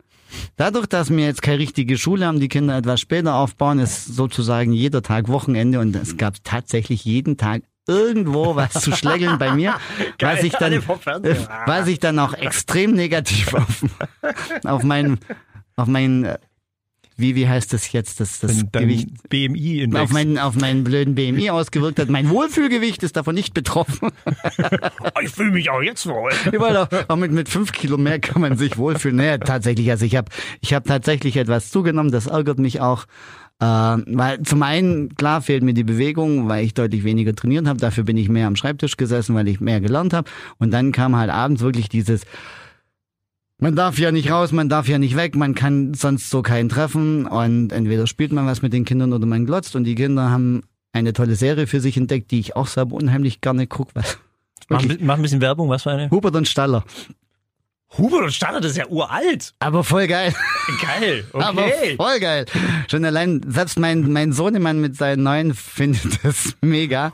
Dadurch, 0.57 0.87
dass 0.87 1.09
wir 1.09 1.25
jetzt 1.25 1.41
keine 1.41 1.59
richtige 1.59 1.97
Schule 1.97 2.27
haben, 2.27 2.39
die 2.39 2.49
Kinder 2.49 2.77
etwas 2.77 3.01
später 3.01 3.37
aufbauen, 3.37 3.79
ist 3.79 4.05
sozusagen 4.05 4.75
jeder 4.75 5.01
Tag 5.01 5.29
Wochenende 5.29 5.81
und 5.81 5.97
es 5.97 6.19
gab 6.19 6.35
tatsächlich 6.45 7.07
jeden 7.07 7.39
Tag 7.39 7.63
irgendwo 7.89 8.55
was 8.55 8.75
zu 8.75 8.93
schlägeln 8.93 9.39
bei 9.39 9.53
mir, 9.55 9.75
Geil, 10.19 10.37
was 10.37 10.45
ich 10.45 10.53
dann, 10.53 10.81
Fernseher. 10.81 11.49
was 11.67 11.89
ich 11.89 11.99
dann 11.99 12.19
auch 12.19 12.35
extrem 12.35 12.93
negativ 12.93 13.55
auf, 13.55 13.85
auf 14.65 14.83
mein, 14.85 15.19
auf 15.77 15.89
mein, 15.89 16.25
äh, 16.25 16.39
wie, 17.17 17.35
wie 17.35 17.49
heißt 17.49 17.73
das 17.73 17.91
jetzt, 17.91 18.21
das, 18.21 18.39
das 18.39 18.63
Dein, 18.71 18.83
Gewicht, 18.85 19.09
dein 19.09 19.29
BMI-Index. 19.53 20.01
auf 20.05 20.13
meinen, 20.13 20.39
auf 20.39 20.55
meinen 20.55 20.85
blöden 20.85 21.17
BMI 21.17 21.51
ausgewirkt 21.51 21.99
hat. 21.99 22.09
Mein 22.09 22.31
Wohlfühlgewicht 22.31 23.03
ist 23.03 23.17
davon 23.17 23.35
nicht 23.35 23.55
betroffen. 23.55 24.11
Ich 25.23 25.31
fühle 25.31 25.51
mich 25.51 25.69
auch 25.71 25.83
jetzt 25.83 26.07
wohl. 26.07 26.31
Überall 26.53 26.77
auch, 26.77 26.89
auch 27.09 27.17
mit, 27.17 27.33
mit 27.33 27.49
fünf 27.49 27.73
Kilo 27.73 27.97
mehr 27.99 28.21
kann 28.21 28.41
man 28.41 28.57
sich 28.57 28.77
wohlfühlen. 28.77 29.17
Naja, 29.17 29.39
tatsächlich, 29.39 29.91
also 29.91 30.05
ich 30.05 30.15
habe 30.15 30.31
ich 30.61 30.75
hab 30.75 30.85
tatsächlich 30.85 31.37
etwas 31.37 31.71
zugenommen, 31.71 32.13
das 32.13 32.27
ärgert 32.27 32.59
mich 32.59 32.81
auch. 32.81 33.07
Äh, 33.61 33.65
weil 33.65 34.43
zum 34.43 34.63
einen, 34.63 35.15
klar, 35.17 35.43
fehlt 35.43 35.63
mir 35.63 35.75
die 35.75 35.85
Bewegung, 35.85 36.49
weil 36.49 36.65
ich 36.65 36.75
deutlich 36.75 37.05
weniger 37.05 37.35
trainiert 37.35 37.67
habe. 37.67 37.81
Dafür 37.81 38.05
bin 38.05 38.17
ich 38.17 38.29
mehr 38.29 38.47
am 38.47 38.57
Schreibtisch 38.57 38.97
gesessen, 38.97 39.35
weil 39.35 39.49
ich 39.49 39.61
mehr 39.61 39.81
gelernt 39.81 40.13
habe. 40.13 40.31
Und 40.59 40.71
dann 40.71 40.93
kam 40.93 41.17
halt 41.17 41.31
abends 41.31 41.63
wirklich 41.63 41.89
dieses, 41.89 42.23
man 43.59 43.75
darf 43.75 43.99
ja 43.99 44.13
nicht 44.13 44.31
raus, 44.31 44.53
man 44.53 44.69
darf 44.69 44.89
ja 44.89 44.99
nicht 44.99 45.17
weg, 45.17 45.35
man 45.35 45.55
kann 45.55 45.95
sonst 45.95 46.31
so 46.31 46.43
keinen 46.43 46.69
treffen. 46.69 47.27
Und 47.27 47.73
entweder 47.73 48.07
spielt 48.07 48.33
man 48.33 48.47
was 48.47 48.63
mit 48.63 48.73
den 48.73 48.85
Kindern 48.85 49.13
oder 49.13 49.27
man 49.27 49.45
glotzt. 49.45 49.75
Und 49.75 49.85
die 49.85 49.97
Kinder 49.97 50.31
haben 50.31 50.63
eine 50.93 51.13
tolle 51.13 51.35
Serie 51.35 51.67
für 51.67 51.81
sich 51.81 51.97
entdeckt, 51.97 52.31
die 52.31 52.39
ich 52.41 52.55
auch 52.55 52.69
selber 52.69 52.95
unheimlich 52.95 53.41
gerne 53.41 53.67
gucke. 53.67 53.93
Mach, 54.69 54.85
mach 55.01 55.17
ein 55.17 55.23
bisschen 55.23 55.41
Werbung, 55.41 55.69
was 55.69 55.83
für 55.83 55.91
eine? 55.91 56.11
Hubert 56.11 56.37
und 56.37 56.47
Staller. 56.47 56.85
Hubert 57.97 58.23
und 58.25 58.33
Staller, 58.33 58.61
das 58.61 58.73
ist 58.73 58.77
ja 58.77 58.87
uralt. 58.89 59.55
Aber 59.61 59.83
voll 59.83 60.07
geil. 60.07 60.35
Geil, 60.83 61.25
Aber 61.33 61.65
okay. 61.65 61.97
voll 61.97 62.21
geil. 62.21 62.45
Schon 62.91 63.05
allein, 63.07 63.41
selbst 63.49 63.79
mein, 63.79 64.13
mein 64.13 64.33
Sohnemann 64.33 64.81
mit 64.81 64.97
seinen 64.97 65.23
neuen 65.23 65.55
findet 65.55 66.19
das 66.23 66.55
mega. 66.61 67.13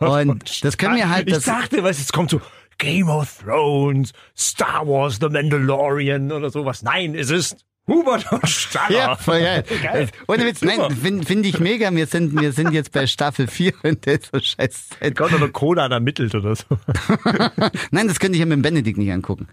Und 0.00 0.64
das 0.64 0.78
können 0.78 0.96
wir 0.96 1.10
halt, 1.10 1.28
Ich 1.28 1.34
das, 1.34 1.44
dachte, 1.44 1.84
was, 1.84 1.98
jetzt 1.98 2.14
kommt 2.14 2.30
so 2.30 2.40
Game 2.78 3.10
of 3.10 3.40
Thrones, 3.44 4.12
Star 4.36 4.86
Wars, 4.88 5.18
The 5.20 5.28
Mandalorian 5.28 6.32
oder 6.32 6.48
sowas. 6.48 6.82
Nein, 6.82 7.14
es 7.14 7.28
ist 7.30 7.64
Hubert 7.86 8.32
und 8.32 8.48
Staller. 8.48 8.96
ja, 8.96 9.16
voll 9.16 9.40
geil. 9.40 9.64
Geil. 9.82 10.08
Ohne 10.26 10.46
Witz, 10.46 10.62
nein, 10.62 10.80
finde 10.90 11.26
find 11.26 11.44
ich 11.44 11.60
mega. 11.60 11.94
Wir 11.94 12.06
sind, 12.06 12.40
wir 12.40 12.52
sind 12.52 12.72
jetzt 12.72 12.92
bei 12.92 13.06
Staffel 13.06 13.46
4 13.46 13.74
und 13.82 14.06
der 14.06 14.14
ist 14.14 14.30
so 14.32 14.40
scheiße. 14.40 15.12
Gott 15.14 15.34
oder 15.34 15.48
Conan 15.50 15.92
ermittelt 15.92 16.34
oder 16.34 16.56
so. 16.56 16.64
Nein, 17.90 18.08
das 18.08 18.18
könnte 18.18 18.36
ich 18.36 18.40
ja 18.40 18.46
mit 18.46 18.54
dem 18.56 18.62
Benedikt 18.62 18.96
nicht 18.96 19.12
angucken. 19.12 19.48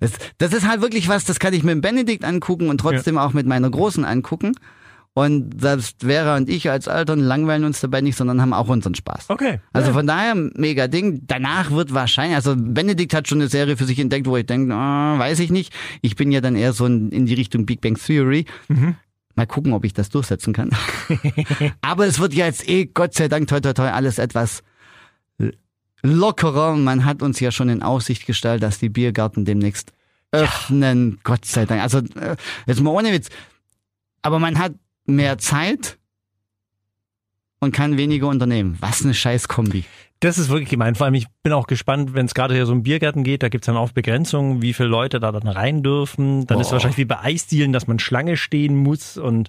Das, 0.00 0.12
das 0.38 0.52
ist 0.52 0.66
halt 0.66 0.80
wirklich 0.80 1.08
was, 1.08 1.24
das 1.24 1.38
kann 1.38 1.54
ich 1.54 1.62
mit 1.62 1.72
dem 1.72 1.80
Benedikt 1.80 2.24
angucken 2.24 2.68
und 2.68 2.78
trotzdem 2.78 3.18
auch 3.18 3.32
mit 3.32 3.46
meiner 3.46 3.70
Großen 3.70 4.04
angucken. 4.04 4.52
Und 5.14 5.60
selbst 5.60 6.04
Vera 6.04 6.36
und 6.36 6.48
ich 6.48 6.70
als 6.70 6.86
Eltern 6.86 7.18
langweilen 7.18 7.64
uns 7.64 7.80
dabei 7.80 8.02
nicht, 8.02 8.14
sondern 8.14 8.40
haben 8.40 8.52
auch 8.52 8.68
unseren 8.68 8.94
Spaß. 8.94 9.30
Okay. 9.30 9.58
Also 9.72 9.92
von 9.92 10.06
daher, 10.06 10.36
mega 10.36 10.86
Ding. 10.86 11.22
Danach 11.26 11.72
wird 11.72 11.92
wahrscheinlich, 11.92 12.36
also 12.36 12.54
Benedikt 12.56 13.14
hat 13.14 13.26
schon 13.26 13.38
eine 13.38 13.48
Serie 13.48 13.76
für 13.76 13.84
sich 13.84 13.98
entdeckt, 13.98 14.28
wo 14.28 14.36
ich 14.36 14.46
denke, 14.46 14.72
ah, 14.74 15.18
weiß 15.18 15.40
ich 15.40 15.50
nicht. 15.50 15.74
Ich 16.02 16.14
bin 16.14 16.30
ja 16.30 16.40
dann 16.40 16.54
eher 16.54 16.72
so 16.72 16.86
in, 16.86 17.10
in 17.10 17.26
die 17.26 17.34
Richtung 17.34 17.66
Big 17.66 17.80
Bang 17.80 17.96
Theory. 17.96 18.44
Mal 19.34 19.46
gucken, 19.46 19.72
ob 19.72 19.84
ich 19.84 19.92
das 19.92 20.08
durchsetzen 20.08 20.52
kann. 20.52 20.70
Aber 21.80 22.06
es 22.06 22.20
wird 22.20 22.34
ja 22.34 22.46
jetzt 22.46 22.68
eh, 22.68 22.86
Gott 22.86 23.14
sei 23.14 23.26
Dank, 23.26 23.48
toi, 23.48 23.58
toi, 23.58 23.72
toi, 23.72 23.88
alles 23.88 24.18
etwas 24.18 24.62
lockerer. 26.02 26.76
Man 26.76 27.04
hat 27.04 27.22
uns 27.22 27.40
ja 27.40 27.50
schon 27.50 27.68
in 27.68 27.82
Aussicht 27.82 28.26
gestellt, 28.26 28.62
dass 28.62 28.78
die 28.78 28.88
Biergärten 28.88 29.44
demnächst 29.44 29.92
öffnen. 30.32 31.18
Gott 31.24 31.44
sei 31.44 31.64
Dank. 31.64 31.82
Also, 31.82 31.98
äh, 31.98 32.36
jetzt 32.66 32.80
mal 32.80 32.90
ohne 32.90 33.12
Witz. 33.12 33.28
Aber 34.22 34.38
man 34.38 34.58
hat 34.58 34.72
mehr 35.06 35.38
Zeit 35.38 35.98
und 37.60 37.72
kann 37.72 37.96
weniger 37.96 38.28
unternehmen. 38.28 38.76
Was 38.80 39.02
eine 39.02 39.14
scheiß 39.14 39.48
Kombi. 39.48 39.84
Das 40.20 40.38
ist 40.38 40.48
wirklich 40.48 40.68
gemein. 40.68 40.96
Vor 40.96 41.06
allem, 41.06 41.14
ich 41.14 41.26
bin 41.42 41.52
auch 41.52 41.66
gespannt, 41.66 42.12
wenn 42.12 42.26
es 42.26 42.34
gerade 42.34 42.54
hier 42.54 42.66
so 42.66 42.72
um 42.72 42.82
Biergärten 42.82 43.22
geht, 43.22 43.42
da 43.42 43.48
gibt's 43.48 43.66
dann 43.66 43.76
auch 43.76 43.92
Begrenzungen, 43.92 44.62
wie 44.62 44.74
viele 44.74 44.88
Leute 44.88 45.20
da 45.20 45.30
dann 45.30 45.46
rein 45.46 45.82
dürfen. 45.82 46.46
Dann 46.46 46.58
ist 46.58 46.66
es 46.66 46.70
Boah. 46.70 46.74
wahrscheinlich 46.74 46.98
wie 46.98 47.04
bei 47.04 47.20
Eisdielen, 47.20 47.72
dass 47.72 47.86
man 47.86 47.98
Schlange 48.00 48.36
stehen 48.36 48.76
muss 48.76 49.16
und 49.16 49.48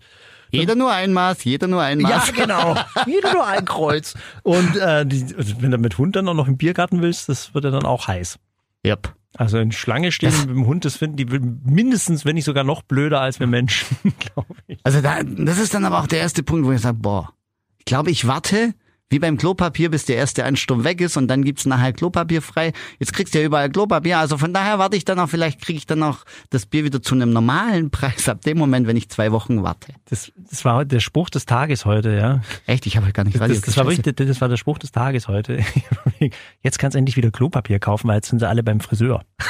Jeder 0.52 0.76
nur 0.76 0.92
ein 0.92 1.14
Maß, 1.14 1.44
jeder 1.44 1.68
nur 1.68 1.82
ein 1.82 2.00
Maß. 2.00 2.34
genau. 2.34 2.76
Jeder 3.06 3.34
nur 3.34 3.46
ein 3.46 3.66
Kreuz. 3.66 4.16
Und 4.44 4.76
äh, 4.78 5.06
die, 5.06 5.36
also 5.36 5.62
wenn 5.62 5.72
du 5.72 5.78
mit 5.78 5.98
Hund 5.98 6.16
dann 6.16 6.28
auch 6.28 6.34
noch 6.34 6.48
im 6.48 6.58
Biergarten 6.58 7.02
willst, 7.02 7.30
das 7.30 7.54
wird 7.54 7.66
ja 7.66 7.72
dann 7.72 7.86
auch 7.86 8.08
heiß. 8.08 8.40
Yep. 8.86 9.14
Also 9.38 9.60
in 9.60 9.72
Schlange 9.72 10.12
stehen 10.12 10.34
mit 10.42 10.50
dem 10.50 10.66
Hund, 10.66 10.86
das 10.86 10.98
finden 10.98 11.18
die 11.18 11.26
mindestens, 11.26 12.26
wenn 12.26 12.36
nicht 12.36 12.46
sogar 12.46 12.64
noch 12.64 12.82
blöder 12.82 13.22
als 13.22 13.40
wir 13.40 13.48
Menschen, 13.48 13.98
glaube 14.20 14.56
ich. 14.68 14.80
Also 14.84 15.02
da, 15.02 15.24
das 15.24 15.60
ist 15.60 15.74
dann 15.74 15.86
aber 15.86 16.00
auch 16.00 16.08
der 16.08 16.20
erste 16.20 16.44
Punkt, 16.44 16.66
wo 16.66 16.72
ich 16.72 16.82
sage, 16.82 16.98
boah, 17.00 17.34
ich 17.78 17.86
glaube, 17.86 18.12
ich 18.12 18.28
warte, 18.28 18.74
Wie 19.12 19.18
beim 19.18 19.38
Klopapier, 19.38 19.90
bis 19.90 20.06
der 20.06 20.18
erste 20.18 20.46
Ansturm 20.46 20.84
weg 20.84 21.02
ist 21.02 21.18
und 21.18 21.28
dann 21.28 21.44
gibt's 21.44 21.66
nachher 21.66 21.94
Klopapier 21.94 22.44
frei. 22.44 22.74
Jetzt 23.00 23.12
kriegst 23.12 23.34
du 23.34 23.40
ja 23.40 23.46
überall 23.46 23.70
Klopapier. 23.72 24.20
Also 24.20 24.38
von 24.38 24.54
daher 24.54 24.78
warte 24.78 24.98
ich 24.98 25.04
dann 25.04 25.18
auch, 25.20 25.28
vielleicht 25.28 25.60
kriege 25.62 25.78
ich 25.78 25.88
dann 25.88 26.04
auch 26.04 26.20
das 26.52 26.68
Bier 26.68 26.84
wieder 26.84 27.02
zu 27.02 27.16
einem 27.16 27.32
normalen 27.34 27.90
Preis 27.92 28.30
ab 28.30 28.42
dem 28.42 28.60
Moment, 28.60 28.86
wenn 28.86 28.98
ich 28.98 29.10
zwei 29.10 29.32
Wochen 29.32 29.64
warte. 29.64 29.94
Das, 30.06 30.32
das 30.38 30.64
war 30.64 30.86
der 30.86 31.00
Spruch 31.00 31.32
des 31.32 31.48
Tages 31.48 31.86
heute, 31.86 32.16
ja. 32.16 32.42
Echt, 32.68 32.86
ich 32.86 32.98
habe 32.98 33.12
gar 33.12 33.24
nicht 33.24 33.40
Das, 33.40 33.62
das, 33.62 33.78
war 33.78 33.88
wirklich, 33.88 34.16
das 34.16 34.42
war 34.42 34.48
der 34.48 34.58
Spruch 34.58 34.78
des 34.78 34.92
Tages 34.92 35.28
heute. 35.28 35.60
Jetzt 36.62 36.78
kannst 36.78 36.94
du 36.94 37.00
endlich 37.00 37.18
wieder 37.18 37.32
Klopapier 37.32 37.80
kaufen, 37.80 38.08
weil 38.10 38.18
jetzt 38.18 38.30
sind 38.30 38.40
sie 38.40 38.48
alle 38.48 38.62
beim 38.64 38.80
Friseur. 38.80 39.24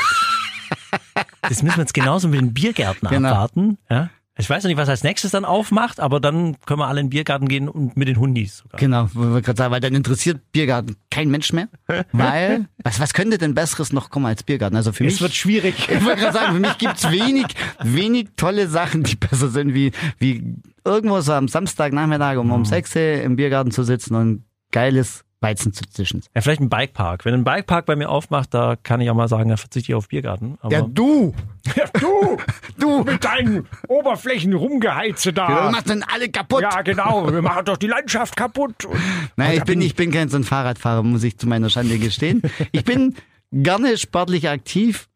Das 1.42 1.64
müssen 1.64 1.78
wir 1.78 1.82
jetzt 1.84 1.94
genauso 1.96 2.28
mit 2.28 2.40
den 2.40 2.54
Biergärten 2.54 3.08
Genau. 3.10 3.30
abwarten. 3.30 3.78
Ja? 3.90 4.10
Ich 4.40 4.50
weiß 4.50 4.64
noch 4.64 4.70
nicht, 4.70 4.78
was 4.78 4.88
als 4.88 5.04
nächstes 5.04 5.32
dann 5.32 5.44
aufmacht, 5.44 6.00
aber 6.00 6.22
dann 6.22 6.56
können 6.66 6.80
wir 6.80 6.88
alle 6.88 7.02
in 7.02 7.08
den 7.08 7.10
Biergarten 7.10 7.50
gehen 7.50 7.68
und 7.68 7.98
mit 7.98 8.08
den 8.08 8.18
Hundis 8.18 8.60
sogar. 8.60 8.80
Genau, 8.80 9.10
wollte 9.14 9.40
ich 9.40 9.46
gerade 9.46 9.58
sagen, 9.58 9.72
weil 9.74 9.82
dann 9.82 9.94
interessiert 9.94 10.40
Biergarten 10.54 10.96
kein 11.12 11.30
Mensch 11.30 11.52
mehr. 11.52 11.68
Weil, 12.14 12.68
was, 12.84 13.02
was 13.02 13.14
könnte 13.14 13.38
denn 13.38 13.54
Besseres 13.54 13.92
noch 13.92 14.10
kommen 14.10 14.28
als 14.28 14.44
Biergarten? 14.44 14.78
Also 14.78 14.94
für 14.94 15.04
mich. 15.04 15.20
schwierig. 15.36 15.76
Ich 15.90 16.06
wollte 16.06 16.22
gerade 16.22 16.38
sagen, 16.38 16.54
für 16.54 16.60
mich 16.60 16.78
gibt's 16.78 17.12
wenig, 17.12 17.48
wenig 17.84 18.30
tolle 18.38 18.68
Sachen, 18.68 19.04
die 19.04 19.16
besser 19.16 19.50
sind, 19.50 19.74
wie, 19.74 19.92
wie 20.18 20.56
irgendwo 20.86 21.20
so 21.20 21.34
am 21.34 21.48
Samstagnachmittag 21.48 22.38
um, 22.38 22.52
um 22.52 22.64
6 22.64 22.96
Uhr 22.96 23.02
im 23.22 23.36
Biergarten 23.36 23.72
zu 23.72 23.84
sitzen 23.84 24.16
und 24.16 24.46
geiles 24.72 25.26
Weizen 25.42 25.72
zu 25.74 25.84
zischen. 25.90 26.22
Ja, 26.36 26.42
vielleicht 26.42 26.60
ein 26.60 26.70
Bikepark. 26.70 27.24
Wenn 27.24 27.34
ein 27.34 27.44
Bikepark 27.46 27.86
bei 27.86 27.96
mir 27.96 28.10
aufmacht, 28.10 28.54
da 28.54 28.76
kann 28.76 29.00
ich 29.00 29.10
auch 29.10 29.16
mal 29.16 29.30
sagen, 29.30 29.50
da 29.50 29.56
verzichte 29.58 29.92
ich 29.92 29.96
auf 29.96 30.10
Biergarten. 30.10 30.58
Aber 30.62 30.74
Ja, 30.74 30.82
du! 30.82 31.34
Ja, 31.76 31.86
du, 32.00 32.38
Du! 32.78 33.04
mit 33.04 33.24
deinen 33.24 33.66
Oberflächen 33.88 34.54
rumgeheize 34.54 35.30
Du 35.32 35.36
da. 35.36 35.72
machst 35.72 35.90
dann 35.90 36.04
alle 36.04 36.28
kaputt! 36.30 36.62
Ja, 36.64 36.82
genau. 36.82 37.32
Wir 37.32 37.42
machen 37.42 37.64
doch 37.66 37.78
die 37.78 37.88
Landschaft 37.88 38.36
kaputt. 38.36 38.84
Und 38.86 39.00
Nein, 39.38 39.52
und 39.52 39.58
ich 39.58 39.64
bin, 39.64 39.82
ich 39.82 39.96
bin 39.96 40.12
kein 40.12 40.28
so 40.28 40.36
ein 40.38 40.44
Fahrradfahrer, 40.44 41.04
muss 41.04 41.24
ich 41.24 41.38
zu 41.38 41.48
meiner 41.48 41.70
Schande 41.70 41.98
gestehen. 42.00 42.42
Ich 42.74 42.84
bin 42.84 43.16
gerne 43.54 43.98
sportlich 43.98 44.50
aktiv, 44.50 45.08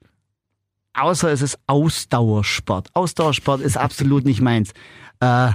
außer 0.94 1.32
es 1.34 1.42
ist 1.42 1.60
Ausdauersport. 1.68 2.90
Ausdauersport 2.94 3.60
ist 3.62 3.76
absolut 3.78 4.24
nicht 4.26 4.40
meins. 4.42 4.72
Äh, 5.20 5.50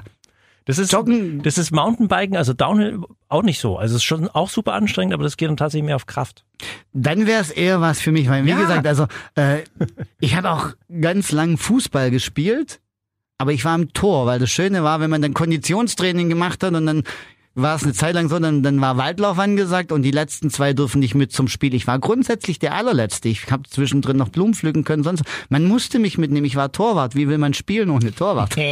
das 0.69 0.79
ist, 0.79 0.93
Joggen- 0.93 1.43
das 1.43 1.59
ist 1.59 1.73
Mountainbiken, 1.73 2.37
also 2.37 2.53
Downhill 2.53 3.01
auch 3.29 3.43
nicht 3.43 3.59
so. 3.59 3.77
Also 3.79 3.95
es 3.97 4.03
ist 4.03 4.05
schon 4.05 4.29
auch 4.29 4.49
super 4.51 4.75
anstrengend, 4.75 5.15
aber 5.15 5.25
das 5.25 5.37
geht 5.37 5.49
dann 5.49 5.57
tatsächlich 5.57 5.87
mehr 5.87 5.97
auf 5.97 6.07
Kraft. 6.07 6.45
dann 6.93 7.27
wäre 7.27 7.41
es 7.41 7.51
eher 7.51 7.81
was 7.81 8.01
für 8.01 8.13
mich, 8.13 8.29
weil 8.29 8.45
wie 8.45 8.51
Ja. 8.51 8.61
gesagt, 8.61 8.87
also 8.87 9.07
äh, 9.35 9.63
ich 10.21 10.37
habe 10.37 10.51
auch 10.51 10.71
ganz 11.01 11.33
lang 11.33 11.57
Fußball 11.57 12.11
gespielt, 12.11 12.81
aber 13.39 13.53
ich 13.53 13.65
war 13.65 13.75
im 13.77 13.93
Tor, 13.93 14.27
weil 14.27 14.39
das 14.41 14.51
Schöne 14.51 14.83
war, 14.85 15.01
wenn 15.01 15.11
man 15.11 15.23
dann 15.23 15.33
Konditionstraining 15.35 16.29
gemacht 16.29 16.63
hat 16.63 16.75
und 16.75 16.87
dann 16.87 17.03
war 17.61 17.77
es 17.77 17.83
eine 17.83 17.93
Zeit 17.93 18.15
lang 18.15 18.29
so, 18.29 18.39
dann, 18.39 18.63
dann 18.63 18.81
war 18.81 18.97
Waldlauf 18.97 19.39
angesagt 19.39 19.93
und 19.93 20.03
die 20.03 20.11
letzten 20.11 20.51
zwei 20.51 20.73
dürfen 20.73 21.01
nicht 21.01 21.15
mit 21.15 21.33
zum 21.33 21.49
Spiel. 21.49 21.75
Ich 21.75 21.87
war 21.87 21.99
grundsätzlich 21.99 22.59
der 22.59 22.75
allerletzte. 22.75 23.29
Ich 23.29 23.51
habe 23.51 23.69
zwischendrin 23.69 24.17
noch 24.17 24.29
Blumen 24.29 24.55
pflücken 24.55 24.85
können, 24.85 25.03
sonst. 25.03 25.25
Man 25.49 25.65
musste 25.65 25.99
mich 25.99 26.19
mitnehmen. 26.19 26.47
Ich 26.47 26.57
war 26.57 26.73
Torwart. 26.73 27.15
Wie 27.15 27.29
will 27.29 27.39
man 27.39 27.55
spielen 27.55 27.91
ohne 27.91 28.15
Torwart? 28.15 28.57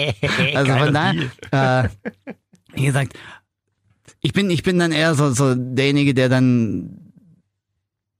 Also 0.55 0.72
von 0.72 0.95
daher, 0.95 1.30
äh, 1.51 1.89
wie 2.74 2.87
gesagt, 2.87 3.14
ich 4.20 4.32
bin, 4.32 4.51
ich 4.51 4.62
bin 4.62 4.78
dann 4.78 4.93
eher 4.93 5.14
so, 5.14 5.30
so 5.30 5.55
derjenige, 5.55 6.14
der 6.14 6.28
dann 6.28 7.12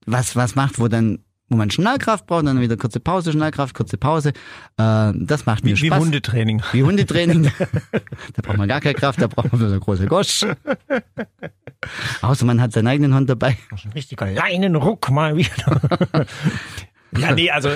was, 0.05 0.35
was 0.35 0.55
macht, 0.55 0.79
wo 0.79 0.87
dann, 0.87 1.19
wo 1.49 1.55
man 1.55 1.71
Schnellkraft 1.71 2.27
braucht, 2.27 2.45
dann 2.45 2.59
wieder 2.59 2.75
kurze 2.77 2.99
Pause, 2.99 3.31
Schnellkraft, 3.31 3.73
kurze 3.73 3.97
Pause. 3.97 4.29
Äh, 4.77 5.13
das 5.15 5.45
macht 5.45 5.63
mir 5.63 5.77
Wie, 5.77 5.81
wie 5.83 5.87
Spaß. 5.87 5.99
Hundetraining. 5.99 6.61
Wie 6.73 6.83
Hundetraining. 6.83 7.43
da 8.33 8.41
braucht 8.41 8.57
man 8.57 8.67
gar 8.67 8.81
keine 8.81 8.95
Kraft, 8.95 9.21
da 9.21 9.27
braucht 9.27 9.51
man 9.51 9.61
so 9.61 9.67
eine 9.67 9.79
große 9.79 10.07
Gosch. 10.07 10.45
Außer 12.21 12.45
man 12.45 12.61
hat 12.61 12.73
seinen 12.73 12.87
eigenen 12.87 13.13
Hund 13.13 13.29
dabei. 13.29 13.57
Ein 13.71 13.91
richtiger 13.93 14.29
Leinenruck 14.29 15.09
mal 15.09 15.37
wieder. 15.37 15.81
ja, 17.17 17.31
nee, 17.33 17.49
also, 17.49 17.69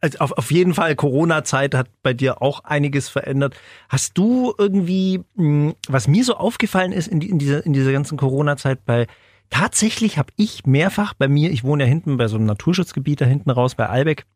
also 0.00 0.18
auf, 0.18 0.32
auf 0.32 0.50
jeden 0.50 0.74
Fall 0.74 0.94
Corona-Zeit 0.94 1.74
hat 1.74 1.88
bei 2.02 2.12
dir 2.12 2.42
auch 2.42 2.64
einiges 2.64 3.08
verändert. 3.08 3.54
Hast 3.88 4.18
du 4.18 4.52
irgendwie, 4.58 5.22
mh, 5.36 5.74
was 5.88 6.08
mir 6.08 6.24
so 6.24 6.36
aufgefallen 6.36 6.92
ist 6.92 7.08
in, 7.08 7.20
die, 7.20 7.30
in, 7.30 7.38
dieser, 7.38 7.64
in 7.64 7.72
dieser 7.72 7.92
ganzen 7.92 8.18
Corona-Zeit 8.18 8.84
bei 8.84 9.06
Tatsächlich 9.54 10.18
habe 10.18 10.32
ich 10.34 10.66
mehrfach 10.66 11.14
bei 11.14 11.28
mir, 11.28 11.52
ich 11.52 11.62
wohne 11.62 11.84
ja 11.84 11.88
hinten 11.88 12.16
bei 12.16 12.26
so 12.26 12.34
einem 12.34 12.46
Naturschutzgebiet 12.46 13.20
da 13.20 13.24
hinten 13.24 13.50
raus 13.50 13.76
bei 13.76 13.88
Albeck, 13.88 14.26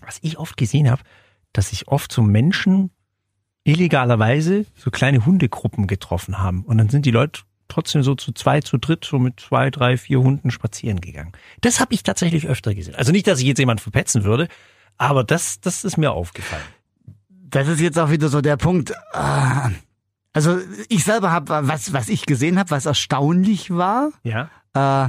was 0.00 0.18
ich 0.22 0.38
oft 0.38 0.56
gesehen 0.56 0.90
habe, 0.90 1.02
dass 1.52 1.68
sich 1.68 1.88
oft 1.88 2.10
so 2.10 2.22
Menschen 2.22 2.90
illegalerweise 3.64 4.64
so 4.74 4.90
kleine 4.90 5.26
Hundegruppen 5.26 5.86
getroffen 5.86 6.38
haben. 6.38 6.64
Und 6.64 6.78
dann 6.78 6.88
sind 6.88 7.04
die 7.04 7.10
Leute 7.10 7.42
trotzdem 7.68 8.02
so 8.02 8.14
zu 8.14 8.32
zwei, 8.32 8.62
zu 8.62 8.78
dritt, 8.78 9.04
so 9.04 9.18
mit 9.18 9.40
zwei, 9.40 9.70
drei, 9.70 9.98
vier 9.98 10.20
Hunden 10.20 10.50
spazieren 10.50 11.02
gegangen. 11.02 11.32
Das 11.60 11.78
habe 11.78 11.92
ich 11.92 12.02
tatsächlich 12.02 12.46
öfter 12.46 12.74
gesehen. 12.74 12.94
Also 12.94 13.12
nicht, 13.12 13.26
dass 13.26 13.40
ich 13.40 13.46
jetzt 13.46 13.58
jemand 13.58 13.82
verpetzen 13.82 14.24
würde, 14.24 14.48
aber 14.96 15.22
das, 15.22 15.60
das 15.60 15.84
ist 15.84 15.98
mir 15.98 16.12
aufgefallen. 16.12 16.64
Das 17.28 17.68
ist 17.68 17.80
jetzt 17.80 17.98
auch 17.98 18.10
wieder 18.10 18.30
so 18.30 18.40
der 18.40 18.56
Punkt. 18.56 18.94
ah, 19.12 19.70
Also 20.36 20.58
ich 20.88 21.02
selber 21.02 21.32
habe, 21.32 21.66
was, 21.66 21.92
was 21.92 22.08
ich 22.08 22.26
gesehen 22.26 22.58
habe, 22.58 22.70
was 22.70 22.86
erstaunlich 22.86 23.70
war, 23.70 24.10
Ja? 24.22 24.50
äh, 24.74 25.08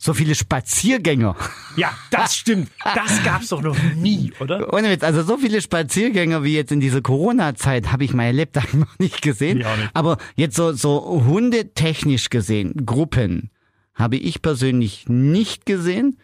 so 0.00 0.14
viele 0.14 0.36
Spaziergänger. 0.36 1.34
Ja, 1.76 1.90
das 2.12 2.36
stimmt. 2.36 2.70
Das 2.94 3.24
gab's 3.24 3.48
doch 3.48 3.60
noch 3.60 3.76
nie, 3.96 4.32
oder? 4.38 4.72
Ohne 4.72 4.90
Witz, 4.90 5.02
also 5.02 5.24
so 5.24 5.36
viele 5.38 5.60
Spaziergänger 5.60 6.44
wie 6.44 6.54
jetzt 6.54 6.70
in 6.70 6.78
dieser 6.78 7.00
Corona-Zeit 7.02 7.90
habe 7.90 8.04
ich 8.04 8.14
mein 8.14 8.36
Lebtag 8.36 8.72
noch 8.74 8.96
nicht 9.00 9.20
gesehen. 9.22 9.64
Auch 9.64 9.76
nicht. 9.76 9.90
Aber 9.94 10.18
jetzt 10.36 10.54
so, 10.54 10.72
so 10.72 11.24
hundetechnisch 11.26 12.30
gesehen, 12.30 12.86
Gruppen, 12.86 13.50
habe 13.94 14.16
ich 14.16 14.40
persönlich 14.42 15.08
nicht 15.08 15.66
gesehen. 15.66 16.18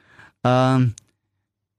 Ähm, 0.45 0.95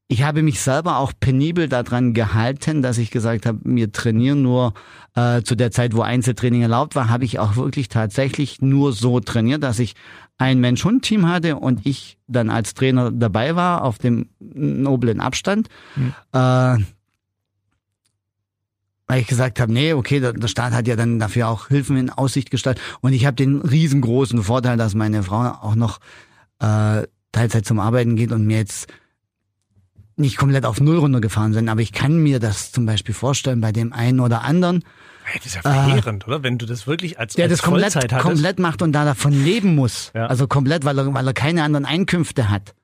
ich 0.07 0.23
habe 0.23 0.43
mich 0.43 0.59
selber 0.59 0.97
auch 0.97 1.13
penibel 1.19 1.67
daran 1.67 2.13
gehalten, 2.13 2.81
dass 2.81 2.99
ich 2.99 3.09
gesagt 3.09 3.45
habe, 3.45 3.59
wir 3.63 3.91
trainieren 3.91 4.43
nur 4.43 4.73
äh, 5.15 5.41
zu 5.41 5.55
der 5.55 5.71
Zeit, 5.71 5.95
wo 5.95 6.01
Einzeltraining 6.01 6.61
erlaubt 6.61 6.95
war, 6.95 7.09
habe 7.09 7.25
ich 7.25 7.39
auch 7.39 7.55
wirklich 7.55 7.89
tatsächlich 7.89 8.61
nur 8.61 8.93
so 8.93 9.19
trainiert, 9.19 9.63
dass 9.63 9.79
ich 9.79 9.95
ein 10.37 10.59
Mensch-Hund-Team 10.59 11.27
hatte 11.27 11.55
und 11.55 11.85
ich 11.85 12.17
dann 12.27 12.49
als 12.49 12.75
Trainer 12.75 13.11
dabei 13.11 13.55
war 13.55 13.83
auf 13.83 13.97
dem 13.97 14.29
noblen 14.39 15.21
Abstand. 15.21 15.69
Äh, 16.33 16.83
weil 19.07 19.21
ich 19.21 19.27
gesagt 19.27 19.59
habe, 19.59 19.71
nee, 19.71 19.93
okay, 19.93 20.19
der, 20.19 20.33
der 20.33 20.47
Staat 20.47 20.73
hat 20.73 20.87
ja 20.87 20.95
dann 20.95 21.19
dafür 21.19 21.47
auch 21.47 21.67
Hilfen 21.67 21.97
in 21.97 22.09
Aussicht 22.09 22.51
gestellt. 22.51 22.79
Und 23.01 23.13
ich 23.13 23.25
habe 23.25 23.35
den 23.35 23.61
riesengroßen 23.61 24.43
Vorteil, 24.43 24.77
dass 24.77 24.95
meine 24.95 25.23
Frau 25.23 25.41
auch 25.61 25.75
noch 25.75 25.99
äh, 26.59 27.03
Teilzeit 27.31 27.65
zum 27.65 27.79
Arbeiten 27.79 28.15
geht 28.15 28.31
und 28.31 28.45
mir 28.45 28.57
jetzt 28.57 28.87
nicht 30.17 30.37
komplett 30.37 30.65
auf 30.65 30.79
Null 30.79 30.97
runtergefahren 30.97 31.53
sind. 31.53 31.69
Aber 31.69 31.81
ich 31.81 31.91
kann 31.91 32.17
mir 32.17 32.39
das 32.39 32.71
zum 32.71 32.85
Beispiel 32.85 33.13
vorstellen 33.13 33.61
bei 33.61 33.71
dem 33.71 33.93
einen 33.93 34.19
oder 34.19 34.43
anderen, 34.43 34.83
das 35.33 35.45
ist 35.45 35.55
ja 35.55 35.61
verheerend, 35.61 36.27
oder? 36.27 36.43
Wenn 36.43 36.57
du 36.57 36.65
das 36.65 36.85
wirklich 36.85 37.19
als, 37.19 37.33
der 37.33 37.45
als 37.45 37.53
das 37.53 37.61
komplett, 37.63 37.93
Vollzeit 37.93 38.13
hattest. 38.13 38.27
komplett 38.27 38.59
macht 38.59 38.81
und 38.81 38.91
da 38.91 39.05
davon 39.05 39.33
leben 39.33 39.75
muss. 39.75 40.11
Ja. 40.13 40.27
Also 40.27 40.47
komplett, 40.47 40.85
weil 40.85 40.97
er, 40.99 41.13
weil 41.13 41.27
er 41.27 41.33
keine 41.33 41.63
anderen 41.63 41.85
Einkünfte 41.85 42.49
hat. 42.49 42.75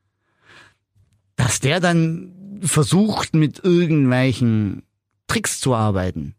Dass 1.36 1.60
der 1.60 1.80
dann 1.80 2.60
versucht, 2.62 3.36
mit 3.36 3.64
irgendwelchen 3.64 4.84
Tricks 5.28 5.60
zu 5.60 5.76
arbeiten. 5.76 6.36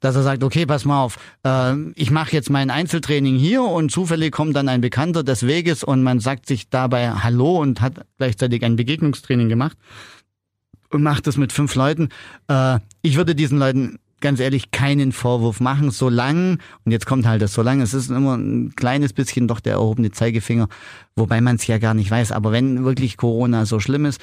Dass 0.00 0.14
er 0.14 0.22
sagt, 0.22 0.44
okay, 0.44 0.66
pass 0.66 0.84
mal 0.84 1.02
auf, 1.02 1.18
äh, 1.44 1.74
ich 1.94 2.10
mache 2.10 2.32
jetzt 2.32 2.50
mein 2.50 2.70
Einzeltraining 2.70 3.36
hier 3.36 3.62
und 3.62 3.90
zufällig 3.90 4.32
kommt 4.32 4.54
dann 4.56 4.68
ein 4.68 4.80
Bekannter 4.80 5.24
des 5.24 5.46
Weges 5.46 5.82
und 5.82 6.02
man 6.02 6.20
sagt 6.20 6.46
sich 6.46 6.68
dabei 6.68 7.10
Hallo 7.10 7.58
und 7.60 7.80
hat 7.80 8.06
gleichzeitig 8.18 8.64
ein 8.64 8.76
Begegnungstraining 8.76 9.48
gemacht 9.48 9.76
und 10.90 11.02
macht 11.02 11.26
das 11.26 11.36
mit 11.36 11.52
fünf 11.52 11.74
Leuten. 11.74 12.08
Äh, 12.48 12.78
ich 13.02 13.16
würde 13.16 13.34
diesen 13.34 13.58
Leuten 13.58 13.98
ganz 14.20 14.40
ehrlich 14.40 14.70
keinen 14.70 15.12
Vorwurf 15.12 15.60
machen, 15.60 15.90
solange, 15.90 16.58
und 16.84 16.92
jetzt 16.92 17.06
kommt 17.06 17.26
halt 17.26 17.42
das 17.42 17.52
solange, 17.52 17.82
es 17.82 17.94
ist 17.94 18.10
immer 18.10 18.36
ein 18.36 18.74
kleines 18.74 19.12
bisschen 19.12 19.46
doch 19.46 19.60
der 19.60 19.74
erhobene 19.74 20.10
Zeigefinger, 20.10 20.68
wobei 21.14 21.40
man 21.40 21.56
es 21.56 21.66
ja 21.66 21.78
gar 21.78 21.94
nicht 21.94 22.10
weiß, 22.10 22.32
aber 22.32 22.52
wenn 22.52 22.84
wirklich 22.84 23.16
Corona 23.16 23.64
so 23.64 23.80
schlimm 23.80 24.04
ist, 24.04 24.20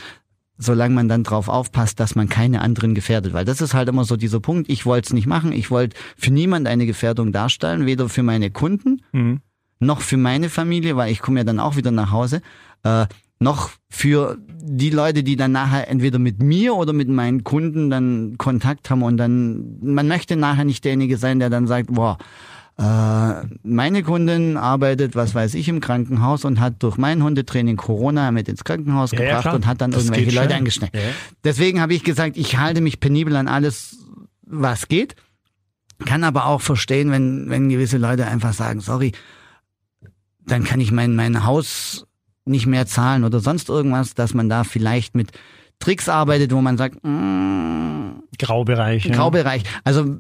solange 0.58 0.96
man 0.96 1.08
dann 1.10 1.24
drauf 1.24 1.48
aufpasst, 1.50 2.00
dass 2.00 2.16
man 2.16 2.30
keine 2.30 2.62
anderen 2.62 2.96
gefährdet, 2.96 3.34
weil 3.34 3.46
das 3.46 3.62
ist 3.62 3.74
halt 3.74 3.90
immer 3.90 4.06
so 4.06 4.16
dieser 4.16 4.40
Punkt, 4.40 4.70
ich 4.70 4.86
wollte 4.86 5.08
es 5.08 5.14
nicht 5.14 5.28
machen, 5.28 5.52
ich 5.52 5.70
wollte 5.72 5.98
für 6.18 6.32
niemand 6.32 6.68
eine 6.68 6.86
Gefährdung 6.86 7.32
darstellen, 7.32 7.86
weder 7.86 8.08
für 8.10 8.24
meine 8.24 8.52
Kunden, 8.52 9.02
Mhm. 9.12 9.42
noch 9.80 10.02
für 10.02 10.18
meine 10.18 10.50
Familie, 10.50 10.96
weil 10.96 11.12
ich 11.12 11.20
komme 11.20 11.40
ja 11.40 11.44
dann 11.44 11.60
auch 11.60 11.76
wieder 11.76 11.92
nach 11.92 12.12
Hause, 12.12 12.42
äh, 12.84 13.06
noch 13.40 13.72
für 13.90 14.38
die 14.64 14.90
Leute, 14.90 15.22
die 15.24 15.36
dann 15.36 15.52
nachher 15.52 15.90
entweder 15.90 16.20
mit 16.20 16.42
mir 16.42 16.74
oder 16.76 16.94
mit 16.94 17.10
meinen 17.10 17.44
Kunden 17.44 17.90
dann 17.90 18.38
Kontakt 18.38 18.90
haben 18.90 19.04
und 19.04 19.18
dann, 19.18 19.78
man 19.82 20.08
möchte 20.08 20.38
nachher 20.38 20.64
nicht 20.64 20.86
derjenige 20.86 21.18
sein, 21.18 21.40
der 21.40 21.50
dann 21.50 21.68
sagt, 21.68 21.94
boah, 21.94 22.18
meine 22.78 24.04
Kundin 24.04 24.58
arbeitet, 24.58 25.16
was 25.16 25.34
weiß 25.34 25.54
ich, 25.54 25.70
im 25.70 25.80
Krankenhaus 25.80 26.44
und 26.44 26.60
hat 26.60 26.84
durch 26.84 26.98
mein 26.98 27.24
Hundetraining 27.24 27.78
Corona 27.78 28.32
mit 28.32 28.50
ins 28.50 28.66
Krankenhaus 28.66 29.12
Ja, 29.12 29.20
ja, 29.20 29.26
gebracht 29.26 29.42
klar. 29.44 29.56
und 29.56 29.66
hat 29.66 29.80
dann 29.80 29.92
Das 29.92 30.06
irgendwelche 30.06 30.38
Leute 30.38 30.56
angesteckt. 30.56 30.94
Ja. 30.94 31.02
Deswegen 31.46 31.80
habe 31.80 31.94
ich 31.94 32.04
gesagt, 32.04 32.36
ich 32.36 32.58
halte 32.58 32.82
mich 32.82 33.00
penibel 33.00 33.36
an 33.38 33.48
alles, 33.48 33.98
was 34.42 34.90
geht. 34.90 35.16
Kann 36.06 36.26
aber 36.26 36.48
auch 36.48 36.60
verstehen, 36.60 37.12
wenn, 37.12 37.50
wenn 37.50 37.70
gewisse 37.70 37.98
Leute 37.98 38.28
einfach 38.28 38.54
sagen, 38.54 38.82
sorry, 38.82 39.14
dann 40.46 40.66
kann 40.66 40.82
ich 40.82 40.92
mein, 40.92 41.16
mein 41.16 41.46
Haus 41.46 42.06
nicht 42.44 42.66
mehr 42.66 42.86
zahlen 42.86 43.24
oder 43.24 43.40
sonst 43.40 43.70
irgendwas, 43.70 44.16
dass 44.16 44.34
man 44.34 44.50
da 44.50 44.66
vielleicht 44.66 45.16
mit 45.16 45.32
Tricks 45.80 46.10
arbeitet, 46.10 46.52
wo 46.52 46.60
man 46.62 46.78
sagt, 46.78 46.98
mm, 47.04 48.22
Graubereich. 48.38 49.06
Ja. 49.06 49.16
Graubereich. 49.16 49.64
Also 49.86 50.18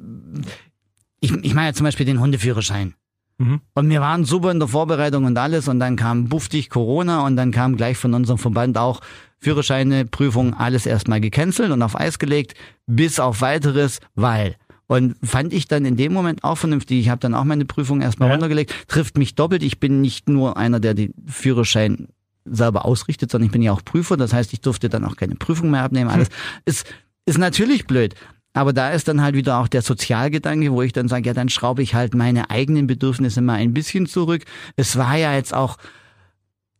ich, 1.20 1.32
ich 1.44 1.54
meine 1.54 1.68
ja 1.70 1.74
zum 1.74 1.86
Beispiel 1.86 2.06
den 2.06 2.20
Hundeführerschein. 2.20 2.94
Mhm. 3.38 3.62
Und 3.74 3.90
wir 3.90 4.02
waren 4.02 4.24
super 4.26 4.52
in 4.52 4.60
der 4.60 4.68
Vorbereitung 4.68 5.26
und 5.26 5.38
alles 5.38 5.68
und 5.68 5.80
dann 5.80 5.96
kam 5.96 6.30
bufftig 6.30 6.70
Corona 6.70 7.26
und 7.26 7.36
dann 7.36 7.52
kam 7.52 7.76
gleich 7.76 7.98
von 7.98 8.14
unserem 8.14 8.38
Verband 8.38 8.78
auch 8.78 9.02
Führerscheine, 9.40 10.06
Prüfung, 10.06 10.54
alles 10.54 10.86
erstmal 10.86 11.20
gecancelt 11.22 11.72
und 11.72 11.82
auf 11.82 12.00
Eis 12.00 12.18
gelegt, 12.20 12.54
bis 12.88 13.20
auf 13.20 13.42
weiteres, 13.42 14.00
weil. 14.16 14.56
Und 14.88 15.16
fand 15.24 15.52
ich 15.52 15.68
dann 15.68 15.84
in 15.84 15.98
dem 15.98 16.14
Moment 16.14 16.44
auch 16.44 16.58
vernünftig. 16.58 17.00
Ich 17.00 17.10
habe 17.10 17.20
dann 17.20 17.34
auch 17.34 17.44
meine 17.44 17.66
Prüfung 17.66 18.02
erstmal 18.02 18.30
Ja. 18.30 18.36
runtergelegt. 18.36 18.74
Trifft 18.88 19.18
mich 19.18 19.36
doppelt. 19.36 19.64
Ich 19.64 19.80
bin 19.80 20.00
nicht 20.00 20.30
nur 20.30 20.58
einer, 20.58 20.80
der 20.80 20.94
den 20.94 21.14
Führerschein 21.26 22.08
selber 22.46 22.86
ausrichtet, 22.86 23.32
sondern 23.32 23.48
ich 23.48 23.52
bin 23.52 23.64
ja 23.64 23.72
auch 23.72 23.84
Prüfer. 23.84 24.16
Das 24.16 24.32
heißt, 24.32 24.54
ich 24.54 24.62
durfte 24.62 24.88
dann 24.88 25.04
auch 25.04 25.16
keine 25.16 25.36
Prüfung 25.36 25.72
mehr 25.72 25.82
abnehmen. 25.84 26.12
Alles 26.12 26.30
ist, 26.66 26.86
ist 27.26 27.40
natürlich 27.40 27.88
blöd. 27.88 28.14
Aber 28.56 28.72
da 28.72 28.90
ist 28.92 29.10
dann 29.10 29.22
halt 29.22 29.36
wieder 29.36 29.60
auch 29.60 29.68
der 29.68 29.82
Sozialgedanke, 29.82 30.72
wo 30.72 30.82
ich 30.82 30.94
dann 30.94 31.10
sage, 31.10 31.28
ja, 31.28 31.34
dann 31.34 31.50
schraube 31.50 31.84
ich 31.84 31.94
halt 31.94 32.16
meine 32.16 32.50
eigenen 32.50 32.88
Bedürfnisse 32.88 33.42
mal 33.42 33.56
ein 33.56 33.74
bisschen 33.74 34.08
zurück. 34.08 34.44
Es 34.78 34.98
war 34.98 35.18
ja 35.18 35.36
jetzt 35.36 35.54
auch 35.54 35.78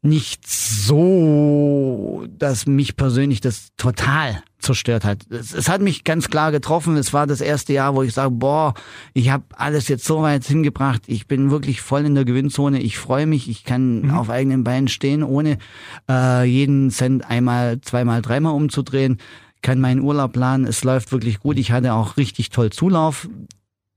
nicht 0.02 0.48
so, 0.48 2.26
dass 2.38 2.66
mich 2.66 2.96
persönlich 2.96 3.42
das 3.42 3.70
total 3.76 4.42
zerstört 4.60 5.04
hat. 5.04 5.26
Es, 5.30 5.54
es 5.54 5.68
hat 5.68 5.82
mich 5.82 6.06
ganz 6.06 6.30
klar 6.30 6.52
getroffen. 6.52 6.96
Es 6.96 7.12
war 7.12 7.28
das 7.28 7.42
erste 7.42 7.74
Jahr, 7.74 7.94
wo 7.94 8.04
ich 8.04 8.14
sage, 8.14 8.32
boah, 8.32 8.74
ich 9.14 9.30
habe 9.30 9.44
alles 9.56 9.90
jetzt 9.90 10.06
so 10.06 10.22
weit 10.22 10.46
hingebracht. 10.46 11.04
Ich 11.08 11.28
bin 11.28 11.52
wirklich 11.52 11.82
voll 11.82 12.06
in 12.06 12.16
der 12.16 12.24
Gewinnzone. 12.24 12.82
Ich 12.82 12.98
freue 12.98 13.26
mich. 13.26 13.50
Ich 13.50 13.66
kann 13.66 14.12
auf 14.12 14.30
eigenen 14.30 14.64
Beinen 14.64 14.88
stehen, 14.88 15.24
ohne 15.24 15.58
äh, 16.10 16.46
jeden 16.46 16.90
Cent 16.90 17.30
einmal, 17.30 17.82
zweimal, 17.82 18.22
dreimal 18.22 18.54
umzudrehen. 18.54 19.18
Kann 19.66 19.82
meinen 19.82 20.02
Urlaub 20.02 20.34
planen. 20.34 20.66
Es 20.66 20.84
läuft 20.84 21.12
wirklich 21.12 21.40
gut. 21.40 21.58
Ich 21.58 21.72
hatte 21.72 21.94
auch 21.94 22.18
richtig 22.18 22.52
toll 22.52 22.70
Zulauf. 22.70 23.28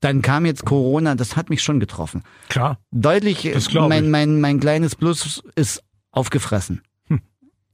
Dann 0.01 0.23
kam 0.23 0.47
jetzt 0.47 0.65
Corona. 0.65 1.15
Das 1.15 1.37
hat 1.37 1.51
mich 1.51 1.63
schon 1.63 1.79
getroffen 1.79 2.23
Klar. 2.49 2.79
deutlich, 2.91 3.55
mein, 3.75 4.11
mein, 4.11 4.41
mein 4.41 4.61
kleines 4.61 4.97
Plus 4.97 5.43
ist 5.57 5.83
aufgefressen. 6.11 6.81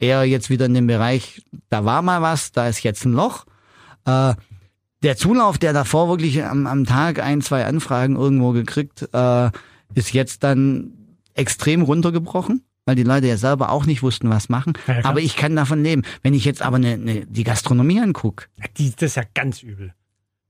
Eher 0.01 0.24
jetzt 0.24 0.51
wieder 0.51 0.66
in 0.66 0.74
dem 0.74 0.88
Bereich, 0.88 1.45
da 1.68 1.84
war 1.84 2.03
mal 2.03 2.20
was, 2.20 2.51
da 2.51 2.66
ist 2.66 2.82
jetzt 2.82 3.05
ein 3.05 3.12
Loch. 3.12 3.45
Äh, 4.07 4.34
der 5.05 5.16
Zulauf, 5.16 5.59
der 5.59 5.72
davor 5.72 6.09
wirklich 6.09 6.42
am, 6.42 6.66
am 6.66 6.86
Tag 6.86 7.20
ein, 7.20 7.42
zwei 7.42 7.64
Anfragen 7.64 8.16
irgendwo 8.16 8.51
gekriegt, 8.51 9.09
äh, 9.12 9.51
ist 9.95 10.12
jetzt 10.12 10.42
dann 10.42 10.95
extrem 11.34 11.82
runtergebrochen, 11.82 12.64
weil 12.87 12.97
die 12.97 13.03
Leute 13.03 13.26
ja 13.26 13.37
selber 13.37 13.70
auch 13.70 13.87
nicht 13.87 14.03
wussten, 14.03 14.30
was 14.30 14.49
machen. 14.49 14.74
Ja, 14.87 14.99
ja, 14.99 15.05
aber 15.05 15.20
ich 15.20 15.37
kann 15.37 15.57
davon 15.57 15.82
leben. 15.82 16.03
Wenn 16.22 16.35
ich 16.35 16.45
jetzt 16.45 16.62
aber 16.62 16.78
ne, 16.78 16.99
ne, 16.99 17.26
die 17.26 17.45
Gastronomie 17.45 18.01
angucke, 18.01 18.47
Die, 18.76 18.91
das 18.91 19.11
ist 19.11 19.16
ja 19.16 19.24
ganz 19.35 19.62
übel. 19.62 19.95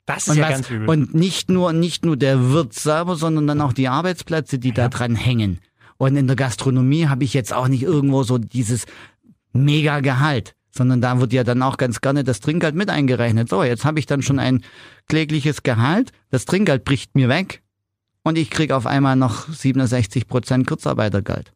Das 0.07 0.25
ist 0.25 0.31
und, 0.31 0.37
ja 0.39 0.45
was, 0.45 0.51
ganz 0.51 0.71
übel. 0.71 0.89
und 0.89 1.15
nicht 1.15 1.51
nur, 1.51 1.73
nicht 1.73 2.05
nur 2.05 2.17
der 2.17 2.51
Wirt 2.51 2.75
selber, 2.75 3.17
sondern 3.17 3.47
dann 3.47 3.61
auch 3.61 3.73
die 3.73 3.89
Arbeitsplätze, 3.89 4.59
die 4.59 4.73
da 4.73 4.89
dran 4.89 5.15
hängen. 5.15 5.61
Und 5.97 6.17
in 6.17 6.27
der 6.27 6.37
Gastronomie 6.37 7.07
habe 7.07 7.25
ich 7.25 7.33
jetzt 7.35 7.53
auch 7.53 7.69
nicht 7.69 7.83
irgendwo 7.83 8.23
so 8.25 8.37
dieses 8.37 8.85
mega 9.53 10.01
Gehalt, 10.01 10.55
sondern 10.71 11.01
da 11.01 11.21
wird 11.21 11.33
ja 11.33 11.45
dann 11.45 11.63
auch 11.63 11.77
ganz 11.77 12.01
gerne 12.01 12.25
das 12.25 12.41
Trinkgeld 12.41 12.75
mit 12.75 12.91
eingerechnet. 12.91 13.49
So, 13.49 13.63
jetzt 13.63 13.85
habe 13.85 14.01
ich 14.01 14.07
dann 14.07 14.21
schon 14.21 14.39
ein 14.39 14.65
klägliches 15.09 15.63
Gehalt, 15.63 16.11
das 16.31 16.45
Trinkgeld 16.45 16.85
bricht 16.85 17.15
mir 17.15 17.29
weg 17.29 17.63
und 18.25 18.37
ich 18.37 18.51
krieg 18.51 18.73
auf 18.73 18.87
einmal 18.87 19.17
noch 19.17 19.49
67 19.49 20.27
Prozent 20.27 20.67
Kurzarbeitergeld. 20.67 21.54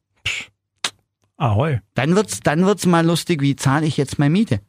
Ahoi. 1.38 1.78
Dann 1.94 2.14
wird's, 2.14 2.40
dann 2.40 2.66
wird's 2.66 2.84
mal 2.84 3.06
lustig, 3.06 3.40
wie 3.40 3.56
zahle 3.56 3.86
ich 3.86 3.96
jetzt 3.96 4.18
meine 4.18 4.30
Miete? 4.32 4.60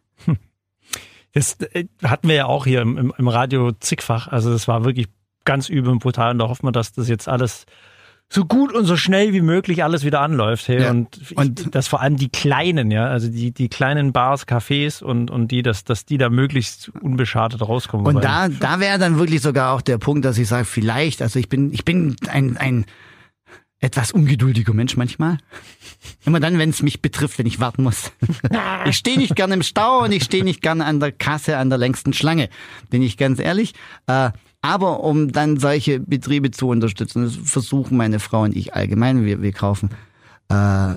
Das 1.34 1.58
äh, 1.62 1.86
hatten 2.04 2.28
wir 2.28 2.36
ja 2.36 2.46
auch 2.46 2.66
hier 2.66 2.82
im, 2.82 3.14
im, 3.16 3.28
Radio 3.28 3.72
zigfach. 3.72 4.28
Also 4.28 4.52
das 4.52 4.68
war 4.68 4.84
wirklich 4.84 5.08
ganz 5.46 5.70
übel 5.70 5.92
und 5.92 6.00
brutal. 6.00 6.32
Und 6.32 6.40
da 6.40 6.48
hoffen 6.48 6.66
wir, 6.66 6.72
dass 6.72 6.92
das 6.92 7.08
jetzt 7.08 7.28
alles 7.28 7.66
so 8.32 8.46
gut 8.46 8.74
und 8.74 8.86
so 8.86 8.96
schnell 8.96 9.34
wie 9.34 9.42
möglich 9.42 9.84
alles 9.84 10.04
wieder 10.04 10.22
anläuft. 10.22 10.68
Hey. 10.68 10.84
Ja. 10.84 10.92
Und, 10.92 11.18
ich, 11.22 11.38
Und- 11.38 11.76
dass 11.76 11.88
vor 11.88 12.02
allem 12.02 12.18
die 12.18 12.30
kleinen, 12.30 12.92
ja, 12.92 13.08
also 13.08 13.30
die, 13.30 13.52
die 13.52 13.70
kleinen 13.70 14.12
Bars, 14.12 14.48
Cafés 14.48 15.04
und, 15.04 15.32
und 15.32 15.50
die, 15.50 15.62
dass, 15.62 15.84
dass 15.84 16.06
die 16.06 16.18
da 16.18 16.30
möglichst 16.30 16.90
unbeschadet 16.90 17.62
rauskommen. 17.62 18.06
Und 18.06 18.24
da, 18.24 18.50
da 18.50 18.80
wäre 18.80 19.00
dann 19.00 19.18
wirklich 19.18 19.42
sogar 19.42 19.74
auch 19.74 19.82
der 19.82 19.98
Punkt, 19.98 20.26
dass 20.26 20.38
ich 20.38 20.48
sage, 20.48 20.66
vielleicht, 20.66 21.22
also 21.22 21.40
ich 21.40 21.50
bin, 21.50 21.74
ich 21.74 21.86
bin 21.86 22.16
ein, 22.28 22.58
ein 22.58 22.86
etwas 23.80 24.12
ungeduldiger 24.12 24.74
Mensch 24.74 24.98
manchmal. 24.98 25.38
Immer 26.26 26.40
dann, 26.40 26.58
wenn 26.58 26.70
es 26.70 26.82
mich 26.82 27.02
betrifft, 27.02 27.40
wenn 27.40 27.46
ich 27.46 27.60
warten 27.60 27.84
muss. 27.84 28.12
Ich 28.86 28.98
stehe 28.98 29.18
nicht 29.18 29.36
gerne 29.36 29.54
im 29.54 29.64
Stau 29.64 30.04
und 30.04 30.12
ich 30.12 30.24
stehe 30.24 30.44
nicht 30.44 30.62
gerne 30.62 30.86
an 30.86 31.00
der 31.00 31.12
Kasse 31.12 31.58
an 31.58 31.70
der 31.70 31.78
längsten 31.78 32.14
Schlange, 32.14 32.50
bin 32.90 33.02
ich 33.02 33.18
ganz 33.18 33.40
ehrlich. 33.40 33.74
Äh, 34.08 34.32
Aber 34.62 35.04
um 35.04 35.32
dann 35.32 35.60
solche 35.60 36.00
Betriebe 36.00 36.52
zu 36.52 36.68
unterstützen, 36.68 37.24
das 37.24 37.36
versuchen 37.36 37.98
meine 37.98 38.20
Frau 38.20 38.44
und 38.44 38.56
ich 38.56 38.74
allgemein, 38.74 39.26
wir, 39.26 39.42
wir 39.42 39.52
kaufen 39.52 39.90
äh, 40.50 40.96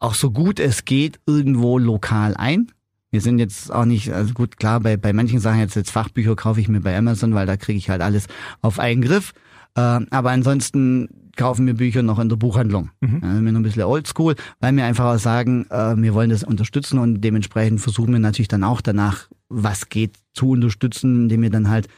auch 0.00 0.14
so 0.14 0.30
gut 0.30 0.60
es 0.60 0.84
geht 0.84 1.20
irgendwo 1.26 1.78
lokal 1.78 2.36
ein. 2.36 2.70
Wir 3.10 3.20
sind 3.20 3.38
jetzt 3.38 3.72
auch 3.72 3.86
nicht, 3.86 4.12
also 4.12 4.34
gut, 4.34 4.58
klar, 4.58 4.80
bei, 4.80 4.96
bei 4.96 5.12
manchen 5.12 5.40
Sachen 5.40 5.60
jetzt, 5.60 5.76
jetzt 5.76 5.90
Fachbücher 5.90 6.36
kaufe 6.36 6.60
ich 6.60 6.68
mir 6.68 6.80
bei 6.80 6.96
Amazon, 6.96 7.34
weil 7.34 7.46
da 7.46 7.56
kriege 7.56 7.78
ich 7.78 7.88
halt 7.88 8.02
alles 8.02 8.26
auf 8.60 8.78
einen 8.78 9.00
Griff. 9.00 9.32
Äh, 9.74 9.80
aber 9.80 10.30
ansonsten 10.30 11.08
kaufen 11.38 11.66
wir 11.66 11.74
Bücher 11.74 12.02
noch 12.02 12.18
in 12.18 12.28
der 12.28 12.36
Buchhandlung. 12.36 12.90
Mhm. 13.00 13.20
Ja, 13.22 13.40
wir 13.40 13.52
noch 13.52 13.60
ein 13.60 13.62
bisschen 13.62 13.84
oldschool, 13.84 14.34
weil 14.60 14.76
wir 14.76 14.84
einfach 14.84 15.14
auch 15.14 15.18
sagen, 15.18 15.66
äh, 15.70 15.96
wir 15.96 16.12
wollen 16.12 16.28
das 16.28 16.44
unterstützen 16.44 16.98
und 16.98 17.22
dementsprechend 17.22 17.80
versuchen 17.80 18.12
wir 18.12 18.18
natürlich 18.18 18.48
dann 18.48 18.64
auch 18.64 18.82
danach, 18.82 19.28
was 19.48 19.88
geht, 19.88 20.16
zu 20.34 20.50
unterstützen, 20.50 21.22
indem 21.22 21.42
wir 21.42 21.50
dann 21.50 21.70
halt 21.70 21.88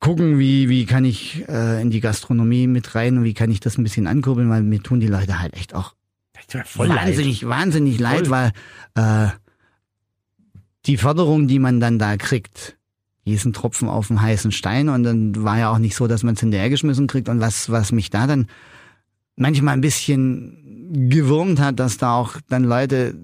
gucken, 0.00 0.38
wie, 0.38 0.68
wie 0.68 0.86
kann 0.86 1.04
ich 1.04 1.46
äh, 1.48 1.80
in 1.80 1.90
die 1.90 2.00
Gastronomie 2.00 2.66
mit 2.66 2.94
rein 2.94 3.18
und 3.18 3.24
wie 3.24 3.34
kann 3.34 3.50
ich 3.50 3.60
das 3.60 3.78
ein 3.78 3.84
bisschen 3.84 4.06
ankurbeln, 4.08 4.50
weil 4.50 4.62
mir 4.62 4.82
tun 4.82 4.98
die 4.98 5.06
Leute 5.06 5.38
halt 5.38 5.54
echt 5.54 5.74
auch 5.74 5.94
mir 6.54 6.64
voll 6.64 6.88
leid. 6.88 7.06
wahnsinnig, 7.06 7.46
wahnsinnig 7.46 8.00
leid, 8.00 8.26
Voll. 8.26 8.52
weil 8.96 9.26
äh, 9.26 9.30
die 10.86 10.96
Förderung, 10.96 11.46
die 11.46 11.58
man 11.58 11.80
dann 11.80 11.98
da 11.98 12.16
kriegt, 12.16 12.76
ist 13.34 13.44
ein 13.44 13.52
Tropfen 13.52 13.88
auf 13.88 14.08
dem 14.08 14.20
heißen 14.20 14.52
Stein 14.52 14.88
und 14.88 15.02
dann 15.02 15.42
war 15.44 15.58
ja 15.58 15.72
auch 15.72 15.78
nicht 15.78 15.96
so, 15.96 16.06
dass 16.06 16.22
man 16.22 16.34
es 16.34 16.40
hinterhergeschmissen 16.40 17.06
kriegt 17.06 17.28
und 17.28 17.40
was, 17.40 17.70
was 17.70 17.92
mich 17.92 18.10
da 18.10 18.26
dann 18.26 18.46
manchmal 19.36 19.74
ein 19.74 19.80
bisschen 19.80 20.60
gewurmt 20.92 21.60
hat, 21.60 21.78
dass 21.78 21.98
da 21.98 22.14
auch 22.14 22.36
dann 22.48 22.64
Leute 22.64 23.14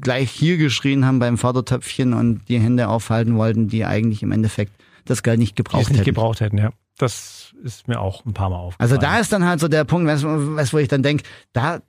gleich 0.00 0.30
hier 0.30 0.56
geschrien 0.56 1.04
haben 1.04 1.18
beim 1.18 1.38
Fördertöpfchen 1.38 2.12
und 2.12 2.42
die 2.48 2.60
Hände 2.60 2.88
aufhalten 2.88 3.36
wollten, 3.36 3.68
die 3.68 3.84
eigentlich 3.84 4.22
im 4.22 4.32
Endeffekt 4.32 4.72
das 5.04 5.22
Geld 5.22 5.38
nicht 5.38 5.52
die 5.52 5.62
gebraucht 5.62 5.88
nicht 5.88 5.98
hätten. 5.98 6.04
gebraucht 6.04 6.40
hätten, 6.40 6.58
ja. 6.58 6.70
Das 6.98 7.52
ist 7.62 7.88
mir 7.88 8.00
auch 8.00 8.24
ein 8.24 8.32
paar 8.32 8.48
Mal 8.48 8.56
aufgefallen. 8.56 8.90
Also 8.90 8.96
da 8.96 9.18
ist 9.18 9.32
dann 9.32 9.44
halt 9.44 9.60
so 9.60 9.68
der 9.68 9.84
Punkt, 9.84 10.08
du, 10.08 10.56
weißt, 10.56 10.72
wo 10.72 10.78
ich 10.78 10.88
dann 10.88 11.02
denk, 11.02 11.22
da, 11.52 11.80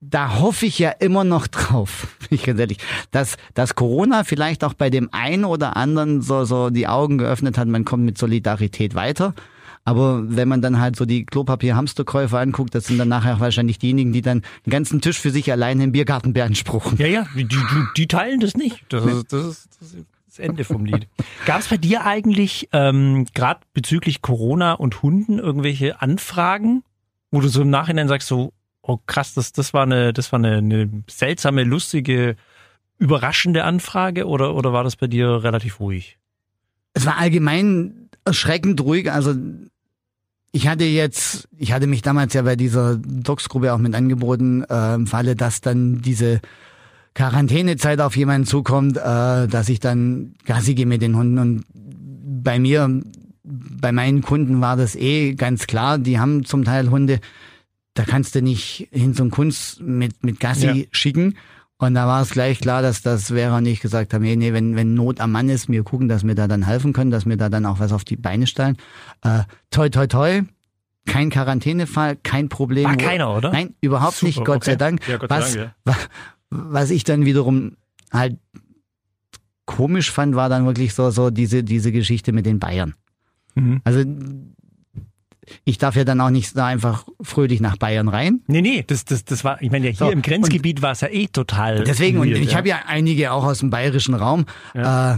da 0.00 0.38
hoffe 0.38 0.66
ich 0.66 0.78
ja 0.78 0.90
immer 0.90 1.24
noch 1.24 1.46
drauf, 1.46 2.08
ich 2.30 2.44
ganz 2.44 2.60
ehrlich, 2.60 2.78
dass, 3.10 3.36
dass 3.54 3.74
Corona 3.74 4.24
vielleicht 4.24 4.64
auch 4.64 4.74
bei 4.74 4.90
dem 4.90 5.08
einen 5.12 5.44
oder 5.44 5.76
anderen 5.76 6.22
so, 6.22 6.44
so 6.44 6.70
die 6.70 6.86
Augen 6.86 7.18
geöffnet 7.18 7.58
hat, 7.58 7.68
man 7.68 7.84
kommt 7.84 8.04
mit 8.04 8.18
Solidarität 8.18 8.94
weiter. 8.94 9.34
Aber 9.84 10.22
wenn 10.28 10.48
man 10.48 10.60
dann 10.60 10.80
halt 10.80 10.96
so 10.96 11.06
die 11.06 11.24
Klopapier-Hamsterkäufer 11.24 12.38
anguckt, 12.38 12.74
das 12.74 12.86
sind 12.86 12.98
dann 12.98 13.08
nachher 13.08 13.40
wahrscheinlich 13.40 13.78
diejenigen, 13.78 14.12
die 14.12 14.20
dann 14.20 14.42
den 14.66 14.70
ganzen 14.70 15.00
Tisch 15.00 15.18
für 15.18 15.30
sich 15.30 15.50
alleine 15.50 15.84
im 15.84 15.92
Biergarten 15.92 16.34
beanspruchen. 16.34 16.98
Ja, 16.98 17.06
ja, 17.06 17.26
die, 17.34 17.44
die, 17.44 17.56
die 17.96 18.06
teilen 18.06 18.40
das 18.40 18.54
nicht. 18.54 18.84
Das 18.90 19.06
ist 19.06 19.32
das, 19.32 19.46
ist, 19.46 19.68
das, 19.80 19.92
ist 19.94 20.06
das 20.26 20.38
Ende 20.40 20.64
vom 20.64 20.84
Lied. 20.84 21.08
Gab 21.46 21.60
es 21.60 21.68
bei 21.68 21.78
dir 21.78 22.04
eigentlich, 22.04 22.68
ähm, 22.72 23.24
gerade 23.32 23.60
bezüglich 23.72 24.20
Corona 24.20 24.74
und 24.74 25.02
Hunden, 25.02 25.38
irgendwelche 25.38 26.02
Anfragen, 26.02 26.82
wo 27.30 27.40
du 27.40 27.48
so 27.48 27.62
im 27.62 27.70
Nachhinein 27.70 28.08
sagst, 28.08 28.28
so, 28.28 28.52
oh 28.88 28.98
krass, 29.06 29.34
das, 29.34 29.52
das 29.52 29.72
war 29.74 29.82
eine, 29.84 30.12
das 30.12 30.32
war 30.32 30.38
eine, 30.38 30.56
eine 30.56 30.90
seltsame, 31.08 31.62
lustige, 31.62 32.36
überraschende 32.98 33.62
Anfrage 33.62 34.26
oder, 34.26 34.54
oder 34.54 34.72
war 34.72 34.82
das 34.82 34.96
bei 34.96 35.06
dir 35.06 35.44
relativ 35.44 35.78
ruhig? 35.78 36.18
Es 36.94 37.06
war 37.06 37.18
allgemein 37.18 38.08
erschreckend 38.24 38.80
ruhig. 38.80 39.12
Also 39.12 39.34
ich 40.52 40.66
hatte 40.66 40.84
jetzt, 40.84 41.48
ich 41.56 41.72
hatte 41.72 41.86
mich 41.86 42.02
damals 42.02 42.32
ja 42.32 42.42
bei 42.42 42.56
dieser 42.56 42.96
Docs-Gruppe 42.96 43.72
auch 43.74 43.78
mit 43.78 43.94
angeboten, 43.94 44.64
äh, 44.68 44.94
im 44.94 45.06
Falle, 45.06 45.36
dass 45.36 45.60
dann 45.60 46.00
diese 46.00 46.40
Quarantänezeit 47.14 48.00
auf 48.00 48.16
jemanden 48.16 48.46
zukommt, 48.46 48.96
äh, 48.96 49.46
dass 49.46 49.68
ich 49.68 49.80
dann 49.80 50.34
Gassi 50.46 50.74
gehe 50.74 50.86
mit 50.86 51.02
den 51.02 51.14
Hunden. 51.14 51.38
Und 51.38 51.64
bei 51.74 52.58
mir, 52.58 53.02
bei 53.44 53.92
meinen 53.92 54.22
Kunden 54.22 54.62
war 54.62 54.76
das 54.76 54.96
eh 54.96 55.34
ganz 55.34 55.66
klar, 55.66 55.98
die 55.98 56.18
haben 56.18 56.46
zum 56.46 56.64
Teil 56.64 56.90
Hunde, 56.90 57.20
da 57.98 58.04
kannst 58.04 58.34
du 58.34 58.42
nicht 58.42 58.88
hin 58.92 59.14
zum 59.14 59.30
Kunst 59.30 59.80
mit, 59.80 60.22
mit 60.24 60.40
Gassi 60.40 60.66
Ja. 60.66 60.84
schicken. 60.92 61.36
Und 61.78 61.94
da 61.94 62.06
war 62.06 62.22
es 62.22 62.30
gleich 62.30 62.58
klar, 62.60 62.82
dass 62.82 63.02
das 63.02 63.30
wäre 63.30 63.54
und 63.56 63.66
ich 63.66 63.80
gesagt 63.80 64.12
haben, 64.12 64.22
nee, 64.22 64.34
nee, 64.36 64.52
wenn, 64.52 64.74
wenn 64.74 64.94
Not 64.94 65.20
am 65.20 65.30
Mann 65.32 65.48
ist, 65.48 65.68
wir 65.68 65.84
gucken, 65.84 66.08
dass 66.08 66.24
wir 66.26 66.34
da 66.34 66.48
dann 66.48 66.64
helfen 66.66 66.92
können, 66.92 67.10
dass 67.12 67.24
wir 67.26 67.36
da 67.36 67.48
dann 67.48 67.66
auch 67.66 67.78
was 67.78 67.92
auf 67.92 68.04
die 68.04 68.16
Beine 68.16 68.46
stellen. 68.48 68.76
Äh, 69.22 69.42
toi, 69.70 69.88
toi, 69.88 70.06
toi. 70.08 70.42
kein 71.06 71.30
Quarantänefall, 71.30 72.16
kein 72.16 72.48
Problem. 72.48 72.84
War 72.84 72.96
keiner, 72.96 73.34
oder? 73.34 73.52
Nein, 73.52 73.74
überhaupt 73.80 74.16
Super, 74.16 74.26
nicht, 74.26 74.44
Gott 74.44 74.64
sei 74.64 74.72
okay. 74.72 74.78
Dank. 74.78 75.08
Ja, 75.08 75.16
Gott 75.18 75.30
sei 75.30 75.38
was, 75.38 75.54
Dank, 75.54 75.72
wa- 75.84 75.96
was 76.50 76.90
ich 76.90 77.04
dann 77.04 77.24
wiederum 77.24 77.76
halt 78.12 78.38
komisch 79.64 80.10
fand, 80.10 80.34
war 80.34 80.48
dann 80.48 80.66
wirklich 80.66 80.94
so, 80.94 81.10
so 81.10 81.30
diese, 81.30 81.62
diese 81.62 81.92
Geschichte 81.92 82.32
mit 82.32 82.46
den 82.46 82.58
Bayern. 82.58 82.94
Mhm. 83.54 83.80
Also 83.84 84.02
ich 85.64 85.78
darf 85.78 85.96
ja 85.96 86.04
dann 86.04 86.20
auch 86.20 86.30
nicht 86.30 86.56
da 86.56 86.66
einfach 86.66 87.06
fröhlich 87.20 87.60
nach 87.60 87.76
Bayern 87.76 88.08
rein. 88.08 88.40
Nee, 88.46 88.62
nee, 88.62 88.84
das, 88.86 89.04
das, 89.04 89.24
das 89.24 89.44
war, 89.44 89.60
ich 89.62 89.70
meine, 89.70 89.86
ja, 89.86 89.90
hier 89.92 90.06
So, 90.06 90.10
im 90.10 90.22
Grenzgebiet 90.22 90.82
war 90.82 90.92
es 90.92 91.00
ja 91.00 91.08
eh 91.08 91.26
total. 91.28 91.84
Deswegen, 91.84 92.18
und 92.18 92.28
weird, 92.28 92.38
ich 92.38 92.54
habe 92.54 92.68
ja 92.68 92.80
einige 92.86 93.32
auch 93.32 93.44
aus 93.44 93.58
dem 93.58 93.70
bayerischen 93.70 94.14
Raum, 94.14 94.46
äh, 94.74 95.16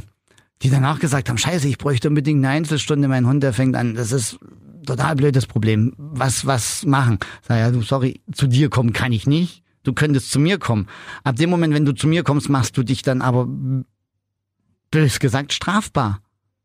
die 0.63 0.71
danach 0.71 0.99
gesagt 0.99 1.29
haben, 1.29 1.39
scheiße, 1.39 1.69
ich 1.69 1.79
bräuchte 1.79 2.09
unbedingt 2.09 2.45
eine 2.45 2.55
Einzelstunde, 2.55 3.09
mein 3.09 3.27
Hund, 3.27 3.43
der 3.43 3.53
fängt 3.53 3.77
an. 3.77 3.95
Das 3.95 4.13
ist 4.13 4.39
total 4.87 5.17
blödes 5.17 5.47
Problem. 5.47 5.95
Was, 5.97 6.47
was 6.47 6.85
machen? 6.85 7.19
Sag 7.47 7.59
ja, 7.59 7.71
du, 7.71 7.83
sorry, 7.83 8.21
zu 8.33 8.47
dir 8.47 8.69
kommen 8.69 8.93
kann 8.93 9.13
ich 9.13 9.27
nicht. 9.27 9.63
Du 9.83 9.95
könntest 9.95 10.31
zu 10.31 10.39
mir 10.39 10.59
kommen. 10.59 10.87
Ab 11.25 11.37
dem 11.37 11.49
Moment, 11.49 11.73
wenn 11.73 11.87
du 11.87 11.93
zu 11.93 12.07
mir 12.07 12.23
kommst, 12.23 12.51
machst 12.51 12.77
du 12.77 12.83
dich 12.83 13.03
dann 13.03 13.23
aber, 13.23 13.49
bös 14.91 15.19
gesagt, 15.21 15.53
strafbar. 15.53 16.21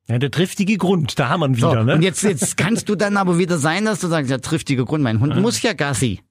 Ja, 0.08 0.20
der 0.20 0.30
triftige 0.32 0.78
Grund, 0.78 1.18
da 1.20 1.30
haben 1.30 1.40
wir 1.40 1.48
ihn 1.48 1.56
So, 1.56 1.72
wieder, 1.72 1.84
ne? 1.84 1.96
Und 1.96 2.02
jetzt, 2.04 2.22
jetzt 2.24 2.58
kannst 2.58 2.90
du 2.90 2.96
dann 2.96 3.18
aber 3.18 3.40
wieder 3.40 3.58
sein, 3.58 3.86
dass 3.86 4.00
du 4.00 4.08
sagst, 4.08 4.30
ja, 4.30 4.38
triftiger 4.38 4.86
Grund, 4.86 5.04
mein 5.04 5.20
Hund 5.20 5.36
muss 5.42 5.62
ja 5.62 5.74
Gassi. 5.74 6.22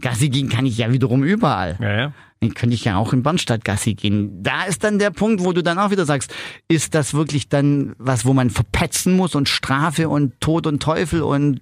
Gassi 0.00 0.28
gehen 0.28 0.48
kann 0.48 0.66
ich 0.66 0.76
ja 0.78 0.92
wiederum 0.92 1.24
überall. 1.24 1.76
ja, 1.80 1.96
ja. 1.96 2.12
Dann 2.40 2.52
könnte 2.52 2.74
ich 2.74 2.84
ja 2.84 2.98
auch 2.98 3.14
in 3.14 3.22
Bernstadt 3.22 3.64
Gassi 3.64 3.94
gehen. 3.94 4.42
Da 4.42 4.64
ist 4.64 4.84
dann 4.84 4.98
der 4.98 5.10
Punkt, 5.10 5.42
wo 5.42 5.54
du 5.54 5.62
dann 5.62 5.78
auch 5.78 5.90
wieder 5.90 6.04
sagst, 6.04 6.34
ist 6.68 6.94
das 6.94 7.14
wirklich 7.14 7.48
dann 7.48 7.94
was, 7.96 8.26
wo 8.26 8.34
man 8.34 8.50
verpetzen 8.50 9.16
muss 9.16 9.34
und 9.34 9.48
Strafe 9.48 10.10
und 10.10 10.38
Tod 10.38 10.66
und 10.66 10.82
Teufel 10.82 11.22
und 11.22 11.60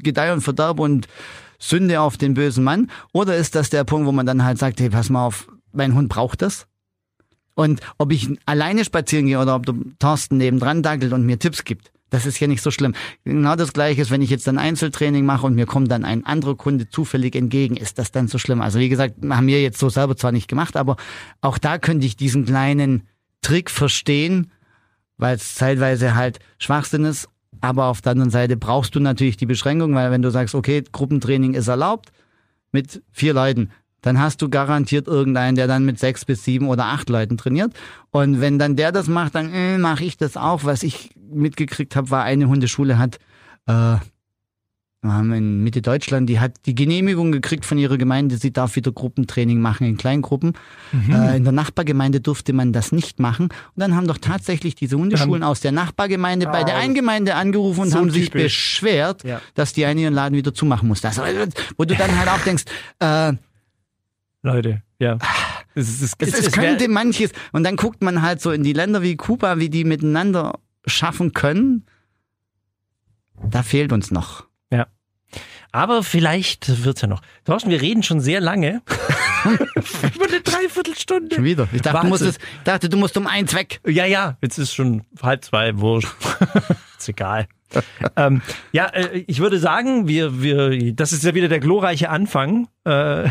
Gedeih 0.00 0.32
und 0.32 0.40
Verderb 0.40 0.78
und 0.78 1.08
Sünde 1.58 2.00
auf 2.00 2.16
den 2.16 2.34
bösen 2.34 2.62
Mann? 2.62 2.88
Oder 3.12 3.36
ist 3.36 3.56
das 3.56 3.68
der 3.68 3.82
Punkt, 3.82 4.06
wo 4.06 4.12
man 4.12 4.24
dann 4.24 4.44
halt 4.44 4.58
sagt, 4.58 4.80
hey, 4.80 4.90
pass 4.90 5.10
mal 5.10 5.26
auf, 5.26 5.48
mein 5.72 5.92
Hund 5.96 6.08
braucht 6.08 6.40
das? 6.40 6.68
Und 7.54 7.80
ob 7.98 8.12
ich 8.12 8.28
alleine 8.46 8.84
spazieren 8.84 9.26
gehe 9.26 9.38
oder 9.38 9.54
ob 9.54 9.66
der 9.66 9.74
Thorsten 9.98 10.38
nebendran 10.38 10.82
dackelt 10.82 11.12
und 11.12 11.26
mir 11.26 11.38
Tipps 11.38 11.64
gibt, 11.64 11.92
das 12.12 12.26
ist 12.26 12.38
ja 12.40 12.46
nicht 12.46 12.62
so 12.62 12.70
schlimm. 12.70 12.94
Genau 13.24 13.56
das 13.56 13.72
Gleiche 13.72 14.02
ist, 14.02 14.10
wenn 14.10 14.20
ich 14.20 14.28
jetzt 14.28 14.46
ein 14.46 14.58
Einzeltraining 14.58 15.24
mache 15.24 15.46
und 15.46 15.54
mir 15.54 15.64
kommt 15.64 15.90
dann 15.90 16.04
ein 16.04 16.26
anderer 16.26 16.56
Kunde 16.56 16.88
zufällig 16.88 17.34
entgegen, 17.34 17.76
ist 17.76 17.98
das 17.98 18.12
dann 18.12 18.28
so 18.28 18.38
schlimm? 18.38 18.60
Also 18.60 18.78
wie 18.78 18.90
gesagt, 18.90 19.16
haben 19.28 19.46
wir 19.46 19.62
jetzt 19.62 19.78
so 19.78 19.88
selber 19.88 20.14
zwar 20.14 20.30
nicht 20.30 20.46
gemacht, 20.46 20.76
aber 20.76 20.96
auch 21.40 21.56
da 21.56 21.78
könnte 21.78 22.06
ich 22.06 22.16
diesen 22.16 22.44
kleinen 22.44 23.08
Trick 23.40 23.70
verstehen, 23.70 24.50
weil 25.16 25.36
es 25.36 25.54
zeitweise 25.54 26.14
halt 26.14 26.38
Schwachsinn 26.58 27.04
ist. 27.04 27.28
Aber 27.62 27.86
auf 27.86 28.02
der 28.02 28.12
anderen 28.12 28.30
Seite 28.30 28.56
brauchst 28.56 28.94
du 28.94 29.00
natürlich 29.00 29.36
die 29.36 29.46
Beschränkung, 29.46 29.94
weil 29.94 30.10
wenn 30.10 30.22
du 30.22 30.30
sagst, 30.30 30.54
okay, 30.54 30.82
Gruppentraining 30.92 31.54
ist 31.54 31.68
erlaubt 31.68 32.12
mit 32.72 33.02
vier 33.12 33.32
Leuten, 33.32 33.70
dann 34.02 34.20
hast 34.20 34.42
du 34.42 34.48
garantiert 34.48 35.06
irgendeinen, 35.08 35.56
der 35.56 35.66
dann 35.66 35.84
mit 35.84 35.98
sechs 35.98 36.24
bis 36.24 36.44
sieben 36.44 36.68
oder 36.68 36.86
acht 36.86 37.08
Leuten 37.08 37.36
trainiert. 37.38 37.72
Und 38.10 38.40
wenn 38.40 38.58
dann 38.58 38.76
der 38.76 38.92
das 38.92 39.08
macht, 39.08 39.34
dann 39.34 39.52
äh, 39.52 39.78
mache 39.78 40.04
ich 40.04 40.16
das 40.16 40.36
auch. 40.36 40.64
Was 40.64 40.82
ich 40.82 41.10
mitgekriegt 41.32 41.96
habe, 41.96 42.10
war 42.10 42.24
eine 42.24 42.48
Hundeschule 42.48 42.98
hat 42.98 43.18
äh, 43.66 43.96
wir 45.04 45.12
haben 45.12 45.32
in 45.32 45.64
Mitte 45.64 45.82
Deutschland, 45.82 46.28
die 46.28 46.38
hat 46.38 46.52
die 46.64 46.76
Genehmigung 46.76 47.32
gekriegt 47.32 47.66
von 47.66 47.76
ihrer 47.76 47.98
Gemeinde, 47.98 48.36
sie 48.36 48.52
darf 48.52 48.76
wieder 48.76 48.92
Gruppentraining 48.92 49.60
machen 49.60 49.84
in 49.84 49.96
Kleingruppen. 49.96 50.52
Äh, 51.10 51.36
in 51.38 51.42
der 51.42 51.52
Nachbargemeinde 51.52 52.20
durfte 52.20 52.52
man 52.52 52.72
das 52.72 52.92
nicht 52.92 53.18
machen. 53.18 53.46
Und 53.46 53.52
dann 53.74 53.96
haben 53.96 54.06
doch 54.06 54.18
tatsächlich 54.18 54.76
diese 54.76 54.96
Hundeschulen 54.96 55.42
aus 55.42 55.58
der 55.58 55.72
Nachbargemeinde 55.72 56.46
bei 56.46 56.62
der 56.62 56.76
einen 56.76 56.94
Gemeinde 56.94 57.34
angerufen 57.34 57.80
und 57.80 57.90
So 57.90 57.98
haben 57.98 58.10
sich 58.10 58.26
typisch. 58.26 58.44
beschwert, 58.44 59.24
Ja. 59.24 59.40
dass 59.54 59.72
die 59.72 59.86
einen 59.86 59.98
ihren 59.98 60.14
Laden 60.14 60.36
wieder 60.36 60.54
zumachen 60.54 60.86
musste. 60.86 61.08
Also, 61.08 61.22
wo 61.76 61.84
du 61.84 61.96
dann 61.96 62.16
halt 62.16 62.28
auch 62.28 62.44
denkst, 62.44 62.62
äh, 63.00 63.32
Leute, 64.42 64.82
ja. 64.98 65.18
Es, 65.74 65.88
es, 66.02 66.12
es, 66.18 66.28
es, 66.34 66.46
es 66.46 66.52
könnte 66.52 66.88
manches, 66.88 67.30
und 67.52 67.64
dann 67.64 67.76
guckt 67.76 68.02
man 68.02 68.22
halt 68.22 68.40
so 68.40 68.50
in 68.50 68.62
die 68.62 68.72
Länder 68.72 69.02
wie 69.02 69.16
Kuba, 69.16 69.58
wie 69.58 69.70
die 69.70 69.84
miteinander 69.84 70.58
schaffen 70.86 71.32
können. 71.32 71.86
Da 73.48 73.62
fehlt 73.62 73.92
uns 73.92 74.10
noch. 74.10 74.44
Ja. 74.70 74.86
Aber 75.70 76.02
vielleicht 76.02 76.84
wird's 76.84 77.00
ja 77.00 77.08
noch. 77.08 77.22
Thorsten, 77.44 77.70
wir 77.70 77.80
reden 77.80 78.02
schon 78.02 78.20
sehr 78.20 78.40
lange. 78.40 78.82
Über 80.14 80.26
eine 80.26 80.40
Dreiviertelstunde. 80.42 81.34
Schon 81.36 81.44
wieder. 81.44 81.68
Ich 81.72 81.80
dachte, 81.82 82.06
du 82.06 82.10
Wahnsinn. 82.10 82.10
musst, 82.10 82.22
es- 82.22 82.36
ich 82.58 82.62
dachte, 82.64 82.88
du 82.88 82.96
musst 82.96 83.16
um 83.16 83.26
eins 83.26 83.54
weg. 83.54 83.80
Ja, 83.86 84.04
ja, 84.04 84.36
jetzt 84.42 84.58
ist 84.58 84.74
schon 84.74 85.04
halb 85.22 85.44
zwei, 85.44 85.78
wurscht. 85.78 86.08
ist 86.98 87.08
egal. 87.08 87.48
ähm, 88.16 88.42
ja, 88.72 88.86
äh, 88.86 89.24
ich 89.26 89.40
würde 89.40 89.58
sagen, 89.58 90.08
wir, 90.08 90.42
wir, 90.42 90.94
das 90.94 91.12
ist 91.12 91.24
ja 91.24 91.34
wieder 91.34 91.48
der 91.48 91.60
glorreiche 91.60 92.10
Anfang 92.10 92.68
äh, 92.84 93.28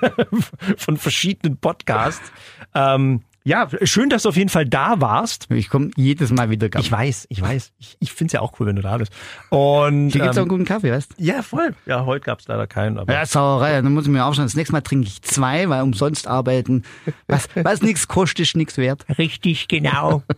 von 0.76 0.96
verschiedenen 0.96 1.56
Podcasts. 1.58 2.32
Ähm, 2.74 3.22
ja, 3.46 3.68
schön, 3.82 4.08
dass 4.08 4.22
du 4.22 4.30
auf 4.30 4.36
jeden 4.38 4.48
Fall 4.48 4.64
da 4.64 5.02
warst. 5.02 5.48
Ich 5.50 5.68
komme 5.68 5.90
jedes 5.96 6.32
Mal 6.32 6.48
wieder. 6.48 6.70
Ich 6.78 6.90
weiß, 6.90 7.26
ich 7.28 7.42
weiß. 7.42 7.72
Ich, 7.78 7.96
ich 8.00 8.12
finde 8.12 8.28
es 8.28 8.32
ja 8.32 8.40
auch 8.40 8.58
cool, 8.58 8.66
wenn 8.66 8.76
du 8.76 8.80
da 8.80 8.96
bist. 8.96 9.12
Und 9.50 10.12
Hier 10.12 10.22
gibt's 10.22 10.38
auch 10.38 10.42
einen 10.42 10.50
ähm, 10.50 10.56
guten 10.56 10.64
Kaffee, 10.64 10.90
weißt 10.90 11.12
du? 11.12 11.22
ja, 11.22 11.42
voll. 11.42 11.74
Ja, 11.84 12.06
heute 12.06 12.24
gab's 12.24 12.48
leider 12.48 12.66
keinen. 12.66 12.96
Aber 12.96 13.12
Ja, 13.12 13.26
Sauerei. 13.26 13.82
Dann 13.82 13.92
muss 13.92 14.04
ich 14.04 14.10
mir 14.10 14.24
auch 14.24 14.32
schon, 14.32 14.44
das 14.44 14.56
nächste 14.56 14.72
Mal 14.72 14.80
trinke 14.80 15.08
ich 15.08 15.20
zwei, 15.20 15.68
weil 15.68 15.82
umsonst 15.82 16.26
arbeiten. 16.26 16.84
Was, 17.26 17.50
was 17.54 17.82
nichts 17.82 18.08
kostet, 18.08 18.40
ist 18.40 18.56
nichts 18.56 18.78
wert. 18.78 19.04
Richtig, 19.18 19.68
genau. 19.68 20.22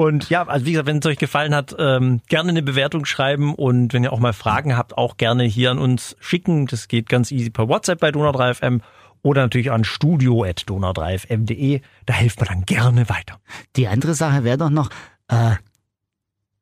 Und 0.00 0.30
ja, 0.30 0.46
also 0.48 0.64
wie 0.64 0.70
gesagt, 0.72 0.86
wenn 0.86 0.96
es 0.96 1.04
euch 1.04 1.18
gefallen 1.18 1.54
hat, 1.54 1.76
ähm, 1.78 2.22
gerne 2.26 2.48
eine 2.48 2.62
Bewertung 2.62 3.04
schreiben 3.04 3.54
und 3.54 3.92
wenn 3.92 4.02
ihr 4.02 4.14
auch 4.14 4.18
mal 4.18 4.32
Fragen 4.32 4.74
habt, 4.74 4.96
auch 4.96 5.18
gerne 5.18 5.44
hier 5.44 5.70
an 5.70 5.76
uns 5.76 6.16
schicken. 6.20 6.64
Das 6.64 6.88
geht 6.88 7.10
ganz 7.10 7.30
easy 7.30 7.50
per 7.50 7.68
WhatsApp 7.68 8.00
bei 8.00 8.08
Donau3FM 8.08 8.80
oder 9.20 9.42
natürlich 9.42 9.70
an 9.70 9.84
studio.donau3fm.de. 9.84 11.82
Da 12.06 12.14
hilft 12.14 12.40
man 12.40 12.48
dann 12.48 12.62
gerne 12.64 13.10
weiter. 13.10 13.40
Die 13.76 13.88
andere 13.88 14.14
Sache 14.14 14.42
wäre 14.42 14.56
doch 14.56 14.70
noch, 14.70 14.88
äh, 15.28 15.56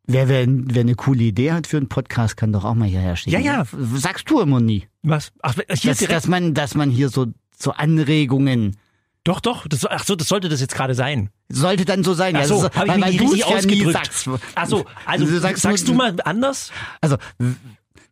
wer, 0.08 0.28
wer, 0.28 0.44
wer 0.48 0.80
eine 0.80 0.96
coole 0.96 1.22
Idee 1.22 1.52
hat 1.52 1.68
für 1.68 1.76
einen 1.76 1.88
Podcast, 1.88 2.36
kann 2.36 2.52
doch 2.52 2.64
auch 2.64 2.74
mal 2.74 2.88
hierher 2.88 3.14
schicken. 3.14 3.40
Ja, 3.40 3.60
ja. 3.60 3.64
Sagst 3.94 4.28
du 4.28 4.40
immer 4.40 4.58
nie. 4.58 4.88
Was? 5.04 5.30
Ach, 5.42 5.54
hier 5.54 5.64
Dass, 5.92 5.98
direkt. 5.98 6.10
dass 6.10 6.26
man, 6.26 6.54
dass 6.54 6.74
man 6.74 6.90
hier 6.90 7.08
so, 7.08 7.26
so 7.56 7.70
Anregungen 7.70 8.78
Doch, 9.24 9.40
doch. 9.40 9.66
Das, 9.68 9.84
ach 9.86 10.04
so, 10.04 10.16
das 10.16 10.28
sollte 10.28 10.48
das 10.48 10.60
jetzt 10.60 10.74
gerade 10.74 10.94
sein. 10.94 11.30
sollte 11.50 11.84
dann 11.84 12.04
so 12.04 12.14
sein. 12.14 12.36
Ach 12.36 12.44
so, 12.44 12.54
also, 12.54 12.70
habe 12.72 12.88
ich 12.88 12.96
mich 12.96 13.04
nicht 13.06 13.20
richtig 13.20 13.42
es 13.42 13.48
ja 13.48 13.56
ausgedrückt. 13.56 13.92
sagst. 13.92 14.28
Ach 14.54 14.66
so, 14.66 14.84
also 15.04 15.26
sagst 15.38 15.62
sagst, 15.62 15.88
du 15.88 15.94
mal 15.94 16.14
anders? 16.24 16.72
Also 17.00 17.16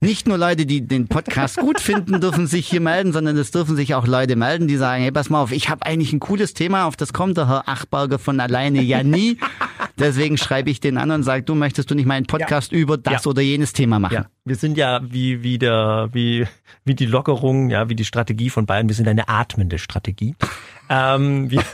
nicht 0.01 0.28
nur 0.28 0.36
Leute, 0.38 0.66
die 0.66 0.86
den 0.86 1.09
Podcast 1.09 1.57
gut 1.57 1.80
finden, 1.80 2.20
dürfen 2.20 2.47
sich 2.47 2.68
hier 2.68 2.80
melden, 2.80 3.12
sondern 3.12 3.36
es 3.36 3.51
dürfen 3.51 3.76
sich 3.76 3.94
auch 3.94 4.07
Leute 4.07 4.36
melden, 4.36 4.68
die 4.68 4.76
sagen, 4.76 5.03
hey, 5.03 5.11
pass 5.11 5.30
mal 5.30 5.40
auf, 5.40 5.53
ich 5.53 5.68
habe 5.70 5.84
eigentlich 5.86 6.12
ein 6.12 6.20
cooles 6.20 6.53
Thema, 6.55 6.84
auf 6.84 6.97
das 6.97 7.12
kommt 7.12 7.36
der 7.38 7.49
Herr 7.49 7.68
Achberger 7.68 8.18
von 8.18 8.38
alleine 8.40 8.82
ja 8.82 9.03
nie. 9.03 9.38
Deswegen 9.99 10.36
schreibe 10.36 10.68
ich 10.68 10.80
den 10.80 10.99
an 10.99 11.11
und 11.11 11.22
sage, 11.22 11.42
du 11.42 11.55
möchtest 11.55 11.90
du 11.90 11.94
nicht 11.94 12.05
meinen 12.05 12.26
Podcast 12.26 12.70
über 12.72 12.99
das 12.99 13.24
Ja. 13.24 13.30
oder 13.30 13.40
jenes 13.40 13.72
Thema 13.72 13.99
machen. 13.99 14.12
Ja, 14.14 14.26
wir 14.44 14.57
sind 14.57 14.76
ja 14.76 15.01
wie, 15.03 15.42
wie 15.42 15.59
der, 15.59 16.11
wie, 16.12 16.47
wie 16.84 16.94
die 16.94 17.07
Lockerung, 17.07 17.70
ja, 17.70 17.88
wie 17.88 17.94
die 17.94 18.05
Strategie 18.05 18.51
von 18.51 18.66
Bayern. 18.66 18.88
Wir 18.88 18.94
sind 18.94 19.09
eine 19.09 19.28
atmende 19.28 19.78
Strategie. 19.78 20.34
Ähm, 20.88 21.51
wir, 21.51 21.64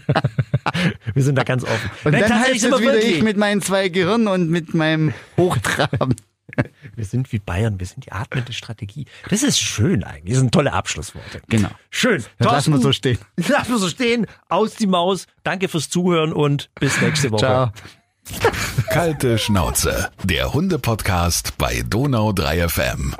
wir 1.14 1.22
sind 1.22 1.36
da 1.36 1.44
ganz 1.44 1.64
offen. 1.64 1.90
Und 2.04 2.12
Nein, 2.12 2.22
dann 2.28 2.40
heißt 2.40 2.54
es 2.54 2.64
wieder 2.64 2.80
wirklich. 2.80 3.16
ich 3.18 3.22
mit 3.22 3.36
meinen 3.36 3.60
zwei 3.60 3.90
Gehirnen 3.90 4.26
und 4.26 4.48
mit 4.48 4.72
meinem 4.72 5.12
Hochtraben. 5.36 6.14
Wir 6.96 7.04
sind 7.04 7.32
wie 7.32 7.38
Bayern, 7.38 7.78
wir 7.78 7.86
sind 7.86 8.06
die 8.06 8.12
atmende 8.12 8.52
Strategie. 8.52 9.06
Das 9.28 9.42
ist 9.42 9.60
schön 9.60 10.02
eigentlich. 10.02 10.34
Das 10.34 10.40
sind 10.40 10.52
tolle 10.52 10.72
Abschlussworte. 10.72 11.40
Genau. 11.48 11.70
Schön. 11.90 12.24
Das 12.38 12.52
lassen 12.52 12.72
wir 12.72 12.80
so 12.80 12.92
stehen. 12.92 13.18
Lassen 13.36 13.70
wir 13.70 13.78
so 13.78 13.88
stehen. 13.88 14.26
Aus 14.48 14.74
die 14.74 14.86
Maus. 14.86 15.26
Danke 15.44 15.68
fürs 15.68 15.88
Zuhören 15.88 16.32
und 16.32 16.70
bis 16.80 17.00
nächste 17.00 17.30
Woche. 17.30 17.40
Ciao. 17.40 17.72
Kalte 18.90 19.38
Schnauze, 19.38 20.10
der 20.22 20.52
Hunde-Podcast 20.52 21.56
bei 21.56 21.82
Donau 21.86 22.32
3 22.32 22.68
FM. 22.68 23.14